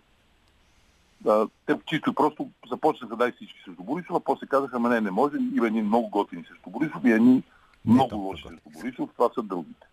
А, 1.27 1.47
те 1.65 1.79
чисто 1.85 2.09
и 2.09 2.15
просто 2.15 2.49
започнаха 2.69 3.15
да 3.15 3.23
дай 3.23 3.31
всички 3.31 3.59
срещу 3.65 3.83
Борисов, 3.83 4.15
а 4.15 4.19
после 4.19 4.47
казаха, 4.47 4.75
ама 4.75 4.89
не, 4.89 5.01
не 5.01 5.11
може, 5.11 5.37
има 5.37 5.67
едни 5.67 5.81
много 5.81 6.09
готини 6.09 6.43
срещу 6.43 6.69
Борисов 6.69 7.01
и 7.05 7.11
едни 7.11 7.43
много 7.85 8.15
лоши 8.15 8.43
срещу 8.47 8.69
Борисов, 8.69 9.09
това 9.13 9.29
са 9.35 9.43
другите. 9.43 9.87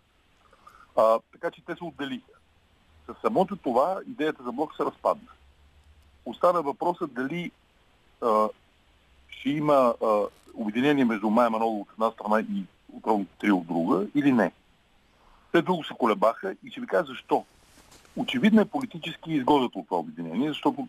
А, 0.97 1.19
така 1.31 1.51
че 1.51 1.65
те 1.65 1.75
се 1.75 1.83
отделиха. 1.83 2.31
С 3.07 3.21
самото 3.21 3.55
това 3.55 3.99
идеята 4.07 4.43
за 4.43 4.51
блок 4.51 4.75
се 4.75 4.85
разпадна. 4.85 5.29
Остана 6.25 6.61
въпросът 6.61 7.13
дали 7.13 7.51
а, 8.21 8.49
ще 9.29 9.49
има 9.49 9.93
а, 10.03 10.23
обединение 10.53 11.05
между 11.05 11.29
Майя 11.29 11.49
Манолова 11.49 11.81
от 11.81 11.87
една 11.93 12.11
страна 12.11 12.39
и 12.39 12.63
отровното 12.93 13.31
три 13.39 13.51
от 13.51 13.67
друга 13.67 14.07
или 14.15 14.31
не. 14.31 14.51
Те 15.51 15.61
друго 15.61 15.83
се 15.83 15.93
колебаха 15.93 16.55
и 16.63 16.71
ще 16.71 16.81
ви 16.81 16.87
кажа 16.87 17.05
защо. 17.07 17.45
Очевидно 18.15 18.61
е 18.61 18.65
политически 18.65 19.33
изгодата 19.33 19.79
от 19.79 19.85
това 19.87 19.99
обединение, 19.99 20.49
защото 20.49 20.87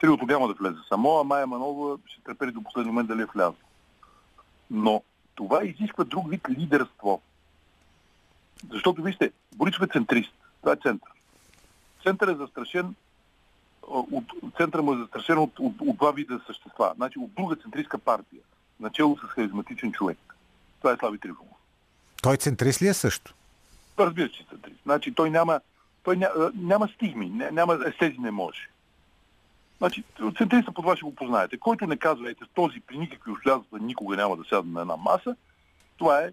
триото 0.00 0.26
няма 0.26 0.48
да 0.48 0.54
влезе 0.54 0.78
само, 0.88 1.18
а 1.18 1.24
Майя 1.24 1.46
Манолова 1.46 1.98
ще 2.06 2.22
трепери 2.22 2.52
до 2.52 2.62
последния 2.62 2.92
момент 2.92 3.08
дали 3.08 3.22
е 3.22 3.26
влязла. 3.34 3.54
Но 4.70 5.02
това 5.34 5.64
изисква 5.64 6.04
друг 6.04 6.30
вид 6.30 6.48
лидерство. 6.48 7.20
Защото, 8.70 9.02
вижте, 9.02 9.32
Борисов 9.54 9.82
е 9.82 9.92
центрист. 9.92 10.32
Това 10.60 10.72
е 10.72 10.76
център. 10.76 11.10
Център 12.02 12.28
е 12.28 12.34
застрашен 12.34 12.94
от 13.88 14.24
центъра 14.56 14.82
му 14.82 14.94
е 14.94 14.98
застрашен 14.98 15.38
от, 15.38 15.58
от, 15.58 15.74
от 15.80 15.96
два 15.96 16.10
вида 16.12 16.40
същества. 16.46 16.92
Значи 16.96 17.18
от 17.18 17.34
друга 17.34 17.56
центристка 17.56 17.98
партия, 17.98 18.40
начало 18.80 19.18
с 19.18 19.20
харизматичен 19.20 19.92
човек. 19.92 20.18
Това 20.80 20.92
е 20.92 20.96
Слави 20.96 21.18
Трифонов. 21.18 21.56
Той 22.22 22.36
центрист 22.36 22.82
ли 22.82 22.88
е 22.88 22.94
също? 22.94 23.34
Разбира 23.98 24.28
се, 24.28 24.34
че 24.34 24.44
центрист. 24.50 24.80
Значи 24.82 25.14
той 25.14 25.30
няма, 25.30 25.60
той 26.02 26.16
няма, 26.16 26.52
няма 26.54 26.88
стигми, 26.88 27.28
няма 27.28 27.78
естези 27.86 28.18
не 28.18 28.30
може. 28.30 28.68
Значи, 29.78 30.04
центриста 30.38 30.72
под 30.72 30.84
това 30.84 30.96
ще 30.96 31.04
го 31.04 31.14
познаете. 31.14 31.58
Който 31.58 31.86
не 31.86 31.96
казва, 31.96 32.30
ете, 32.30 32.44
този 32.54 32.80
при 32.80 32.98
никакви 32.98 33.32
обстоятелства 33.32 33.78
никога 33.78 34.16
няма 34.16 34.36
да 34.36 34.44
сяда 34.44 34.68
на 34.68 34.80
една 34.80 34.96
маса, 34.96 35.36
това 35.96 36.20
е 36.20 36.32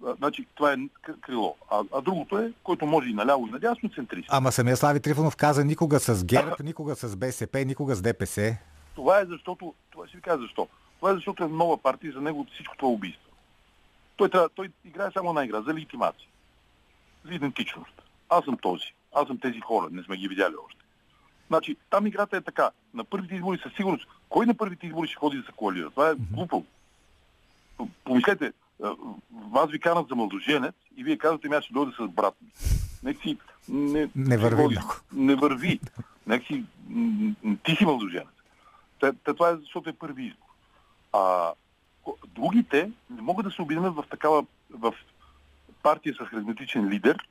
Значи, 0.00 0.46
това 0.54 0.72
е 0.72 0.76
крило. 1.20 1.56
А, 1.70 1.82
а 1.92 2.00
другото 2.00 2.38
е, 2.38 2.52
който 2.62 2.86
може 2.86 3.08
и 3.08 3.14
наляво 3.14 3.46
и 3.46 3.50
надясно, 3.50 3.88
центрист. 3.88 4.28
Ама 4.30 4.52
самия 4.52 4.76
Слави 4.76 5.00
Трифонов 5.00 5.36
каза 5.36 5.64
никога 5.64 6.00
с 6.00 6.24
ГЕРБ, 6.24 6.54
никога 6.64 6.94
с 6.94 7.16
БСП, 7.16 7.64
никога 7.64 7.94
с 7.94 8.02
ДПС. 8.02 8.56
Това 8.94 9.20
е 9.20 9.24
защото, 9.24 9.74
това 9.90 10.06
ще 10.06 10.16
ви 10.16 10.22
кажа 10.22 10.42
защо. 10.42 10.68
Това 10.98 11.10
е 11.10 11.14
защото 11.14 11.44
е 11.44 11.48
нова 11.48 11.78
партия 11.78 12.12
за 12.12 12.20
него 12.20 12.46
всичко 12.52 12.76
това 12.76 12.88
е 12.88 12.94
убийство. 12.94 13.30
Той, 14.16 14.28
трябва, 14.30 14.48
той 14.48 14.70
играе 14.84 15.10
само 15.12 15.28
една 15.28 15.44
игра, 15.44 15.62
за 15.62 15.74
легитимация. 15.74 16.28
За 17.24 17.34
идентичност. 17.34 18.02
Аз 18.28 18.44
съм 18.44 18.56
този. 18.56 18.94
Аз 19.14 19.26
съм 19.26 19.38
тези 19.38 19.60
хора. 19.60 19.88
Не 19.90 20.02
сме 20.02 20.16
ги 20.16 20.28
видяли 20.28 20.54
още. 20.66 20.80
Значи, 21.48 21.76
там 21.90 22.06
играта 22.06 22.36
е 22.36 22.40
така. 22.40 22.70
На 22.94 23.04
първите 23.04 23.34
избори 23.34 23.60
със 23.62 23.72
сигурност. 23.72 24.08
Кой 24.28 24.46
на 24.46 24.54
първите 24.54 24.86
избори 24.86 25.08
ще 25.08 25.16
ходи 25.16 25.36
да 25.36 25.42
се 25.42 25.52
коалира? 25.52 25.90
Това 25.90 26.10
е 26.10 26.14
глупо. 26.14 26.64
Помислете, 28.04 28.52
вас 29.50 29.70
ви 29.70 29.80
канат 29.80 30.08
за 30.08 30.14
младоженец 30.14 30.74
и 30.96 31.04
вие 31.04 31.18
казвате, 31.18 31.48
ми 31.48 31.56
аз 31.56 31.64
ще 31.64 31.72
дойда 31.72 31.92
с 31.92 32.08
брат 32.08 32.34
ми. 32.42 32.48
Нека 33.02 33.20
си... 33.20 33.38
Не, 33.68 34.08
не 34.16 34.36
върви 34.36 34.62
ходи, 34.62 34.78
Не 35.12 35.34
върви. 35.34 35.80
Нека 36.26 36.46
си... 36.46 36.64
Ти 37.62 37.76
си 37.76 37.84
младоженец. 37.84 38.28
Та, 39.00 39.12
та, 39.12 39.34
това 39.34 39.48
е 39.48 39.56
защото 39.56 39.90
е 39.90 39.92
първи 39.92 40.24
избор. 40.24 40.46
А 41.12 41.52
другите 42.26 42.90
не 43.10 43.22
могат 43.22 43.46
да 43.46 43.52
се 43.52 43.62
обединят 43.62 43.94
в 43.94 44.04
такава... 44.10 44.44
в 44.70 44.94
партия 45.82 46.14
с 46.14 46.18
харизматичен 46.18 46.88
лидер 46.88 47.28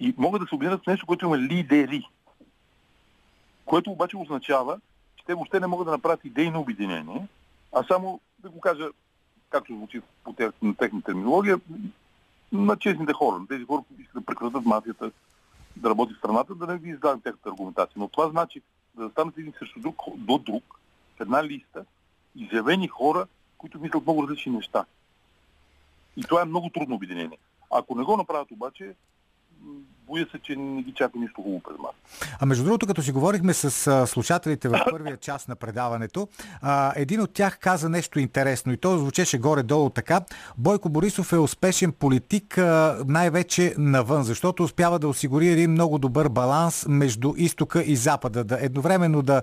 и 0.00 0.14
могат 0.18 0.42
да 0.42 0.48
се 0.48 0.54
обединят 0.54 0.82
в 0.82 0.86
нещо, 0.86 1.06
което 1.06 1.26
има 1.26 1.38
лидери. 1.38 2.08
Което 3.64 3.90
обаче 3.90 4.16
означава, 4.16 4.80
че 5.16 5.24
те 5.24 5.34
въобще 5.34 5.60
не 5.60 5.66
могат 5.66 5.86
да 5.86 5.90
направят 5.90 6.24
идейно 6.24 6.60
обединение, 6.60 7.26
а 7.72 7.84
само, 7.84 8.20
да 8.38 8.50
го 8.50 8.60
кажа 8.60 8.88
както 9.52 9.74
звучи 9.74 10.00
по 10.24 10.34
на 10.62 10.74
техна 10.74 11.02
терминология, 11.02 11.60
на 12.52 12.76
честните 12.76 13.12
хора, 13.12 13.38
на 13.38 13.46
тези 13.46 13.64
хора, 13.64 13.82
които 13.88 14.02
искат 14.02 14.22
да 14.22 14.26
прекратят 14.26 14.64
мафията 14.64 15.10
да 15.76 15.90
работи 15.90 16.14
в 16.14 16.18
страната, 16.18 16.54
да 16.54 16.66
не 16.66 16.78
ви 16.78 16.90
издадем 16.90 17.20
техната 17.20 17.48
аргументация. 17.48 17.94
Но 17.96 18.08
това 18.08 18.28
значи 18.28 18.62
да 18.94 19.08
станат 19.08 19.38
един 19.38 19.52
срещу 19.58 19.80
друг, 19.80 19.96
до 20.16 20.38
друг, 20.38 20.80
в 21.16 21.20
една 21.20 21.44
листа, 21.44 21.84
изявени 22.36 22.88
хора, 22.88 23.26
които 23.58 23.80
мислят 23.80 24.02
много 24.02 24.22
различни 24.22 24.52
неща. 24.52 24.84
И 26.16 26.22
това 26.22 26.42
е 26.42 26.44
много 26.44 26.70
трудно 26.70 26.94
обединение. 26.94 27.38
Ако 27.70 27.94
не 27.94 28.04
го 28.04 28.16
направят 28.16 28.50
обаче, 28.50 28.94
боя 30.06 30.26
се, 30.32 30.38
че 30.38 30.56
не 30.56 30.82
ги 30.82 30.92
чака 30.96 31.18
нищо 31.18 31.42
хубаво 31.42 31.60
през 31.60 31.78
март. 31.78 31.96
А 32.40 32.46
между 32.46 32.64
другото, 32.64 32.86
като 32.86 33.02
си 33.02 33.12
говорихме 33.12 33.54
с 33.54 34.06
слушателите 34.06 34.68
в 34.68 34.84
първия 34.90 35.16
част 35.16 35.48
на 35.48 35.56
предаването, 35.56 36.28
един 36.96 37.20
от 37.20 37.32
тях 37.32 37.58
каза 37.58 37.88
нещо 37.88 38.18
интересно 38.18 38.72
и 38.72 38.76
то 38.76 38.98
звучеше 38.98 39.38
горе-долу 39.38 39.90
така. 39.90 40.20
Бойко 40.58 40.88
Борисов 40.88 41.32
е 41.32 41.38
успешен 41.38 41.92
политик 41.92 42.58
най-вече 43.06 43.74
навън, 43.78 44.22
защото 44.22 44.62
успява 44.62 44.98
да 44.98 45.08
осигури 45.08 45.48
един 45.48 45.70
много 45.70 45.98
добър 45.98 46.28
баланс 46.28 46.86
между 46.88 47.34
изтока 47.36 47.82
и 47.82 47.96
запада. 47.96 48.44
Да 48.44 48.58
едновременно 48.60 49.22
да 49.22 49.42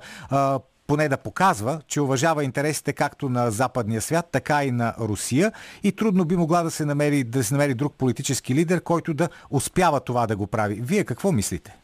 поне 0.90 1.10
да 1.10 1.18
показва, 1.18 1.82
че 1.88 2.02
уважава 2.02 2.44
интересите 2.44 2.94
както 2.94 3.30
на 3.30 3.52
западния 3.52 4.02
свят, 4.02 4.30
така 4.32 4.64
и 4.64 4.72
на 4.72 4.94
Русия 5.00 5.52
и 5.84 5.92
трудно 5.92 6.26
би 6.26 6.36
могла 6.36 6.64
да 6.64 6.72
се 6.72 6.86
намери, 6.86 7.24
да 7.24 7.44
се 7.44 7.54
намери 7.54 7.74
друг 7.74 7.94
политически 7.94 8.56
лидер, 8.56 8.82
който 8.82 9.14
да 9.14 9.30
успява 9.50 10.00
това 10.00 10.28
да 10.28 10.36
го 10.36 10.48
прави. 10.48 10.80
Вие 10.82 11.06
какво 11.06 11.32
мислите? 11.32 11.78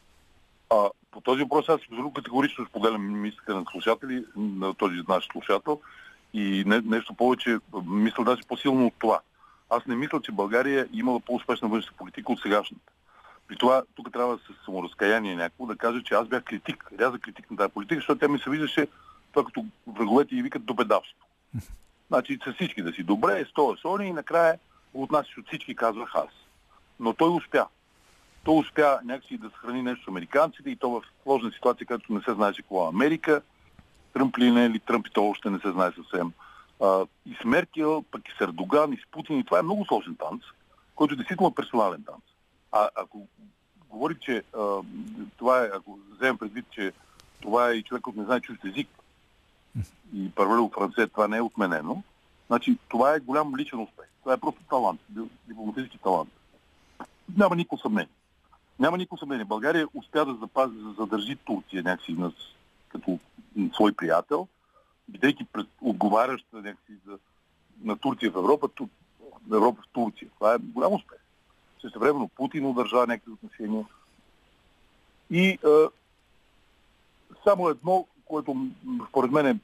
А, 0.70 0.90
по 1.10 1.20
този 1.20 1.42
въпрос 1.42 1.68
аз 1.68 1.80
абсолютно 1.80 2.12
категорично 2.12 2.66
споделям 2.66 3.20
мислите 3.20 3.52
на 3.52 3.64
слушатели, 3.70 4.24
на 4.36 4.74
този 4.74 4.96
наш 5.08 5.28
слушател 5.32 5.80
и 6.34 6.64
не, 6.66 6.80
нещо 6.80 7.14
повече, 7.14 7.58
мисля 7.86 8.24
даже 8.24 8.42
по-силно 8.48 8.86
от 8.86 8.94
това. 8.98 9.20
Аз 9.70 9.86
не 9.86 9.96
мисля, 9.96 10.20
че 10.22 10.32
България 10.32 10.88
имала 10.92 11.20
по-успешна 11.20 11.68
външна 11.68 11.92
политика 11.98 12.32
от 12.32 12.40
сегашната. 12.40 12.92
При 13.48 13.56
това 13.56 13.82
тук 13.94 14.12
трябва 14.12 14.38
с 14.38 14.64
саморазкаяние 14.64 15.36
някакво 15.36 15.66
да 15.66 15.76
кажа, 15.76 16.02
че 16.02 16.14
аз 16.14 16.28
бях 16.28 16.44
критик, 16.44 16.90
ряза 17.00 17.18
критик 17.18 17.50
на 17.50 17.56
тази 17.56 17.72
политика, 17.72 17.94
защото 17.94 18.18
тя 18.18 18.28
ми 18.28 18.38
се 18.38 18.50
виждаше 18.50 18.86
това 19.32 19.44
като 19.44 19.64
враговете 19.86 20.36
и 20.36 20.42
викат 20.42 20.64
до 20.64 20.74
бедавство. 20.74 21.26
Значи 22.08 22.38
с 22.46 22.52
всички 22.52 22.82
да 22.82 22.92
си 22.92 23.02
добре, 23.02 23.44
с 23.44 23.52
това 23.52 23.76
сони 23.76 24.06
и 24.06 24.12
накрая 24.12 24.58
го 24.94 25.02
отнасяш 25.02 25.38
от 25.38 25.46
всички, 25.46 25.76
казвах 25.76 26.14
аз. 26.14 26.30
Но 27.00 27.12
той 27.12 27.28
успя. 27.28 27.66
Той 28.44 28.58
успя 28.58 28.98
някакси 29.04 29.38
да 29.38 29.50
съхрани 29.50 29.82
нещо 29.82 30.04
с 30.04 30.08
американците 30.08 30.70
и 30.70 30.76
то 30.76 30.90
в 30.90 31.02
сложна 31.22 31.52
ситуация, 31.52 31.86
където 31.86 32.12
не 32.12 32.20
се 32.20 32.34
знаеше 32.34 32.62
какво 32.62 32.84
е 32.84 32.88
Америка. 32.88 33.42
Тръмп 34.12 34.38
ли 34.38 34.50
не, 34.50 34.64
или 34.64 34.78
Тръмп 34.78 35.06
и 35.06 35.10
то 35.10 35.28
още 35.28 35.50
не 35.50 35.58
се 35.58 35.70
знае 35.70 35.92
съвсем. 35.92 36.32
А, 36.82 37.06
и 37.26 37.34
с 37.42 37.44
Меркел, 37.44 38.04
пък 38.10 38.28
и 38.28 38.32
с 38.38 38.40
Ердоган, 38.40 38.92
и 38.92 38.96
с 38.96 39.10
Путин. 39.10 39.38
И 39.38 39.44
това 39.44 39.58
е 39.58 39.62
много 39.62 39.84
сложен 39.84 40.16
танц, 40.16 40.42
който 40.94 41.14
е 41.14 41.16
действително 41.16 41.54
персонален 41.54 42.04
танц. 42.04 42.24
А 42.72 42.88
ако 42.94 43.28
говори, 43.90 44.16
че 44.20 44.42
а, 44.58 44.80
това 45.36 45.64
е, 45.64 45.70
ако 45.74 45.98
вземем 46.10 46.38
предвид, 46.38 46.64
че 46.70 46.92
това 47.40 47.70
е 47.70 47.74
и 47.74 47.82
човек, 47.82 48.02
който 48.02 48.20
не 48.20 48.24
знае 48.24 48.40
чужд 48.40 48.64
език 48.64 48.88
и 50.14 50.30
първалил 50.30 50.70
францез, 50.74 51.10
това 51.10 51.28
не 51.28 51.36
е 51.36 51.42
отменено, 51.42 52.02
значи 52.46 52.78
това 52.88 53.14
е 53.14 53.20
голям 53.20 53.56
личен 53.56 53.80
успех. 53.80 54.06
Това 54.20 54.34
е 54.34 54.40
просто 54.40 54.60
талант, 54.70 55.00
дипломатически 55.48 55.98
талант. 55.98 56.30
Няма 57.36 57.56
никакво 57.56 57.78
съмнение. 57.78 58.12
Няма 58.78 58.98
никакво 58.98 59.16
съмнение. 59.16 59.44
България 59.44 59.86
успя 59.94 60.24
да 60.26 60.34
запази, 60.34 60.74
да 60.74 60.92
задържи 60.92 61.36
Турция 61.36 61.82
някакси 61.82 62.12
на, 62.12 62.32
като 62.88 63.18
свой 63.74 63.92
приятел, 63.92 64.48
бидейки 65.08 65.44
пред, 65.44 65.66
отговаряща 65.80 66.56
някакси 66.56 66.92
за, 67.06 67.18
на 67.84 67.96
Турция 67.96 68.30
в 68.30 68.36
Европа, 68.36 68.68
ту, 68.68 68.88
Европа 69.52 69.82
в 69.82 69.92
Турция. 69.92 70.28
Това 70.38 70.54
е 70.54 70.58
голям 70.58 70.92
успех. 70.92 71.18
Също 71.80 71.98
времено 71.98 72.28
Путин 72.28 72.66
удържа 72.66 72.96
някакви 72.96 73.32
отношения. 73.32 73.84
И 75.30 75.58
а, 75.64 75.88
само 77.44 77.68
едно, 77.68 78.06
което 78.24 78.66
според 79.08 79.30
мен 79.30 79.60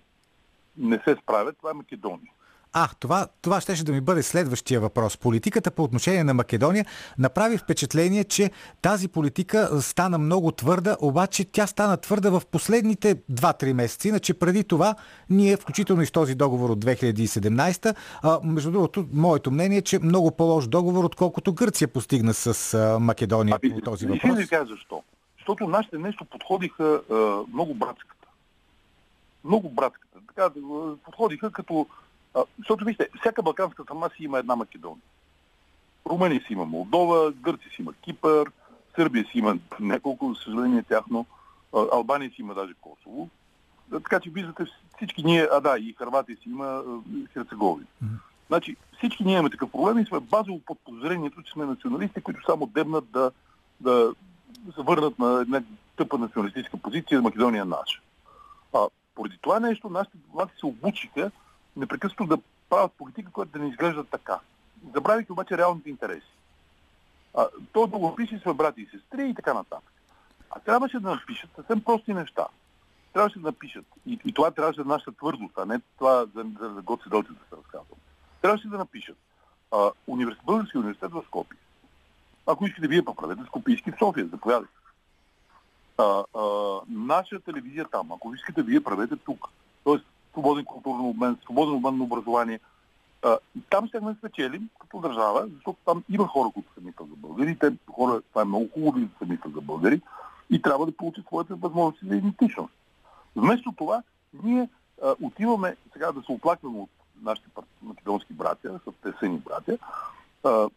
не 0.77 0.99
се 1.05 1.17
справя, 1.23 1.53
това 1.53 1.71
е 1.71 1.75
Македония. 1.75 2.33
А, 2.73 2.89
това, 3.01 3.27
това 3.43 3.61
ще 3.61 3.85
да 3.85 3.93
ми 3.93 4.01
бъде 4.01 4.23
следващия 4.23 4.81
въпрос. 4.81 5.17
Политиката 5.17 5.71
по 5.71 5.83
отношение 5.83 6.25
на 6.25 6.35
Македония 6.35 6.87
направи 7.19 7.59
впечатление, 7.59 8.25
че 8.25 8.51
тази 8.83 9.09
политика 9.09 9.83
стана 9.83 10.19
много 10.19 10.53
твърда, 10.53 10.97
обаче 11.01 11.45
тя 11.45 11.67
стана 11.67 11.97
твърда 11.97 12.31
в 12.31 12.43
последните 12.51 13.17
2-3 13.17 13.73
месеца. 13.73 14.09
Иначе 14.09 14.35
преди 14.35 14.65
това 14.65 14.95
ние, 15.31 15.57
включително 15.57 16.03
и 16.03 16.07
с 16.07 16.11
този 16.11 16.35
договор 16.35 16.71
от 16.71 16.85
2017, 16.85 17.95
а, 18.23 18.41
между 18.45 18.71
другото, 18.71 19.07
моето 19.13 19.51
мнение 19.51 19.79
е, 19.79 19.83
че 19.83 19.99
много 19.99 20.31
по-лош 20.31 20.67
договор, 20.67 21.05
отколкото 21.05 21.53
Гърция 21.53 21.89
постигна 21.89 22.35
с 22.35 22.75
а, 22.75 22.99
Македония 22.99 23.57
а, 23.57 23.71
по 23.75 23.81
този 23.81 24.07
въпрос. 24.07 24.31
Не 24.31 24.43
ви 24.43 24.49
кажа 24.49 24.67
защо. 24.67 25.03
Защото 25.39 25.69
нашите 25.69 25.99
нещо 25.99 26.25
подходиха 26.25 27.01
а, 27.11 27.15
много 27.53 27.75
братската. 27.75 28.27
Много 29.45 29.69
братската. 29.69 30.19
Така, 30.29 30.51
подходиха 31.05 31.51
като 31.51 31.87
а, 32.35 32.45
защото 32.59 32.85
вижте, 32.85 33.09
всяка 33.21 33.43
балканска 33.43 33.83
страна 33.83 34.09
си 34.09 34.25
има 34.25 34.39
една 34.39 34.57
Македония. 34.57 35.03
Румъния 36.07 36.41
си 36.41 36.53
има 36.53 36.65
Молдова, 36.65 37.33
Гърция 37.33 37.71
си 37.71 37.83
има 37.83 37.93
Кипър, 37.93 38.51
Сърбия 38.97 39.25
си 39.25 39.39
има 39.39 39.59
няколко, 39.81 40.35
за 40.35 40.41
съжаление 40.41 40.83
тяхно, 40.83 41.27
Албания 41.93 42.31
си 42.31 42.41
има 42.41 42.55
даже 42.55 42.75
Косово. 42.81 43.29
Така 43.91 44.21
че 44.21 44.31
виждате 44.31 44.65
всички 44.97 45.23
ние, 45.25 45.49
а 45.53 45.61
да, 45.61 45.79
и 45.79 45.95
Харватия 45.99 46.37
си 46.37 46.49
има 46.49 46.83
Херцеговина. 47.33 47.87
Значи 48.49 48.77
всички 48.97 49.25
ние 49.25 49.33
имаме 49.33 49.51
такъв 49.51 49.71
проблем 49.71 49.99
и 49.99 50.07
сме 50.07 50.21
базово 50.21 50.61
под 50.67 50.79
подозрението, 50.85 51.43
че 51.43 51.53
сме 51.53 51.67
националисти, 51.67 52.21
които 52.21 52.45
само 52.47 52.67
дебнат 52.67 53.05
да, 53.11 53.31
да 53.81 54.13
се 54.75 54.83
върнат 54.83 55.19
на 55.19 55.41
една 55.41 55.63
тъпа 55.97 56.19
националистическа 56.19 56.77
позиция, 56.77 57.23
Македония 57.23 57.63
е 57.63 57.65
наша. 57.65 58.01
А, 58.75 58.79
поради 59.15 59.39
това 59.41 59.61
нещо 59.61 59.89
нашите 59.89 60.17
дипломати 60.17 60.53
се 60.61 60.67
обучиха 60.67 61.31
непрекъснато 61.77 62.27
да 62.27 62.43
правят 62.71 62.93
политика, 62.93 63.33
която 63.33 63.53
да 63.53 63.59
не 63.59 63.69
изглежда 63.69 64.05
така. 64.05 64.41
Забравяйте 64.95 65.33
обаче 65.33 65.59
реалните 65.59 65.91
интереси. 65.91 66.33
А, 67.35 67.47
то 67.73 67.87
да 67.87 67.99
го 67.99 68.15
пише 68.15 68.43
с 68.47 68.55
брати 68.55 68.81
и 68.81 68.87
сестри 68.87 69.29
и 69.29 69.35
така 69.35 69.55
нататък. 69.55 69.93
А 70.51 70.61
трябваше 70.61 71.01
да 71.01 71.11
напишат 71.11 71.51
съвсем 71.57 71.81
прости 71.85 72.15
неща. 72.15 72.47
Трябваше 73.13 73.39
да 73.39 73.47
напишат. 73.47 73.85
И, 74.07 74.19
и 74.25 74.33
това 74.33 74.51
трябваше 74.51 74.77
да 74.77 74.83
е 74.83 74.95
нашата 74.95 75.13
твърдост, 75.13 75.59
а 75.59 75.67
не 75.67 75.81
това 75.99 76.27
за, 76.35 76.45
за, 76.61 76.75
за 76.75 76.83
Гоци 76.83 77.09
Долче 77.09 77.29
да 77.29 77.39
се 77.51 77.57
разказвам. 77.57 77.99
Трябваше 78.43 78.69
да 78.69 78.79
напишат. 78.79 79.17
А, 79.71 79.91
университет, 80.07 80.47
Български 80.47 80.79
университет 80.79 81.13
в 81.13 81.23
Скопия. 81.27 81.59
Ако 82.47 82.67
искате 82.67 82.89
вие 82.89 83.05
поправете 83.05 83.43
Скопийски 83.47 83.91
в 83.91 83.99
София, 83.99 84.27
заповядайте. 84.27 84.73
А, 85.99 86.25
а, 86.35 86.45
наша 86.89 87.41
телевизия 87.41 87.85
там, 87.85 88.13
ако 88.13 88.35
искате 88.35 88.63
вие 88.63 88.85
правете 88.85 89.17
тук. 89.17 89.49
Тоест, 89.85 90.05
свободен 90.33 90.65
културен 90.65 91.01
обмен, 91.01 91.37
свободен 91.45 91.75
обмен 91.75 91.99
на 91.99 92.05
образование. 92.05 92.61
А, 93.23 93.39
там 93.71 93.89
ще 93.89 94.01
да 94.01 94.15
спечелим 94.19 94.69
като 94.81 95.01
държава, 95.01 95.49
защото 95.55 95.79
там 95.85 96.05
има 96.09 96.27
хора, 96.27 96.51
които 96.55 96.75
се 96.75 96.81
мислят 96.81 97.09
за 97.09 97.17
българи. 97.17 97.59
Те 97.59 97.73
хора, 97.91 98.23
това 98.29 98.43
е 98.43 98.45
много 98.45 98.69
хубаво 98.75 99.01
да 99.01 99.09
се 99.19 99.33
мислят 99.33 99.55
за 99.55 99.61
българи 99.61 100.01
и 100.51 100.63
трябва 100.63 100.87
да 100.87 100.97
получат 100.97 101.27
своите 101.27 101.55
възможности 101.55 102.07
за 102.07 102.17
идентичност. 102.17 102.73
Вместо 103.37 103.73
това, 103.73 104.03
ние 104.43 104.69
а, 105.03 105.15
отиваме 105.23 105.77
сега 105.93 106.13
да 106.13 106.23
се 106.23 106.33
оплакваме 106.33 106.79
от 106.79 106.91
нашите 107.23 107.49
македонски 107.83 108.33
братя, 108.33 108.81
са 108.85 109.13
те 109.21 109.29
братя, 109.29 109.79
а, 110.45 110.69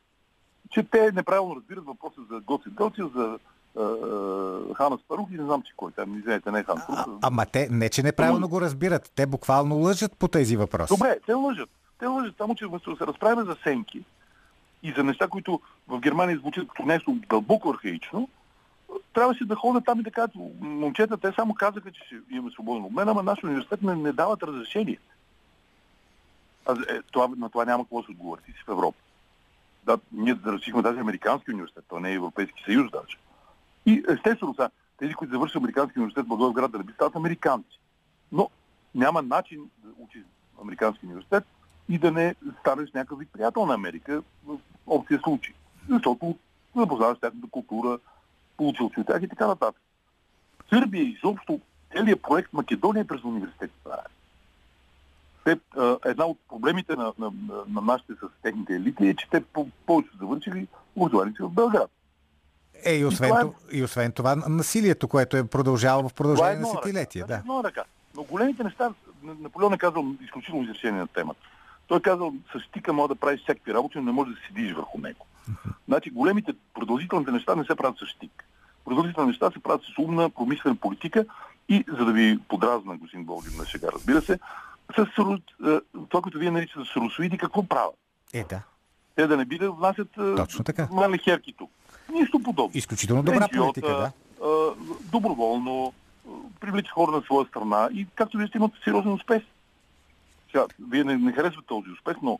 че 0.70 0.84
те 0.84 1.12
неправилно 1.12 1.56
разбират 1.56 1.86
въпроса 1.86 2.22
за 2.30 2.40
Гоци 2.40 2.70
Гълчев, 2.70 3.06
за 3.16 3.40
Хана 4.78 4.98
Спарух 4.98 5.28
и 5.32 5.38
не 5.38 5.44
знам, 5.44 5.62
че 5.62 5.74
кой 5.78 5.92
там, 5.92 6.20
извинете, 6.20 6.52
не 6.52 6.60
е 6.60 6.64
Хан 6.64 6.78
а, 6.88 7.06
Ама 7.22 7.46
те 7.46 7.68
не, 7.72 7.90
че 7.90 8.04
неправилно 8.04 8.50
го 8.50 8.62
разбират. 8.62 9.12
Те 9.16 9.26
буквално 9.26 9.76
лъжат 9.76 10.18
по 10.18 10.28
тези 10.28 10.58
въпроси. 10.58 10.94
Добре, 10.94 11.20
те 11.26 11.34
лъжат. 11.34 11.70
Те 12.00 12.06
лъжат, 12.06 12.38
само 12.38 12.56
че 12.56 12.66
вместо 12.66 12.92
да 12.92 12.98
се 12.98 13.08
разправяме 13.08 13.44
за 13.44 13.56
сенки 13.64 14.04
и 14.84 14.92
за 14.92 15.04
неща, 15.04 15.28
които 15.28 15.60
в 15.88 16.00
Германия 16.00 16.38
звучат 16.38 16.68
като 16.68 16.84
нещо 16.84 17.18
дълбоко 17.30 17.70
архаично, 17.70 18.30
трябваше 19.14 19.46
да 19.46 19.56
ходят 19.56 19.86
там 19.86 20.00
и 20.00 20.04
да 20.04 20.12
кажат, 20.12 20.36
момчета, 20.60 21.18
те 21.18 21.32
само 21.36 21.54
казаха, 21.54 21.92
че 21.92 22.02
ще 22.06 22.16
имаме 22.32 22.52
свободен 22.52 22.84
обмен, 22.84 23.10
ама 23.10 23.24
нашия 23.24 23.48
университет 23.48 23.82
не, 23.82 23.96
не 23.96 24.12
дават 24.12 24.44
разрешение. 24.44 25.00
А, 26.66 26.74
е, 26.90 27.02
това, 27.12 27.28
на 27.38 27.50
това 27.50 27.66
няма 27.66 27.84
какво 27.84 28.02
да 28.02 28.06
се 28.06 28.12
отговори. 28.12 28.42
Ти 28.46 28.52
си 28.52 28.64
в 28.68 28.72
Европа. 28.72 28.98
Да, 29.84 30.00
ние 30.12 30.36
разрешихме 30.46 30.82
даже 30.82 31.00
Американски 31.00 31.52
университет, 31.52 31.86
то 31.90 32.00
не 32.00 32.12
е 32.12 32.14
Европейски 32.14 32.64
съюз 32.64 32.92
даже. 32.92 33.18
И 33.86 34.04
естествено 34.10 34.56
са, 34.56 34.70
тези, 34.98 35.14
които 35.14 35.34
завършат 35.34 35.56
Американски 35.56 36.00
университет 36.00 36.26
в 36.26 36.28
Благоевград, 36.28 36.72
да 36.72 36.80
би 36.80 36.94
стават 36.94 37.16
американци. 37.16 37.80
Но 38.32 38.50
няма 38.96 39.22
начин 39.22 39.70
да 39.84 39.90
учиш 39.98 40.22
Американски 40.62 41.06
университет 41.06 41.44
и 41.90 41.98
да 41.98 42.12
не 42.12 42.36
станеш 42.60 42.92
някакъв 42.92 43.20
вид 43.20 43.30
приятел 43.34 43.66
на 43.66 43.74
Америка 43.74 44.24
в 44.46 44.58
общия 44.88 45.20
случай. 45.20 45.54
Защото 45.90 46.36
запознаваш 46.76 47.20
тяхната 47.20 47.48
култура, 47.52 48.00
получил 48.58 48.90
си 48.90 49.00
от 49.00 49.08
тях 49.08 49.24
и 49.24 49.28
така 49.28 49.48
нататък. 49.48 49.82
Сърбия 50.70 51.04
изобщо, 51.04 51.60
целият 51.92 52.22
проект 52.22 52.54
Македония 52.54 53.08
през 53.08 53.24
университет 53.24 53.72
правят. 53.84 54.12
Те, 55.44 55.60
една 56.06 56.26
от 56.26 56.40
проблемите 56.50 56.96
на, 56.96 57.14
на, 57.20 57.32
на 57.68 57.82
нашите 57.82 58.14
с 58.14 58.42
техните 58.42 58.76
елити 58.76 59.08
е, 59.08 59.16
че 59.16 59.30
те 59.30 59.44
по- 59.44 59.70
повече 59.86 60.10
завършили 60.20 60.68
образованието 60.96 61.50
в 61.50 61.54
Белград. 61.54 61.92
Е, 62.84 62.96
и 62.96 63.06
освен, 63.06 63.30
и, 63.30 63.32
това, 63.32 63.54
е... 63.72 63.78
и 63.78 63.84
освен 63.84 64.12
това 64.12 64.36
насилието, 64.36 65.08
което 65.08 65.38
е 65.38 65.48
продължало 65.48 66.10
в 66.10 66.14
продължение 66.14 66.54
е 66.54 66.56
на 66.56 66.68
десетилетия. 66.68 67.26
Да. 67.26 67.36
Едно 67.36 67.64
ръка. 67.64 67.84
Но 68.16 68.24
големите 68.24 68.64
неща, 68.64 68.94
Наполеон 69.24 69.74
е 69.74 69.78
казал 69.78 70.06
изключително 70.24 70.64
изрешение 70.64 71.00
на 71.00 71.08
темата. 71.08 71.40
Той 71.88 71.98
е 71.98 72.02
казал, 72.02 72.34
с 72.54 72.60
щика 72.60 72.94
може 72.94 73.08
да 73.08 73.16
правиш 73.16 73.42
всякакви 73.42 73.74
работи, 73.74 73.98
но 73.98 74.04
не 74.04 74.12
може 74.12 74.32
да 74.32 74.38
седиш 74.48 74.74
върху 74.74 75.00
него. 75.00 75.26
Значи 75.88 76.10
големите, 76.10 76.54
продължителните 76.74 77.32
неща 77.32 77.56
не 77.56 77.64
се 77.64 77.76
правят 77.76 77.98
с 77.98 78.06
щик. 78.06 78.46
Продължителните 78.86 79.28
неща 79.28 79.52
се 79.52 79.60
правят 79.60 79.82
с 79.82 80.00
умна, 80.00 80.30
промислена 80.30 80.76
политика 80.76 81.26
и, 81.70 81.86
за 81.88 82.06
да 82.06 82.14
ви 82.14 82.40
подразна, 82.48 82.98
господин 82.98 83.26
Болгин, 83.26 83.58
на 83.58 83.66
шега, 83.66 83.88
разбира 83.94 84.22
се, 84.22 84.40
с 84.96 85.02
е, 85.02 85.80
това, 86.10 86.22
което 86.22 86.40
вие 86.40 86.52
наричате 86.52 86.86
с 86.94 86.96
русоиди, 86.96 87.38
какво 87.38 87.64
правят? 87.64 87.96
Е, 88.34 88.44
да. 88.44 88.62
Те 89.16 89.28
да 89.28 89.38
не 89.38 89.46
би 89.46 89.58
да 89.58 89.72
внасят 89.72 90.18
е, 90.18 90.36
Точно 90.36 90.64
така. 90.64 90.88
херки 91.24 91.54
тук. 91.58 91.72
Нищо 92.16 92.40
подобно. 92.40 92.72
Изключително 92.74 93.24
добра 93.24 93.48
политика, 93.58 93.88
да. 93.88 94.12
Доброволно, 95.12 95.94
привлича 96.60 96.92
хора 96.92 97.12
на 97.12 97.22
своя 97.22 97.48
страна 97.48 97.90
и 97.94 98.08
както 98.16 98.38
виждате 98.38 98.58
имат 98.58 98.72
сериозен 98.84 99.14
успех. 99.14 99.44
Сега, 100.52 100.66
вие 100.90 101.04
не, 101.04 101.18
не 101.18 101.32
харесвате 101.32 101.68
този 101.68 101.90
успех, 101.90 102.18
но 102.22 102.40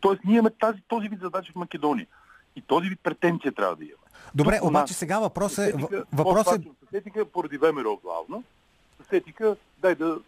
Тоест, 0.00 0.20
ние 0.24 0.34
имаме 0.34 0.50
тази, 0.50 0.78
този 0.88 1.08
вид 1.08 1.20
задача 1.20 1.52
в 1.52 1.56
Македония. 1.56 2.06
И 2.56 2.62
този 2.62 2.88
вид 2.88 3.00
претенция 3.02 3.52
трябва 3.52 3.76
да 3.76 3.84
имаме. 3.84 3.98
Добре, 4.34 4.58
Тук, 4.58 4.68
обаче 4.68 4.94
сега 4.94 5.18
въпрос 5.18 5.58
е... 5.58 5.74
Въпрос 6.12 6.46
е... 6.52 6.60
Съсетика 6.84 7.24
поради 7.24 7.56
ВМРО 7.56 7.96
главно. 7.96 8.44
Съсетика 9.02 9.56
дай 9.78 9.94
да 9.94 10.18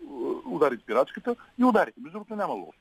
удари 0.45 0.77
спирачката 0.77 1.37
и 1.59 1.65
ударите. 1.65 2.01
Между 2.01 2.19
другото 2.19 2.37
няма 2.37 2.55
лошо. 2.55 2.79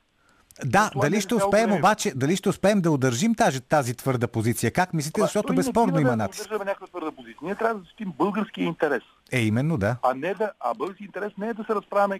Да, 0.64 0.91
дали 0.95 1.22
ще 1.22 1.36
успеем 1.36 1.74
обаче, 1.74 2.12
дали 2.16 2.36
ще 2.36 2.49
успеем 2.49 2.82
да 2.82 2.91
удържим 2.91 3.36
тази, 3.36 3.62
тази 3.62 3.95
твърда 3.95 4.28
позиция? 4.28 4.72
Как 4.72 4.93
мислите, 4.93 5.22
защото 5.22 5.56
безспорно 5.56 5.99
има 5.99 6.16
натиск? 6.16 6.49
Да 6.49 6.58
някаква 6.60 6.88
твърда 6.88 7.12
позиция. 7.12 7.39
Ние 7.41 7.56
трябва 7.56 7.76
да 7.76 7.80
защитим 7.80 8.14
българския 8.18 8.66
интерес. 8.66 9.03
Е, 9.32 9.39
именно, 9.39 9.78
да. 9.78 9.97
А, 10.03 10.14
не 10.14 10.34
да, 10.34 10.51
а 10.60 10.74
български 10.74 11.03
интерес 11.03 11.34
не 11.38 11.47
е 11.47 11.53
да 11.53 11.64
се 11.64 11.76
разправяме 11.76 12.20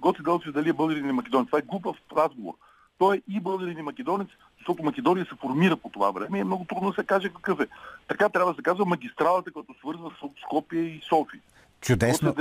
Гоци 0.00 0.22
Дълци 0.22 0.52
дали 0.52 0.68
е 0.68 0.72
българин 0.72 1.04
или 1.04 1.12
македонец. 1.12 1.46
Това 1.46 1.58
е 1.58 1.62
глупав 1.62 1.96
разговор. 2.16 2.54
Той 2.98 3.16
е 3.16 3.22
и 3.28 3.40
българин 3.40 3.78
и 3.78 3.82
македонец, 3.82 4.28
защото 4.58 4.82
Македония 4.82 5.26
се 5.26 5.34
формира 5.40 5.76
по 5.76 5.88
това 5.88 6.10
време 6.10 6.38
и 6.38 6.40
е 6.40 6.44
много 6.44 6.64
трудно 6.64 6.90
да 6.90 6.94
се 6.94 7.06
каже 7.06 7.28
какъв 7.28 7.60
е. 7.60 7.66
Така 8.08 8.28
трябва 8.28 8.52
да 8.52 8.56
се 8.56 8.62
казва 8.62 8.84
магистралата, 8.84 9.52
която 9.52 9.74
свързва 9.78 10.10
с 10.10 10.42
Скопия 10.42 10.82
и 10.82 11.00
София. 11.08 11.40
Чудесно. 11.80 12.34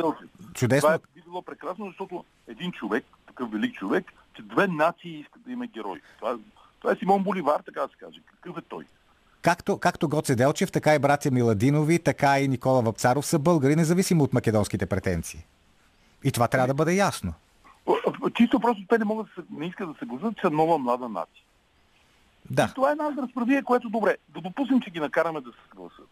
Чудесно. 0.53 0.87
Това 0.87 0.93
е 0.93 0.99
би 1.15 1.21
било 1.21 1.41
прекрасно, 1.41 1.85
защото 1.85 2.25
един 2.47 2.71
човек, 2.71 3.05
такъв 3.27 3.51
велик 3.51 3.75
човек, 3.75 4.13
че 4.39 4.45
две 4.45 4.67
нации 4.67 5.19
искат 5.19 5.41
да 5.45 5.51
има 5.51 5.67
герои. 5.67 6.01
Това, 6.19 6.37
това 6.79 6.91
е 6.91 6.95
Симон 6.95 7.23
Боливар, 7.23 7.59
така 7.65 7.81
да 7.81 7.87
се 7.87 7.95
каже. 7.99 8.19
Какъв 8.25 8.57
е 8.57 8.61
той? 8.61 8.85
Както, 9.41 9.77
както 9.77 10.09
Гоце 10.09 10.35
Делчев, 10.35 10.71
така 10.71 10.95
и 10.95 10.99
братя 10.99 11.31
Миладинови, 11.31 11.99
така 11.99 12.39
и 12.39 12.47
Никола 12.47 12.81
Вапцаров 12.81 13.25
са 13.25 13.39
българи, 13.39 13.75
независимо 13.75 14.23
от 14.23 14.33
македонските 14.33 14.85
претенции. 14.85 15.45
И 16.23 16.31
това 16.31 16.47
трябва 16.47 16.67
да 16.67 16.73
бъде 16.73 16.93
ясно. 16.93 17.33
Чисто 18.35 18.59
просто 18.59 18.83
те 18.89 18.97
не 18.97 19.05
могат 19.05 19.27
да 19.27 19.41
се, 19.41 19.47
не 19.51 19.65
искат 19.65 19.89
да 19.89 19.99
се 19.99 20.05
гласат, 20.05 20.35
че 20.35 20.41
са 20.41 20.49
нова 20.49 20.77
млада 20.77 21.09
нация. 21.09 21.43
Да. 22.49 22.67
И 22.71 22.73
това 22.75 22.89
е 22.89 22.91
една 22.91 23.11
разправие, 23.21 23.63
което 23.63 23.89
добре. 23.89 24.17
Да 24.29 24.41
допуснем, 24.41 24.81
че 24.81 24.89
ги 24.89 24.99
накараме 24.99 25.41
да 25.41 25.51
се 25.51 25.57
съгласат. 25.69 26.09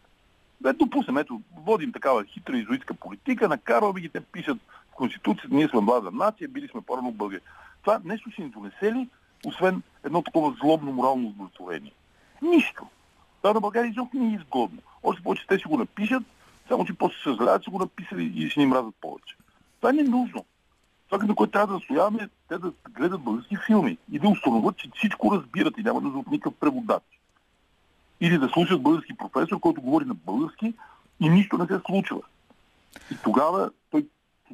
Да 0.60 0.72
допуснем, 0.72 1.16
ето, 1.16 1.40
водим 1.56 1.92
такава 1.92 2.24
хитра 2.24 2.58
изуитска 2.58 2.94
политика, 2.94 3.48
накарваме 3.48 4.00
ги, 4.00 4.08
те 4.08 4.20
пишат 4.20 4.58
Конституцията, 4.98 5.54
ние 5.54 5.68
сме 5.68 5.80
млада 5.80 6.10
нация, 6.10 6.48
били 6.48 6.68
сме 6.68 6.80
по-рано 6.80 7.12
българи. 7.12 7.40
Това 7.82 8.00
нещо 8.04 8.30
ще 8.30 8.42
ни 8.42 8.48
донесе 8.48 8.92
ли, 8.92 9.08
освен 9.46 9.82
едно 10.04 10.22
такова 10.22 10.56
злобно 10.60 10.92
морално 10.92 11.28
удовлетворение? 11.28 11.92
Нищо. 12.42 12.86
Това 13.42 13.52
на 13.52 13.60
България 13.60 13.88
изобщо 13.88 14.16
не 14.16 14.28
е 14.28 14.34
изгодно. 14.34 14.78
Още 15.02 15.22
повече 15.22 15.46
те 15.46 15.58
ще 15.58 15.68
го 15.68 15.78
напишат, 15.78 16.22
само 16.68 16.84
че 16.84 16.92
после 16.92 17.16
се 17.16 17.22
съжаляват, 17.22 17.62
че 17.62 17.70
го 17.70 17.78
написали 17.78 18.32
и 18.36 18.50
ще 18.50 18.60
ни 18.60 18.66
мразят 18.66 18.94
повече. 19.00 19.36
Това 19.80 19.92
не 19.92 20.00
е 20.00 20.04
нужно. 20.04 20.44
Това, 21.08 21.24
на 21.24 21.34
което 21.34 21.50
трябва 21.50 21.66
да 21.66 21.72
настояваме, 21.72 22.28
те 22.48 22.58
да 22.58 22.72
гледат 22.90 23.20
български 23.20 23.56
филми 23.66 23.98
и 24.12 24.18
да 24.18 24.28
установят, 24.28 24.76
че 24.76 24.90
всичко 24.94 25.32
разбират 25.32 25.78
и 25.78 25.82
няма 25.82 26.00
да 26.00 26.08
от 26.08 26.30
никакъв 26.30 26.54
преводач. 26.60 27.02
Или 28.20 28.38
да 28.38 28.48
слушат 28.48 28.82
български 28.82 29.16
професор, 29.16 29.60
който 29.60 29.80
говори 29.80 30.04
на 30.04 30.14
български 30.14 30.74
и 31.20 31.28
нищо 31.28 31.58
не 31.58 31.66
се 31.66 31.80
случва. 31.86 32.20
И 33.12 33.16
тогава 33.24 33.70
той, 33.90 34.06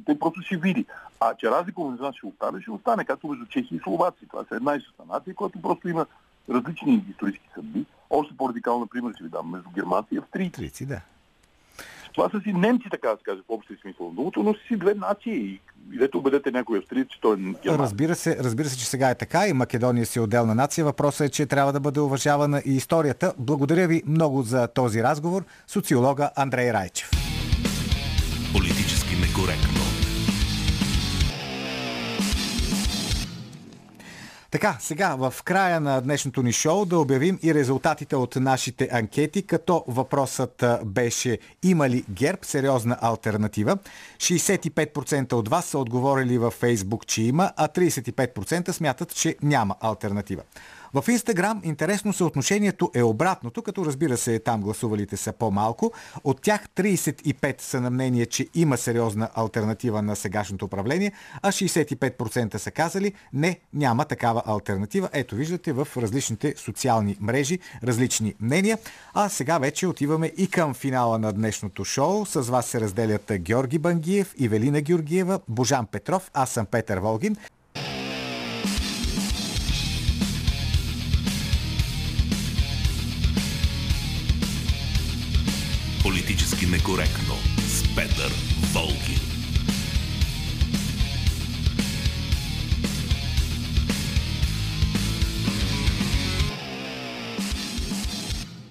той 0.05 0.19
просто 0.19 0.41
ще 0.41 0.57
види. 0.57 0.85
А 1.19 1.35
че 1.35 1.51
разлика 1.51 1.81
между 1.81 2.03
нас 2.03 2.15
ще 2.15 2.27
остане, 2.27 2.61
ще 2.61 2.71
остане, 2.71 3.05
както 3.05 3.27
между 3.27 3.45
чехи 3.45 3.75
и 3.75 3.79
словаци. 3.83 4.27
Това 4.29 4.43
е 4.51 4.55
една 4.55 4.75
и 4.75 4.79
съща 4.79 5.03
нация, 5.13 5.35
която 5.35 5.61
просто 5.61 5.89
има 5.89 6.05
различни 6.49 7.05
исторически 7.09 7.49
съдби. 7.55 7.85
Още 8.09 8.37
по-радикално, 8.37 8.79
например, 8.79 9.13
ще 9.13 9.23
ви 9.23 9.29
дам 9.29 9.49
между 9.49 9.69
германци 9.69 10.15
и 10.15 10.17
австрийци. 10.17 10.49
Австрийци, 10.49 10.85
да. 10.85 11.01
Това 12.13 12.29
са 12.29 12.41
си 12.41 12.53
немци, 12.53 12.87
така 12.91 13.09
да 13.09 13.17
се 13.17 13.23
каже, 13.23 13.41
в 13.41 13.49
общия 13.49 13.77
смисъл 13.81 14.11
думата, 14.11 14.31
но 14.37 14.53
са 14.53 14.59
си 14.67 14.77
две 14.77 14.93
нации. 14.93 15.33
И 15.33 15.61
идете 15.91 16.17
убедете 16.17 16.51
някой 16.51 16.77
австриец, 16.77 17.07
че 17.07 17.21
той 17.21 17.33
е 17.33 17.37
герман. 17.37 17.79
Разбира 17.79 18.15
се, 18.15 18.37
разбира 18.43 18.69
се, 18.69 18.77
че 18.77 18.85
сега 18.85 19.09
е 19.09 19.15
така 19.15 19.47
и 19.47 19.53
Македония 19.53 20.05
си 20.05 20.19
е 20.19 20.21
отделна 20.21 20.55
нация. 20.55 20.85
Въпросът 20.85 21.27
е, 21.27 21.31
че 21.31 21.45
трябва 21.45 21.73
да 21.73 21.79
бъде 21.79 21.99
уважавана 21.99 22.61
и 22.65 22.75
историята. 22.75 23.33
Благодаря 23.37 23.87
ви 23.87 24.03
много 24.07 24.41
за 24.41 24.67
този 24.67 25.03
разговор. 25.03 25.43
Социолога 25.67 26.29
Андрей 26.35 26.73
Райчев. 26.73 27.09
Политически 28.53 29.15
некоректно. 29.15 29.74
Така, 34.55 34.77
сега 34.79 35.15
в 35.15 35.33
края 35.43 35.79
на 35.79 36.01
днешното 36.01 36.43
ни 36.43 36.51
шоу 36.51 36.85
да 36.85 36.99
обявим 36.99 37.39
и 37.43 37.53
резултатите 37.53 38.15
от 38.15 38.35
нашите 38.35 38.89
анкети, 38.91 39.41
като 39.41 39.83
въпросът 39.87 40.63
беше 40.85 41.37
има 41.63 41.89
ли 41.89 42.05
ГЕРБ 42.09 42.37
сериозна 42.41 42.97
альтернатива. 43.01 43.77
65% 44.17 45.33
от 45.33 45.49
вас 45.49 45.65
са 45.65 45.79
отговорили 45.79 46.37
във 46.37 46.53
Фейсбук, 46.53 47.07
че 47.07 47.21
има, 47.21 47.51
а 47.57 47.67
35% 47.67 48.71
смятат, 48.71 49.15
че 49.15 49.35
няма 49.41 49.75
альтернатива. 49.79 50.41
В 50.95 51.09
Инстаграм 51.09 51.61
интересно 51.63 52.13
съотношението 52.13 52.91
е 52.93 53.03
обратното, 53.03 53.61
като 53.61 53.85
разбира 53.85 54.17
се 54.17 54.39
там 54.39 54.61
гласувалите 54.61 55.17
са 55.17 55.33
по-малко. 55.33 55.91
От 56.23 56.41
тях 56.41 56.69
35 56.69 57.61
са 57.61 57.81
на 57.81 57.89
мнение, 57.89 58.25
че 58.25 58.47
има 58.53 58.77
сериозна 58.77 59.29
альтернатива 59.33 60.01
на 60.01 60.15
сегашното 60.15 60.65
управление, 60.65 61.11
а 61.41 61.51
65% 61.51 62.57
са 62.57 62.71
казали 62.71 63.13
не, 63.33 63.59
няма 63.73 64.05
такава 64.05 64.43
альтернатива. 64.45 65.09
Ето 65.13 65.35
виждате 65.35 65.73
в 65.73 65.87
различните 65.97 66.53
социални 66.57 67.17
мрежи 67.19 67.59
различни 67.83 68.35
мнения. 68.39 68.77
А 69.13 69.29
сега 69.29 69.57
вече 69.57 69.87
отиваме 69.87 70.31
и 70.37 70.47
към 70.47 70.73
финала 70.73 71.19
на 71.19 71.33
днешното 71.33 71.85
шоу. 71.85 72.25
С 72.25 72.41
вас 72.41 72.65
се 72.65 72.81
разделят 72.81 73.31
Георги 73.39 73.77
Бангиев, 73.77 74.33
Ивелина 74.37 74.81
Георгиева, 74.81 75.39
Божан 75.47 75.85
Петров, 75.85 76.31
аз 76.33 76.49
съм 76.49 76.65
Петър 76.65 76.97
Волгин. 76.97 77.35
Некоректно 86.85 87.35
с 87.67 87.95
Петър 87.95 88.31
Волгин. 88.73 89.24